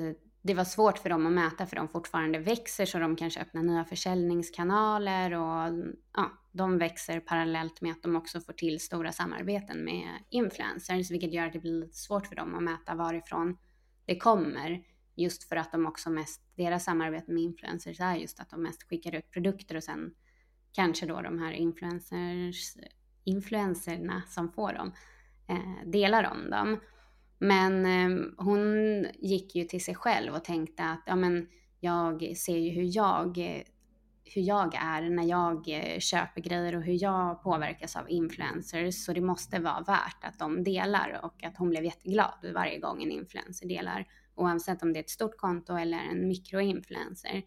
det 0.46 0.54
var 0.54 0.64
svårt 0.64 0.98
för 0.98 1.08
dem 1.08 1.26
att 1.26 1.32
mäta 1.32 1.66
för 1.66 1.76
de 1.76 1.88
fortfarande 1.88 2.38
växer 2.38 2.86
så 2.86 2.98
de 2.98 3.16
kanske 3.16 3.40
öppnar 3.40 3.62
nya 3.62 3.84
försäljningskanaler 3.84 5.32
och 5.32 5.84
ja, 6.12 6.32
de 6.52 6.78
växer 6.78 7.20
parallellt 7.20 7.80
med 7.80 7.92
att 7.92 8.02
de 8.02 8.16
också 8.16 8.40
får 8.40 8.52
till 8.52 8.80
stora 8.80 9.12
samarbeten 9.12 9.84
med 9.84 10.08
influencers 10.30 11.10
vilket 11.10 11.32
gör 11.32 11.46
att 11.46 11.52
det 11.52 11.58
blir 11.58 11.80
lite 11.80 11.96
svårt 11.96 12.26
för 12.26 12.36
dem 12.36 12.54
att 12.54 12.62
mäta 12.62 12.94
varifrån 12.94 13.56
det 14.04 14.16
kommer 14.16 14.82
just 15.16 15.48
för 15.48 15.56
att 15.56 15.72
de 15.72 15.86
också 15.86 16.10
mest, 16.10 16.42
deras 16.56 16.84
samarbete 16.84 17.32
med 17.32 17.42
influencers 17.42 18.00
är 18.00 18.14
just 18.14 18.40
att 18.40 18.50
de 18.50 18.62
mest 18.62 18.82
skickar 18.82 19.14
ut 19.14 19.30
produkter 19.30 19.76
och 19.76 19.84
sen 19.84 20.14
kanske 20.72 21.06
då 21.06 21.20
de 21.20 21.38
här 21.38 21.52
influencers, 21.52 22.76
influencerna 23.24 24.22
som 24.28 24.52
får 24.52 24.72
dem 24.72 24.92
eh, 25.48 25.90
delar 25.90 26.30
om 26.30 26.50
dem. 26.50 26.80
Men 27.38 27.86
eh, 27.86 28.26
hon 28.38 29.02
gick 29.14 29.54
ju 29.54 29.64
till 29.64 29.84
sig 29.84 29.94
själv 29.94 30.34
och 30.34 30.44
tänkte 30.44 30.84
att 30.84 31.02
ja, 31.06 31.16
men 31.16 31.46
jag 31.80 32.36
ser 32.36 32.56
ju 32.56 32.70
hur 32.70 32.96
jag, 32.96 33.38
hur 34.24 34.42
jag 34.42 34.74
är 34.74 35.10
när 35.10 35.24
jag 35.24 35.68
eh, 35.68 35.98
köper 35.98 36.40
grejer 36.40 36.76
och 36.76 36.82
hur 36.82 37.02
jag 37.02 37.42
påverkas 37.42 37.96
av 37.96 38.10
influencers. 38.10 39.04
Så 39.04 39.12
det 39.12 39.20
måste 39.20 39.58
vara 39.58 39.80
värt 39.80 40.24
att 40.24 40.38
de 40.38 40.64
delar 40.64 41.20
och 41.22 41.44
att 41.44 41.56
hon 41.56 41.70
blev 41.70 41.84
jätteglad 41.84 42.52
varje 42.54 42.78
gång 42.78 43.02
en 43.02 43.10
influencer 43.10 43.68
delar. 43.68 44.06
Oavsett 44.34 44.82
om 44.82 44.92
det 44.92 44.98
är 44.98 45.02
ett 45.02 45.10
stort 45.10 45.36
konto 45.36 45.76
eller 45.76 45.98
en 45.98 46.28
mikroinfluencer. 46.28 47.42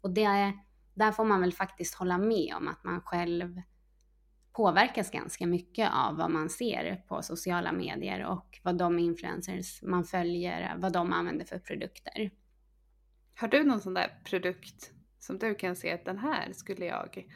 Och 0.00 0.10
det, 0.10 0.52
där 0.94 1.12
får 1.12 1.24
man 1.24 1.40
väl 1.40 1.52
faktiskt 1.52 1.94
hålla 1.94 2.18
med 2.18 2.54
om 2.56 2.68
att 2.68 2.84
man 2.84 3.00
själv 3.00 3.62
påverkas 4.58 5.10
ganska 5.10 5.46
mycket 5.46 5.90
av 5.92 6.16
vad 6.16 6.30
man 6.30 6.50
ser 6.50 7.04
på 7.08 7.22
sociala 7.22 7.72
medier 7.72 8.26
och 8.26 8.60
vad 8.62 8.78
de 8.78 8.98
influencers 8.98 9.82
man 9.82 10.04
följer, 10.04 10.76
vad 10.78 10.92
de 10.92 11.12
använder 11.12 11.44
för 11.44 11.58
produkter. 11.58 12.30
Har 13.34 13.48
du 13.48 13.64
någon 13.64 13.80
sån 13.80 13.94
där 13.94 14.20
produkt 14.24 14.92
som 15.18 15.38
du 15.38 15.54
kan 15.54 15.76
se 15.76 15.92
att 15.92 16.04
den 16.04 16.18
här 16.18 16.52
skulle 16.52 16.84
jag, 16.84 17.26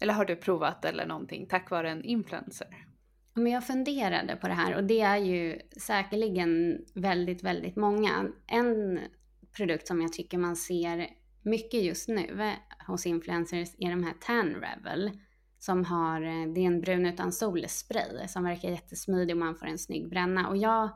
eller 0.00 0.14
har 0.14 0.24
du 0.24 0.36
provat 0.36 0.84
eller 0.84 1.06
någonting 1.06 1.46
tack 1.46 1.70
vare 1.70 1.90
en 1.90 2.04
influencer? 2.04 2.86
Men 3.34 3.52
jag 3.52 3.66
funderade 3.66 4.36
på 4.36 4.48
det 4.48 4.54
här 4.54 4.76
och 4.76 4.84
det 4.84 5.00
är 5.00 5.16
ju 5.16 5.60
säkerligen 5.76 6.84
väldigt, 6.94 7.42
väldigt 7.42 7.76
många. 7.76 8.26
En 8.46 9.00
produkt 9.56 9.86
som 9.86 10.02
jag 10.02 10.12
tycker 10.12 10.38
man 10.38 10.56
ser 10.56 11.08
mycket 11.42 11.82
just 11.82 12.08
nu 12.08 12.52
hos 12.86 13.06
influencers 13.06 13.68
är 13.78 13.90
de 13.90 14.04
här 14.04 14.14
Tan 14.20 14.54
Revel 14.54 15.10
som 15.64 15.84
har, 15.84 16.22
eh, 16.22 16.52
det 16.54 16.60
är 16.60 16.66
en 16.66 16.80
brun 16.80 17.06
utan 17.06 17.32
solspray 17.32 18.28
som 18.28 18.44
verkar 18.44 18.70
jättesmidig 18.70 19.36
och 19.36 19.40
man 19.40 19.56
får 19.56 19.66
en 19.66 19.78
snygg 19.78 20.08
bränna. 20.08 20.48
Och 20.48 20.56
jag, 20.56 20.88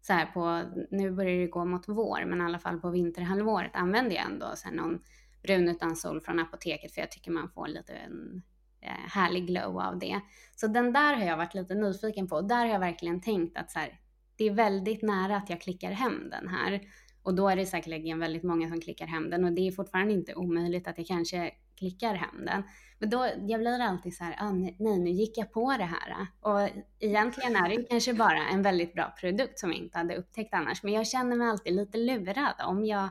så 0.00 0.12
här 0.12 0.26
på, 0.26 0.62
nu 0.90 1.10
börjar 1.10 1.40
det 1.40 1.46
gå 1.46 1.64
mot 1.64 1.88
vår, 1.88 2.24
men 2.26 2.40
i 2.40 2.44
alla 2.44 2.58
fall 2.58 2.80
på 2.80 2.90
vinterhalvåret 2.90 3.70
använder 3.74 4.16
jag 4.16 4.24
ändå 4.24 4.46
så 4.54 4.68
här 4.68 4.74
någon 4.74 5.00
brun 5.42 5.68
utan 5.68 5.96
sol 5.96 6.20
från 6.20 6.40
apoteket 6.40 6.92
för 6.94 7.00
jag 7.00 7.10
tycker 7.10 7.30
man 7.30 7.48
får 7.48 7.68
lite 7.68 7.92
en 7.92 8.42
eh, 8.80 9.10
härlig 9.10 9.46
glow 9.46 9.80
av 9.80 9.98
det. 9.98 10.20
Så 10.56 10.66
den 10.66 10.92
där 10.92 11.14
har 11.14 11.24
jag 11.24 11.36
varit 11.36 11.54
lite 11.54 11.74
nyfiken 11.74 12.28
på 12.28 12.36
och 12.36 12.48
där 12.48 12.66
har 12.66 12.72
jag 12.72 12.80
verkligen 12.80 13.20
tänkt 13.20 13.58
att 13.58 13.70
så 13.70 13.78
här, 13.78 14.00
det 14.36 14.44
är 14.44 14.54
väldigt 14.54 15.02
nära 15.02 15.36
att 15.36 15.50
jag 15.50 15.60
klickar 15.60 15.90
hem 15.90 16.30
den 16.30 16.48
här. 16.48 16.80
Och 17.22 17.34
då 17.34 17.48
är 17.48 17.56
det 17.56 17.66
säkerligen 17.66 18.18
väldigt 18.18 18.42
många 18.42 18.68
som 18.68 18.80
klickar 18.80 19.06
hem 19.06 19.30
den 19.30 19.44
och 19.44 19.52
det 19.52 19.68
är 19.68 19.72
fortfarande 19.72 20.12
inte 20.12 20.34
omöjligt 20.34 20.88
att 20.88 20.98
jag 20.98 21.06
kanske 21.06 21.50
klickar 21.78 22.14
hem 22.14 22.44
den. 22.46 22.62
Men 23.04 23.10
då, 23.10 23.26
jag 23.46 23.60
blir 23.60 23.80
alltid 23.80 24.16
så 24.16 24.24
här, 24.24 24.36
ah, 24.38 24.52
nej 24.52 24.98
nu 24.98 25.10
gick 25.10 25.38
jag 25.38 25.52
på 25.52 25.74
det 25.78 25.84
här. 25.84 26.26
Och 26.40 26.68
egentligen 27.00 27.56
är 27.56 27.68
det 27.68 27.82
kanske 27.90 28.14
bara 28.14 28.48
en 28.48 28.62
väldigt 28.62 28.94
bra 28.94 29.14
produkt 29.20 29.58
som 29.58 29.70
jag 29.70 29.78
inte 29.78 29.98
hade 29.98 30.16
upptäckt 30.16 30.54
annars. 30.54 30.82
Men 30.82 30.92
jag 30.92 31.06
känner 31.06 31.36
mig 31.36 31.48
alltid 31.48 31.72
lite 31.74 31.98
lurad 31.98 32.54
om 32.66 32.84
jag 32.84 33.08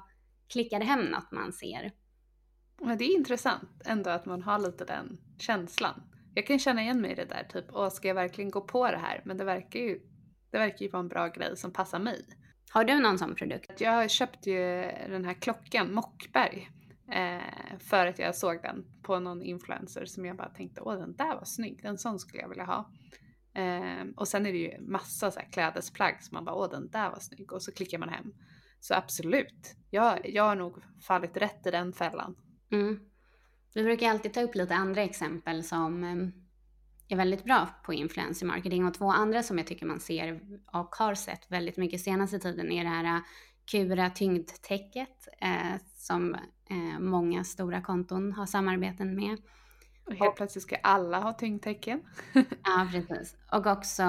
klickar 0.49 0.81
hem 0.81 1.01
något 1.01 1.31
man 1.31 1.53
ser. 1.53 1.91
Men 2.81 2.97
det 2.97 3.03
är 3.03 3.15
intressant 3.15 3.81
ändå 3.85 4.09
att 4.09 4.25
man 4.25 4.41
har 4.41 4.59
lite 4.59 4.85
den 4.85 5.17
känslan. 5.37 6.03
Jag 6.35 6.47
kan 6.47 6.59
känna 6.59 6.81
igen 6.81 7.01
mig 7.01 7.11
i 7.11 7.15
det 7.15 7.25
där, 7.25 7.43
typ, 7.43 7.65
åh 7.73 7.89
ska 7.89 8.07
jag 8.07 8.15
verkligen 8.15 8.51
gå 8.51 8.61
på 8.61 8.91
det 8.91 8.97
här? 8.97 9.21
Men 9.25 9.37
det 9.37 9.43
verkar 9.43 9.79
ju, 9.79 9.99
det 10.51 10.57
verkar 10.57 10.85
ju 10.85 10.91
vara 10.91 11.03
en 11.03 11.07
bra 11.07 11.27
grej 11.27 11.57
som 11.57 11.73
passar 11.73 11.99
mig. 11.99 12.25
Har 12.69 12.83
du 12.83 12.99
någon 12.99 13.19
sån 13.19 13.35
produkt? 13.35 13.81
Jag 13.81 14.11
köpte 14.11 14.49
ju 14.51 14.81
den 15.09 15.25
här 15.25 15.33
klockan, 15.33 15.93
Mockberg, 15.93 16.69
eh, 17.11 17.77
för 17.79 18.07
att 18.07 18.19
jag 18.19 18.35
såg 18.35 18.61
den 18.61 18.92
på 19.03 19.19
någon 19.19 19.41
influencer 19.41 20.05
som 20.05 20.25
jag 20.25 20.37
bara 20.37 20.49
tänkte, 20.49 20.81
åh 20.81 20.97
den 20.97 21.15
där 21.15 21.35
var 21.35 21.45
snygg, 21.45 21.85
en 21.85 21.97
sån 21.97 22.19
skulle 22.19 22.41
jag 22.41 22.49
vilja 22.49 22.65
ha. 22.65 22.91
Eh, 23.53 24.05
och 24.15 24.27
sen 24.27 24.45
är 24.45 24.51
det 24.51 24.57
ju 24.57 24.81
massa 24.81 25.31
så 25.31 25.39
här 25.39 25.47
klädesplagg 25.51 26.23
som 26.23 26.35
man 26.35 26.45
bara, 26.45 26.55
åh 26.55 26.69
den 26.69 26.89
där 26.89 27.09
var 27.09 27.19
snygg 27.19 27.53
och 27.53 27.61
så 27.61 27.71
klickar 27.71 27.97
man 27.97 28.09
hem. 28.09 28.33
Så 28.79 28.93
absolut, 28.93 29.75
jag, 29.89 30.29
jag 30.29 30.43
har 30.43 30.55
nog 30.55 30.77
fallit 31.01 31.37
rätt 31.37 31.67
i 31.67 31.71
den 31.71 31.93
fällan. 31.93 32.35
Mm. 32.71 32.99
Vi 33.73 33.83
brukar 33.83 34.09
alltid 34.09 34.33
ta 34.33 34.41
upp 34.41 34.55
lite 34.55 34.75
andra 34.75 35.01
exempel 35.01 35.63
som 35.63 36.03
ehm, 36.03 36.31
är 37.07 37.15
väldigt 37.15 37.43
bra 37.43 37.69
på 37.85 37.93
influencer 37.93 38.45
marketing 38.45 38.85
och 38.85 38.93
två 38.93 39.11
andra 39.11 39.43
som 39.43 39.57
jag 39.57 39.67
tycker 39.67 39.85
man 39.85 39.99
ser 39.99 40.41
och 40.71 40.95
har 40.95 41.15
sett 41.15 41.51
väldigt 41.51 41.77
mycket 41.77 42.01
senaste 42.01 42.39
tiden 42.39 42.71
är 42.71 42.83
det 42.83 42.89
här 42.89 43.15
eh, 43.17 43.21
Kura 43.65 44.09
tyngdtäcket 44.09 45.27
eh, 45.41 45.81
som 45.95 46.35
eh, 46.73 46.99
många 46.99 47.43
stora 47.43 47.81
konton 47.81 48.31
har 48.31 48.45
samarbeten 48.45 49.15
med. 49.15 49.37
Och 50.05 50.13
helt 50.13 50.35
plötsligt 50.35 50.63
ska 50.63 50.75
alla 50.75 51.19
ha 51.19 51.33
tyngdtäcken. 51.33 52.01
ja, 52.63 52.87
precis. 52.91 53.35
Och 53.51 53.65
också 53.65 54.03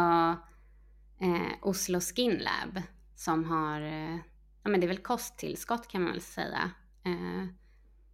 eh, 1.20 1.52
Oslo 1.62 2.00
Skin 2.00 2.32
Lab 2.32 2.82
som 3.14 3.44
har, 3.44 3.80
eh, 3.80 4.16
ja 4.62 4.70
men 4.70 4.80
det 4.80 4.86
är 4.86 4.88
väl 4.88 4.98
kosttillskott 4.98 5.88
kan 5.88 6.02
man 6.02 6.12
väl 6.12 6.20
säga. 6.20 6.70
Eh, 7.04 7.46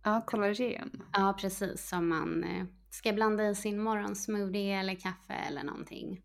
ja, 0.03 0.21
kollagen. 0.27 1.03
Ja, 1.13 1.37
precis. 1.41 1.89
Som 1.89 2.09
man 2.09 2.45
eh, 2.45 2.67
ska 2.91 3.13
blanda 3.13 3.49
i 3.49 3.55
sin 3.55 3.83
morgonsmoothie 3.83 4.81
eller 4.81 4.95
kaffe 4.95 5.33
eller 5.33 5.63
någonting. 5.63 6.23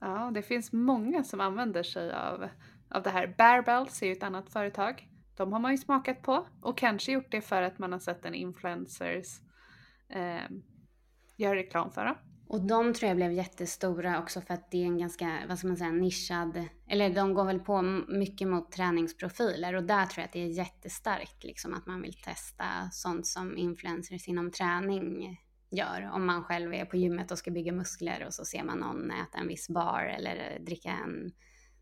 Ja, 0.00 0.30
det 0.34 0.42
finns 0.42 0.72
många 0.72 1.24
som 1.24 1.40
använder 1.40 1.82
sig 1.82 2.12
av, 2.12 2.48
av 2.90 3.02
det 3.02 3.10
här. 3.10 3.34
Bearbells 3.38 4.02
är 4.02 4.06
ju 4.06 4.12
ett 4.12 4.22
annat 4.22 4.50
företag. 4.50 5.08
De 5.38 5.52
har 5.52 5.60
man 5.60 5.70
ju 5.70 5.78
smakat 5.78 6.22
på 6.22 6.46
och 6.60 6.78
kanske 6.78 7.12
gjort 7.12 7.30
det 7.30 7.40
för 7.40 7.62
att 7.62 7.78
man 7.78 7.92
har 7.92 7.98
sett 7.98 8.24
en 8.24 8.34
influencers 8.34 9.26
eh, 10.08 10.50
göra 11.36 11.56
reklam 11.56 11.90
för 11.90 12.04
dem. 12.04 12.14
Och 12.48 12.66
de 12.66 12.94
tror 12.94 13.08
jag 13.08 13.16
blev 13.16 13.32
jättestora 13.32 14.22
också 14.22 14.40
för 14.40 14.54
att 14.54 14.70
det 14.70 14.82
är 14.82 14.86
en 14.86 14.98
ganska, 14.98 15.38
vad 15.48 15.58
ska 15.58 15.68
man 15.68 15.76
säga, 15.76 15.90
nischad, 15.90 16.64
eller 16.88 17.10
de 17.10 17.34
går 17.34 17.44
väl 17.44 17.60
på 17.60 17.82
mycket 18.08 18.48
mot 18.48 18.72
träningsprofiler 18.72 19.74
och 19.74 19.84
där 19.84 20.06
tror 20.06 20.22
jag 20.22 20.24
att 20.24 20.32
det 20.32 20.44
är 20.44 20.46
jättestarkt 20.46 21.44
liksom 21.44 21.74
att 21.74 21.86
man 21.86 22.02
vill 22.02 22.14
testa 22.14 22.64
sånt 22.92 23.26
som 23.26 23.56
influencers 23.56 24.28
inom 24.28 24.50
träning 24.50 25.38
gör. 25.70 26.10
Om 26.12 26.26
man 26.26 26.44
själv 26.44 26.74
är 26.74 26.84
på 26.84 26.96
gymmet 26.96 27.30
och 27.30 27.38
ska 27.38 27.50
bygga 27.50 27.72
muskler 27.72 28.24
och 28.26 28.34
så 28.34 28.44
ser 28.44 28.64
man 28.64 28.78
någon 28.78 29.10
äta 29.10 29.38
en 29.38 29.48
viss 29.48 29.68
bar 29.68 30.14
eller 30.16 30.58
dricka 30.60 30.90
en, 30.90 31.32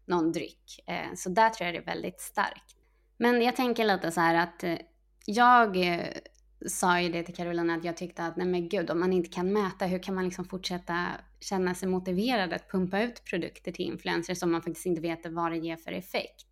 någon 0.07 0.33
dryck. 0.33 0.81
Eh, 0.87 1.15
så 1.15 1.31
där 1.31 1.51
tror 1.51 1.67
jag 1.67 1.75
det 1.75 1.79
är 1.79 1.95
väldigt 1.95 2.21
starkt. 2.21 2.77
Men 3.17 3.43
jag 3.43 3.57
tänker 3.57 3.85
lite 3.85 4.11
så 4.11 4.21
här 4.21 4.35
att 4.35 4.65
eh, 4.65 4.79
jag 5.27 5.77
eh, 5.77 6.07
sa 6.67 7.01
ju 7.01 7.09
det 7.09 7.23
till 7.23 7.35
Carolina 7.35 7.75
att 7.75 7.85
jag 7.85 7.97
tyckte 7.97 8.25
att 8.25 8.37
nej 8.37 8.47
men 8.47 8.69
gud 8.69 8.91
om 8.91 9.01
man 9.01 9.13
inte 9.13 9.31
kan 9.31 9.53
mäta 9.53 9.87
hur 9.87 10.03
kan 10.03 10.15
man 10.15 10.25
liksom 10.25 10.45
fortsätta 10.45 11.07
känna 11.41 11.75
sig 11.75 11.89
motiverad 11.89 12.53
att 12.53 12.71
pumpa 12.71 13.03
ut 13.03 13.25
produkter 13.25 13.73
till 13.73 13.87
influencers 13.87 14.43
om 14.43 14.53
man 14.53 14.63
faktiskt 14.63 14.87
inte 14.87 15.01
vet 15.01 15.27
vad 15.27 15.53
det 15.53 15.59
ger 15.59 15.77
för 15.77 15.93
effekt. 15.93 16.47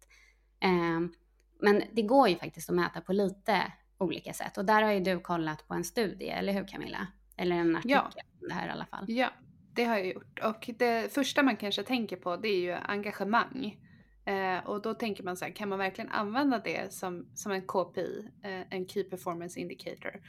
Um, 0.65 1.15
men 1.61 1.83
det 1.93 2.03
går 2.03 2.29
ju 2.29 2.37
faktiskt 2.37 2.71
att 2.71 2.77
mäta 2.77 3.01
på 3.01 3.13
lite 3.13 3.73
olika 3.99 4.33
sätt 4.33 4.59
och 4.59 4.65
där 4.65 4.83
har 4.83 4.93
ju 4.93 5.01
du 5.01 5.21
kollat 5.21 5.69
på 5.69 5.75
en 5.75 5.85
studie, 5.85 6.29
eller 6.29 6.53
hur 6.53 6.69
Camilla? 6.69 7.07
Eller 7.37 7.57
en 7.57 7.77
artikel 7.77 7.91
ja. 7.91 8.11
om 8.41 8.49
det 8.49 8.55
här 8.55 8.69
i 8.69 8.71
alla 8.71 8.87
fall. 8.87 9.05
Ja, 9.09 9.29
det 9.75 9.85
har 9.85 9.97
jag 9.97 10.07
gjort 10.07 10.39
och 10.45 10.71
det 10.79 11.15
första 11.15 11.43
man 11.43 11.57
kanske 11.57 11.83
tänker 11.83 12.17
på 12.17 12.37
det 12.37 12.49
är 12.49 12.61
ju 12.61 12.73
engagemang. 12.73 13.77
Eh, 14.25 14.67
och 14.67 14.83
då 14.83 14.95
tänker 14.95 15.25
man 15.25 15.37
så 15.37 15.45
här, 15.45 15.53
kan 15.53 15.69
man 15.69 15.79
verkligen 15.79 16.11
använda 16.11 16.59
det 16.59 16.93
som, 16.93 17.27
som 17.35 17.53
en 17.53 17.67
KPI, 17.67 18.29
eh, 18.43 18.63
en 18.71 18.89
Key 18.89 19.05
Performance 19.05 19.61
Indicator? 19.61 20.23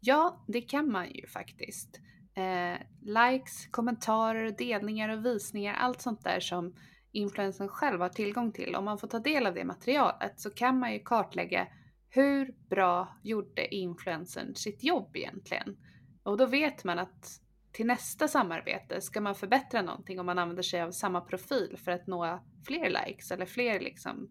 Ja, 0.00 0.44
det 0.48 0.60
kan 0.60 0.92
man 0.92 1.10
ju 1.10 1.26
faktiskt. 1.26 2.00
Eh, 2.34 2.80
likes, 3.00 3.66
kommentarer, 3.70 4.50
delningar 4.50 5.08
och 5.08 5.24
visningar, 5.26 5.74
allt 5.74 6.00
sånt 6.00 6.24
där 6.24 6.40
som 6.40 6.74
influensen 7.12 7.68
själv 7.68 8.00
har 8.00 8.08
tillgång 8.08 8.52
till. 8.52 8.74
Om 8.74 8.84
man 8.84 8.98
får 8.98 9.08
ta 9.08 9.18
del 9.18 9.46
av 9.46 9.54
det 9.54 9.64
materialet 9.64 10.40
så 10.40 10.50
kan 10.50 10.78
man 10.78 10.92
ju 10.92 10.98
kartlägga 10.98 11.66
hur 12.08 12.54
bra 12.68 13.18
gjorde 13.22 13.74
influensen 13.74 14.54
sitt 14.54 14.84
jobb 14.84 15.16
egentligen? 15.16 15.76
Och 16.22 16.36
då 16.36 16.46
vet 16.46 16.84
man 16.84 16.98
att 16.98 17.40
till 17.72 17.86
nästa 17.86 18.28
samarbete, 18.28 19.00
ska 19.00 19.20
man 19.20 19.34
förbättra 19.34 19.82
någonting 19.82 20.20
om 20.20 20.26
man 20.26 20.38
använder 20.38 20.62
sig 20.62 20.82
av 20.82 20.90
samma 20.90 21.20
profil 21.20 21.78
för 21.84 21.92
att 21.92 22.06
nå 22.06 22.44
fler 22.66 22.90
likes 22.90 23.30
eller 23.30 23.46
fler, 23.46 23.80
liksom, 23.80 24.30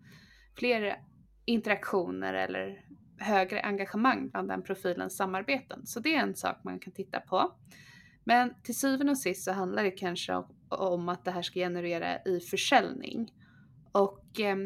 fler 0.57 0.95
interaktioner 1.45 2.33
eller 2.33 2.85
högre 3.19 3.61
engagemang 3.61 4.29
bland 4.29 4.49
den 4.49 4.63
profilens 4.63 5.17
samarbeten. 5.17 5.85
Så 5.85 5.99
det 5.99 6.15
är 6.15 6.19
en 6.19 6.35
sak 6.35 6.63
man 6.63 6.79
kan 6.79 6.93
titta 6.93 7.19
på. 7.19 7.53
Men 8.23 8.53
till 8.63 8.75
syvende 8.75 9.11
och 9.11 9.17
sist 9.17 9.43
så 9.43 9.51
handlar 9.51 9.83
det 9.83 9.91
kanske 9.91 10.43
om 10.69 11.09
att 11.09 11.25
det 11.25 11.31
här 11.31 11.41
ska 11.41 11.59
generera 11.59 12.23
i 12.23 12.39
försäljning. 12.39 13.33
Och 13.91 14.39
eh, 14.39 14.57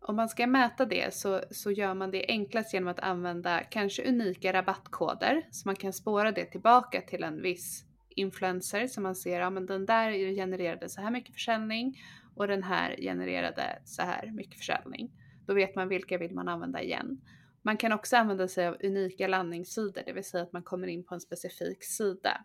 om 0.00 0.16
man 0.16 0.28
ska 0.28 0.46
mäta 0.46 0.84
det 0.84 1.14
så, 1.14 1.40
så 1.50 1.70
gör 1.70 1.94
man 1.94 2.10
det 2.10 2.26
enklast 2.28 2.74
genom 2.74 2.88
att 2.88 3.00
använda 3.00 3.60
kanske 3.60 4.08
unika 4.08 4.52
rabattkoder 4.52 5.42
så 5.50 5.68
man 5.68 5.76
kan 5.76 5.92
spåra 5.92 6.32
det 6.32 6.44
tillbaka 6.44 7.00
till 7.00 7.24
en 7.24 7.42
viss 7.42 7.84
influencer 8.10 8.86
som 8.86 9.02
man 9.02 9.16
ser, 9.16 9.40
ja 9.40 9.50
men 9.50 9.66
den 9.66 9.86
där 9.86 10.34
genererade 10.34 10.88
så 10.88 11.00
här 11.00 11.10
mycket 11.10 11.34
försäljning 11.34 11.98
och 12.34 12.48
den 12.48 12.62
här 12.62 12.96
genererade 12.96 13.82
så 13.84 14.02
här 14.02 14.30
mycket 14.30 14.58
försäljning. 14.58 15.10
Då 15.46 15.54
vet 15.54 15.74
man 15.74 15.88
vilka 15.88 16.18
vill 16.18 16.34
man 16.34 16.48
använda 16.48 16.82
igen. 16.82 17.20
Man 17.62 17.76
kan 17.76 17.92
också 17.92 18.16
använda 18.16 18.48
sig 18.48 18.66
av 18.66 18.76
unika 18.82 19.28
landningssidor, 19.28 20.02
det 20.06 20.12
vill 20.12 20.24
säga 20.24 20.42
att 20.42 20.52
man 20.52 20.62
kommer 20.62 20.86
in 20.86 21.04
på 21.04 21.14
en 21.14 21.20
specifik 21.20 21.84
sida. 21.84 22.44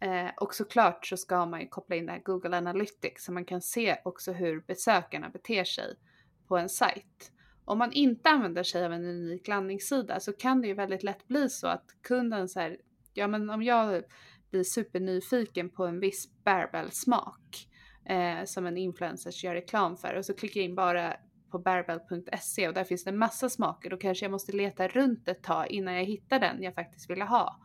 Eh, 0.00 0.30
och 0.36 0.54
såklart 0.54 1.06
så 1.06 1.16
ska 1.16 1.46
man 1.46 1.60
ju 1.60 1.68
koppla 1.68 1.96
in 1.96 2.06
det 2.06 2.12
här 2.12 2.22
Google 2.24 2.56
Analytics 2.56 3.24
så 3.24 3.32
man 3.32 3.44
kan 3.44 3.62
se 3.62 3.96
också 4.04 4.32
hur 4.32 4.60
besökarna 4.60 5.28
beter 5.28 5.64
sig 5.64 5.94
på 6.48 6.56
en 6.56 6.68
sajt. 6.68 7.32
Om 7.64 7.78
man 7.78 7.92
inte 7.92 8.28
använder 8.28 8.62
sig 8.62 8.84
av 8.84 8.92
en 8.92 9.04
unik 9.04 9.48
landningssida 9.48 10.20
så 10.20 10.32
kan 10.32 10.60
det 10.60 10.68
ju 10.68 10.74
väldigt 10.74 11.02
lätt 11.02 11.28
bli 11.28 11.48
så 11.48 11.66
att 11.66 11.86
kunden 12.02 12.48
så 12.48 12.76
ja 13.14 13.28
men 13.28 13.50
om 13.50 13.62
jag 13.62 14.02
blir 14.50 14.62
supernyfiken 14.62 15.70
på 15.70 15.86
en 15.86 16.00
viss 16.00 16.28
bärbelsmak 16.44 17.68
eh, 18.08 18.44
som 18.44 18.66
en 18.66 18.76
influencer 18.76 19.44
gör 19.44 19.54
reklam 19.54 19.96
för 19.96 20.14
och 20.14 20.24
så 20.24 20.34
klickar 20.34 20.60
jag 20.60 20.68
in 20.68 20.74
bara 20.74 21.16
på 21.50 21.58
bearbell.se 21.58 22.68
och 22.68 22.74
där 22.74 22.84
finns 22.84 23.04
det 23.04 23.10
en 23.10 23.18
massa 23.18 23.48
smaker. 23.48 23.90
Då 23.90 23.96
kanske 23.96 24.24
jag 24.24 24.30
måste 24.30 24.52
leta 24.52 24.88
runt 24.88 25.28
ett 25.28 25.42
tag 25.42 25.70
innan 25.70 25.94
jag 25.94 26.04
hittar 26.04 26.40
den 26.40 26.62
jag 26.62 26.74
faktiskt 26.74 27.10
ville 27.10 27.24
ha. 27.24 27.60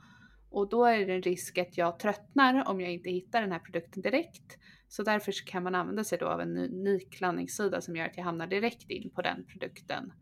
Och 0.49 0.69
då 0.69 0.85
är 0.85 1.05
det 1.07 1.13
en 1.13 1.21
risk 1.21 1.57
att 1.57 1.77
jag 1.77 1.99
tröttnar 1.99 2.69
om 2.69 2.81
jag 2.81 2.91
inte 2.91 3.09
hittar 3.09 3.41
den 3.41 3.51
här 3.51 3.59
produkten 3.59 4.01
direkt. 4.01 4.57
Så 4.87 5.03
därför 5.03 5.33
kan 5.47 5.63
man 5.63 5.75
använda 5.75 6.03
sig 6.03 6.17
då 6.17 6.27
av 6.27 6.41
en 6.41 6.57
unik 6.57 7.21
landningssida 7.21 7.81
som 7.81 7.95
gör 7.95 8.05
att 8.05 8.17
jag 8.17 8.23
hamnar 8.23 8.47
direkt 8.47 8.89
in 8.89 9.09
på 9.15 9.21
den 9.21 9.45
produkten 9.45 10.13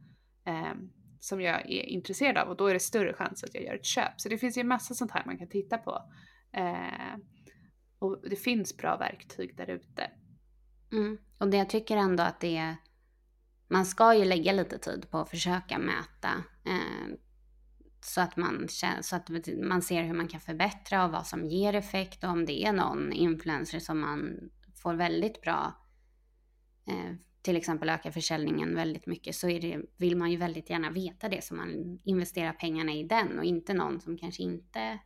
eh, 0.47 0.73
som 1.19 1.41
jag 1.41 1.71
är 1.71 1.83
intresserad 1.83 2.37
av 2.37 2.49
och 2.49 2.57
då 2.57 2.67
är 2.67 2.73
det 2.73 2.79
större 2.79 3.13
chans 3.13 3.43
att 3.43 3.53
jag 3.55 3.63
gör 3.63 3.75
ett 3.75 3.85
köp. 3.85 4.13
Så 4.21 4.29
det 4.29 4.37
finns 4.37 4.57
ju 4.57 4.63
massa 4.63 4.93
sånt 4.93 5.11
här 5.11 5.23
man 5.25 5.37
kan 5.37 5.49
titta 5.49 5.77
på. 5.77 6.01
Eh, 6.53 7.17
och 7.99 8.29
det 8.29 8.35
finns 8.35 8.77
bra 8.77 8.97
verktyg 8.97 9.57
där 9.57 9.69
ute. 9.69 10.11
Mm. 10.91 11.17
Och 11.37 11.49
det 11.49 11.57
jag 11.57 11.69
tycker 11.69 11.97
ändå 11.97 12.23
att 12.23 12.39
det 12.39 12.57
är, 12.57 12.75
man 13.67 13.85
ska 13.85 14.15
ju 14.15 14.25
lägga 14.25 14.51
lite 14.51 14.77
tid 14.77 15.09
på 15.09 15.17
att 15.17 15.29
försöka 15.29 15.79
mäta 15.79 16.43
eh, 16.65 17.15
så 18.05 18.21
att, 18.21 18.37
man, 18.37 18.67
så 19.01 19.15
att 19.15 19.29
man 19.63 19.81
ser 19.81 20.03
hur 20.03 20.13
man 20.13 20.27
kan 20.27 20.39
förbättra 20.39 21.05
och 21.05 21.11
vad 21.11 21.27
som 21.27 21.45
ger 21.45 21.73
effekt 21.75 22.23
och 22.23 22.29
om 22.29 22.45
det 22.45 22.65
är 22.65 22.73
någon 22.73 23.13
influencer 23.13 23.79
som 23.79 23.99
man 23.99 24.49
får 24.75 24.93
väldigt 24.93 25.41
bra, 25.41 25.73
eh, 26.87 27.15
till 27.41 27.57
exempel 27.57 27.89
ökar 27.89 28.11
försäljningen 28.11 28.75
väldigt 28.75 29.05
mycket 29.05 29.35
så 29.35 29.47
det, 29.47 29.79
vill 29.97 30.17
man 30.17 30.31
ju 30.31 30.37
väldigt 30.37 30.69
gärna 30.69 30.91
veta 30.91 31.29
det 31.29 31.43
så 31.43 31.55
man 31.55 31.99
investerar 32.03 32.53
pengarna 32.53 32.93
i 32.93 33.03
den 33.03 33.39
och 33.39 33.45
inte 33.45 33.73
någon 33.73 34.01
som 34.01 34.17
kanske 34.17 34.43
inte, 34.43 34.99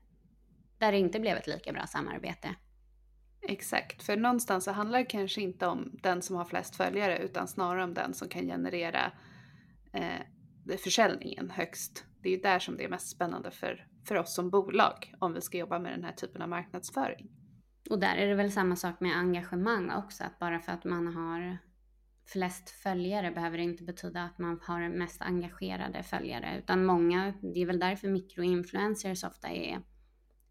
där 0.77 0.91
det 0.91 0.97
inte 0.97 1.19
blev 1.19 1.37
ett 1.37 1.47
lika 1.47 1.73
bra 1.73 1.87
samarbete. 1.87 2.55
Exakt, 3.47 4.03
för 4.03 4.17
någonstans 4.17 4.63
så 4.63 4.71
handlar 4.71 4.99
det 4.99 5.05
kanske 5.05 5.41
inte 5.41 5.67
om 5.67 5.99
den 6.03 6.21
som 6.21 6.35
har 6.35 6.45
flest 6.45 6.75
följare 6.75 7.17
utan 7.17 7.47
snarare 7.47 7.83
om 7.83 7.93
den 7.93 8.13
som 8.13 8.29
kan 8.29 8.45
generera 8.45 9.11
eh, 9.93 10.77
försäljningen 10.77 11.49
högst. 11.49 12.05
Det 12.21 12.29
är 12.29 12.33
ju 12.35 12.41
där 12.41 12.59
som 12.59 12.77
det 12.77 12.83
är 12.83 12.89
mest 12.89 13.09
spännande 13.09 13.51
för, 13.51 13.87
för 14.07 14.15
oss 14.15 14.35
som 14.35 14.49
bolag 14.49 15.13
om 15.19 15.33
vi 15.33 15.41
ska 15.41 15.57
jobba 15.57 15.79
med 15.79 15.91
den 15.91 16.03
här 16.03 16.11
typen 16.11 16.41
av 16.41 16.49
marknadsföring. 16.49 17.29
Och 17.89 17.99
där 17.99 18.15
är 18.15 18.27
det 18.27 18.35
väl 18.35 18.51
samma 18.51 18.75
sak 18.75 18.99
med 18.99 19.17
engagemang 19.17 19.91
också, 19.91 20.23
att 20.23 20.39
bara 20.39 20.59
för 20.59 20.71
att 20.71 20.83
man 20.83 21.07
har 21.07 21.57
flest 22.25 22.69
följare 22.69 23.31
behöver 23.31 23.57
det 23.57 23.63
inte 23.63 23.83
betyda 23.83 24.23
att 24.23 24.39
man 24.39 24.59
har 24.63 24.89
mest 24.89 25.21
engagerade 25.21 26.03
följare, 26.03 26.57
utan 26.57 26.85
många, 26.85 27.33
det 27.41 27.61
är 27.61 27.65
väl 27.65 27.79
därför 27.79 28.07
mikroinfluencers 28.07 29.23
ofta 29.23 29.47
är 29.47 29.81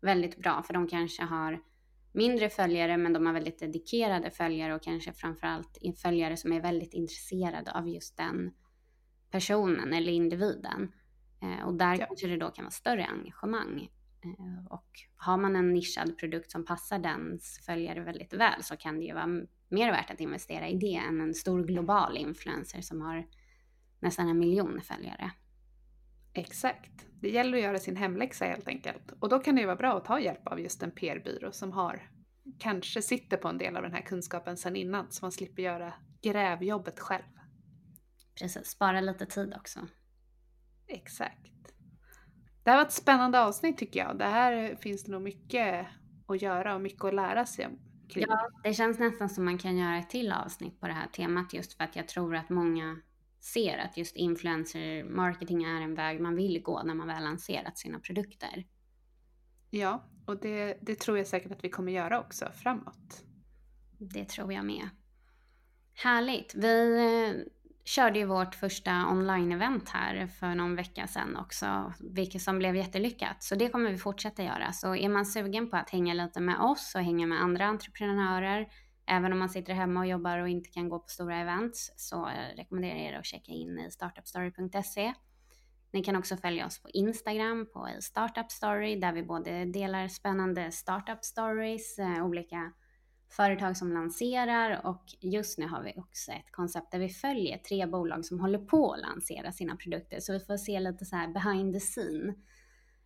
väldigt 0.05 0.37
bra, 0.37 0.63
för 0.63 0.75
de 0.75 0.87
kanske 0.87 1.23
har 1.23 1.63
mindre 2.13 2.51
följare 2.51 2.97
men 2.97 3.13
de 3.13 3.27
har 3.27 3.33
väldigt 3.33 3.59
dedikerade 3.59 4.31
följare 4.31 4.75
och 4.75 4.83
kanske 4.83 5.13
framförallt 5.13 5.79
följare 6.03 6.37
som 6.37 6.53
är 6.53 6.61
väldigt 6.61 6.95
intresserade 6.95 7.73
av 7.73 7.89
just 7.89 8.17
den 8.17 8.51
personen 9.31 9.93
eller 9.93 10.13
individen. 10.13 10.93
Eh, 11.43 11.67
och 11.67 11.75
där 11.75 11.97
ja. 11.99 12.07
kanske 12.07 12.27
det 12.27 12.37
då 12.37 12.51
kan 12.51 12.65
vara 12.65 12.71
större 12.71 13.05
engagemang. 13.05 13.89
Eh, 14.25 14.67
och 14.73 14.89
har 15.17 15.37
man 15.37 15.57
en 15.57 15.73
nischad 15.73 16.19
produkt 16.19 16.51
som 16.51 16.65
passar 16.65 16.99
dens 16.99 17.61
följare 17.67 18.01
väldigt 18.01 18.33
väl 18.33 18.63
så 18.63 18.77
kan 18.77 18.99
det 18.99 19.05
ju 19.05 19.15
vara 19.15 19.27
mer 19.69 19.91
värt 19.91 20.11
att 20.11 20.21
investera 20.21 20.69
i 20.69 20.77
det 20.79 20.95
än 20.95 21.21
en 21.21 21.35
stor 21.35 21.65
global 21.65 22.17
influencer 22.17 22.81
som 22.81 23.01
har 23.01 23.27
nästan 24.01 24.29
en 24.29 24.39
miljon 24.39 24.81
följare. 24.81 25.31
Exakt. 26.35 27.07
Det 27.21 27.31
gäller 27.31 27.59
att 27.59 27.65
göra 27.65 27.79
sin 27.79 27.97
hemläxa 27.97 28.45
helt 28.45 28.69
enkelt. 28.69 29.13
Och 29.21 29.29
då 29.29 29.39
kan 29.39 29.55
det 29.55 29.61
ju 29.61 29.67
vara 29.67 29.77
bra 29.77 29.97
att 29.97 30.05
ta 30.05 30.21
hjälp 30.21 30.47
av 30.47 30.61
just 30.61 30.83
en 30.83 30.91
PR-byrå 30.91 31.53
som 31.53 31.73
har 31.73 32.11
kanske 32.59 33.03
sitter 33.03 33.37
på 33.37 33.49
en 33.49 33.59
del 33.59 33.77
av 33.77 33.83
den 33.83 33.93
här 33.93 34.03
kunskapen 34.03 34.57
sedan 34.57 34.77
innan 34.77 35.11
så 35.11 35.25
man 35.25 35.33
slipper 35.33 35.63
göra 35.63 35.95
grävjobbet 36.23 37.01
själv. 37.01 37.23
Precis, 38.41 38.67
spara 38.67 39.01
lite 39.01 39.27
tid 39.27 39.55
också. 39.57 39.81
Exakt. 40.87 41.51
Det 42.65 42.71
här 42.71 42.77
var 42.77 42.85
ett 42.85 42.93
spännande 42.93 43.41
avsnitt 43.41 43.79
tycker 43.79 44.01
jag. 44.01 44.19
Det 44.19 44.25
här 44.25 44.77
finns 44.81 45.05
det 45.05 45.13
nog 45.13 45.23
mycket 45.23 45.87
att 46.27 46.43
göra 46.43 46.75
och 46.75 46.81
mycket 46.81 47.05
att 47.05 47.15
lära 47.15 47.47
sig 47.47 47.69
kring. 48.09 48.25
Ja, 48.29 48.49
det 48.63 48.75
känns 48.75 48.99
nästan 48.99 49.29
som 49.29 49.45
man 49.45 49.59
kan 49.59 49.77
göra 49.77 49.99
ett 49.99 50.11
till 50.11 50.33
avsnitt 50.33 50.81
på 50.81 50.87
det 50.87 50.93
här 50.93 51.07
temat 51.07 51.55
just 51.55 51.75
för 51.75 51.85
att 51.85 51.97
jag 51.97 52.09
tror 52.09 52.37
att 52.37 52.51
många 52.51 52.97
ser 53.45 53.79
att 53.79 53.97
just 53.97 54.17
influencer 54.17 55.05
marketing 55.05 55.65
är 55.65 55.81
en 55.81 55.95
väg 55.95 56.21
man 56.21 56.37
vill 56.37 56.63
gå 56.63 56.83
när 56.83 56.95
man 56.95 57.07
väl 57.07 57.25
lanserat 57.25 57.79
sina 57.79 57.99
produkter. 57.99 58.65
Ja, 59.71 60.05
och 60.27 60.41
det, 60.41 60.79
det 60.83 60.95
tror 60.95 61.19
jag 61.19 61.27
säkert 61.27 61.53
att 61.53 61.65
vi 61.65 61.69
kommer 61.69 61.93
göra 61.93 62.21
också 62.21 62.51
framåt. 62.63 63.25
Det 63.99 64.25
tror 64.25 64.53
jag 64.53 64.65
med. 64.65 64.89
Härligt. 65.95 66.55
Vi 66.55 66.97
eh, 66.97 67.53
körde 67.85 68.19
ju 68.19 68.25
vårt 68.25 68.55
första 68.55 68.91
online-event 68.91 69.89
här 69.89 70.27
för 70.27 70.55
någon 70.55 70.77
vecka 70.77 71.07
sedan 71.07 71.37
också, 71.37 71.93
vilket 72.01 72.43
som 72.43 72.59
blev 72.59 72.77
jättelyckat. 72.77 73.43
Så 73.43 73.55
det 73.55 73.69
kommer 73.69 73.91
vi 73.91 73.99
fortsätta 73.99 74.43
göra. 74.43 74.73
Så 74.73 74.97
är 74.97 75.09
man 75.09 75.27
sugen 75.27 75.71
på 75.71 75.77
att 75.77 75.91
hänga 75.91 76.15
lite 76.15 76.41
med 76.41 76.61
oss 76.61 76.95
och 76.95 77.01
hänga 77.01 77.27
med 77.27 77.43
andra 77.43 77.67
entreprenörer, 77.67 78.69
även 79.07 79.33
om 79.33 79.39
man 79.39 79.49
sitter 79.49 79.75
hemma 79.75 80.01
och 80.01 80.07
jobbar 80.07 80.39
och 80.39 80.49
inte 80.49 80.71
kan 80.71 80.89
gå 80.89 80.99
på 80.99 81.09
stora 81.09 81.37
events, 81.37 81.93
så 81.97 82.29
eh, 82.29 82.57
rekommenderar 82.57 82.97
jag 82.97 83.05
er 83.07 83.19
att 83.19 83.27
checka 83.27 83.53
in 83.53 83.79
i 83.79 83.91
startupstory.se. 83.91 85.15
Ni 85.91 86.05
kan 86.05 86.17
också 86.17 86.37
följa 86.37 86.67
oss 86.67 86.83
på 86.83 86.89
Instagram 86.89 87.67
på 87.73 87.89
startupstory 88.01 88.97
där 88.97 89.13
vi 89.13 89.23
både 89.23 89.65
delar 89.65 90.09
spännande 90.09 90.71
startup 90.71 91.25
stories, 91.25 91.99
eh, 91.99 92.27
olika 92.27 92.73
företag 93.31 93.77
som 93.77 93.93
lanserar 93.93 94.87
och 94.87 95.05
just 95.21 95.59
nu 95.59 95.67
har 95.67 95.83
vi 95.83 95.95
också 95.97 96.33
ett 96.33 96.53
koncept 96.53 96.93
där 96.93 96.99
vi 96.99 97.09
följer 97.09 97.59
tre 97.59 97.87
bolag 97.87 98.25
som 98.25 98.41
håller 98.41 98.59
på 98.59 98.93
att 98.93 99.01
lansera 99.01 99.53
sina 99.53 99.77
produkter. 99.77 100.21
Så 100.21 100.33
vi 100.33 100.41
får 100.41 100.57
se 100.57 100.81
lite 100.81 101.05
så 101.05 101.17
här 101.17 101.29
behind 101.29 101.75
the 101.75 101.81
scene. 101.81 102.35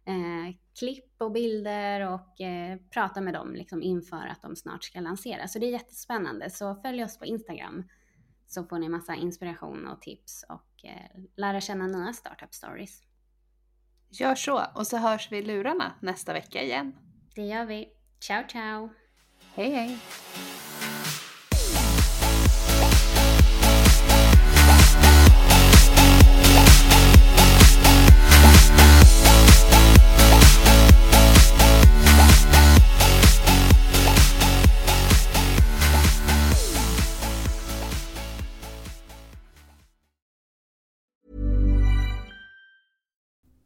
Eh, 0.08 0.54
klipp 0.78 1.22
och 1.22 1.32
bilder 1.32 2.12
och 2.12 2.40
eh, 2.40 2.78
prata 2.90 3.20
med 3.20 3.34
dem 3.34 3.54
liksom 3.54 3.82
inför 3.82 4.26
att 4.26 4.42
de 4.42 4.56
snart 4.56 4.84
ska 4.84 5.00
lansera. 5.00 5.48
Så 5.48 5.58
det 5.58 5.66
är 5.66 5.70
jättespännande. 5.70 6.50
Så 6.50 6.74
följ 6.74 7.04
oss 7.04 7.18
på 7.18 7.24
Instagram 7.24 7.84
så 8.46 8.64
får 8.64 8.78
ni 8.78 8.88
massa 8.88 9.14
inspiration 9.14 9.86
och 9.86 10.00
tips 10.00 10.44
och 10.48 10.84
eh, 10.84 11.20
lära 11.36 11.60
känna 11.60 11.86
nya 11.86 12.12
startup 12.12 12.54
stories. 12.54 13.02
Gör 14.08 14.34
så 14.34 14.64
och 14.74 14.86
så 14.86 14.96
hörs 14.96 15.32
vi 15.32 15.36
i 15.38 15.42
lurarna 15.42 15.94
nästa 16.02 16.32
vecka 16.32 16.62
igen. 16.62 16.96
Det 17.34 17.46
gör 17.46 17.66
vi. 17.66 17.88
Ciao 18.20 18.48
ciao! 18.48 18.90
Hej 19.54 19.70
hej! 19.70 19.98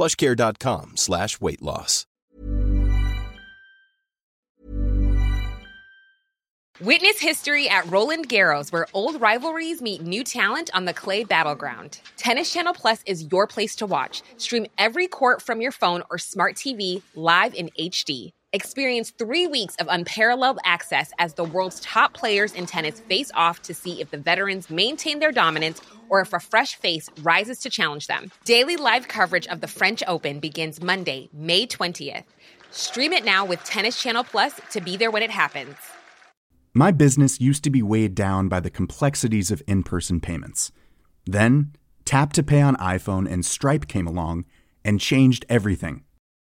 plushcare.com 0.00 0.92
slash 0.96 1.40
weight 1.42 1.60
loss. 1.60 2.06
Witness 6.80 7.20
history 7.20 7.68
at 7.68 7.86
Roland 7.90 8.30
Garros, 8.30 8.72
where 8.72 8.86
old 8.94 9.20
rivalries 9.20 9.82
meet 9.82 10.00
new 10.00 10.24
talent 10.24 10.70
on 10.72 10.86
the 10.86 10.94
clay 10.94 11.24
battleground. 11.24 12.00
Tennis 12.16 12.50
Channel 12.50 12.72
Plus 12.72 13.02
is 13.04 13.30
your 13.30 13.46
place 13.46 13.76
to 13.76 13.84
watch. 13.84 14.22
Stream 14.38 14.66
every 14.78 15.06
court 15.06 15.42
from 15.42 15.60
your 15.60 15.72
phone 15.72 16.02
or 16.10 16.16
smart 16.16 16.54
TV 16.56 17.02
live 17.14 17.52
in 17.54 17.68
HD. 17.78 18.30
Experience 18.52 19.10
three 19.10 19.46
weeks 19.46 19.76
of 19.76 19.86
unparalleled 19.88 20.58
access 20.64 21.12
as 21.20 21.34
the 21.34 21.44
world's 21.44 21.78
top 21.78 22.14
players 22.14 22.52
in 22.52 22.66
tennis 22.66 22.98
face 22.98 23.30
off 23.36 23.62
to 23.62 23.72
see 23.72 24.00
if 24.00 24.10
the 24.10 24.18
veterans 24.18 24.68
maintain 24.68 25.20
their 25.20 25.30
dominance 25.30 25.80
or 26.08 26.20
if 26.20 26.32
a 26.32 26.40
fresh 26.40 26.74
face 26.74 27.08
rises 27.22 27.60
to 27.60 27.70
challenge 27.70 28.08
them. 28.08 28.32
Daily 28.44 28.76
live 28.76 29.06
coverage 29.06 29.46
of 29.46 29.60
the 29.60 29.68
French 29.68 30.02
Open 30.08 30.40
begins 30.40 30.82
Monday, 30.82 31.28
May 31.32 31.64
20th. 31.64 32.24
Stream 32.72 33.12
it 33.12 33.24
now 33.24 33.44
with 33.44 33.62
Tennis 33.62 34.02
Channel 34.02 34.24
Plus 34.24 34.60
to 34.72 34.80
be 34.80 34.96
there 34.96 35.12
when 35.12 35.22
it 35.22 35.30
happens. 35.30 35.76
My 36.74 36.90
business 36.90 37.40
used 37.40 37.62
to 37.62 37.70
be 37.70 37.82
weighed 37.82 38.16
down 38.16 38.48
by 38.48 38.58
the 38.58 38.70
complexities 38.70 39.52
of 39.52 39.62
in 39.68 39.84
person 39.84 40.20
payments. 40.20 40.72
Then, 41.24 41.76
Tap 42.04 42.32
to 42.32 42.42
Pay 42.42 42.62
on 42.62 42.74
iPhone 42.78 43.30
and 43.30 43.46
Stripe 43.46 43.86
came 43.86 44.08
along 44.08 44.44
and 44.84 44.98
changed 44.98 45.46
everything. 45.48 46.02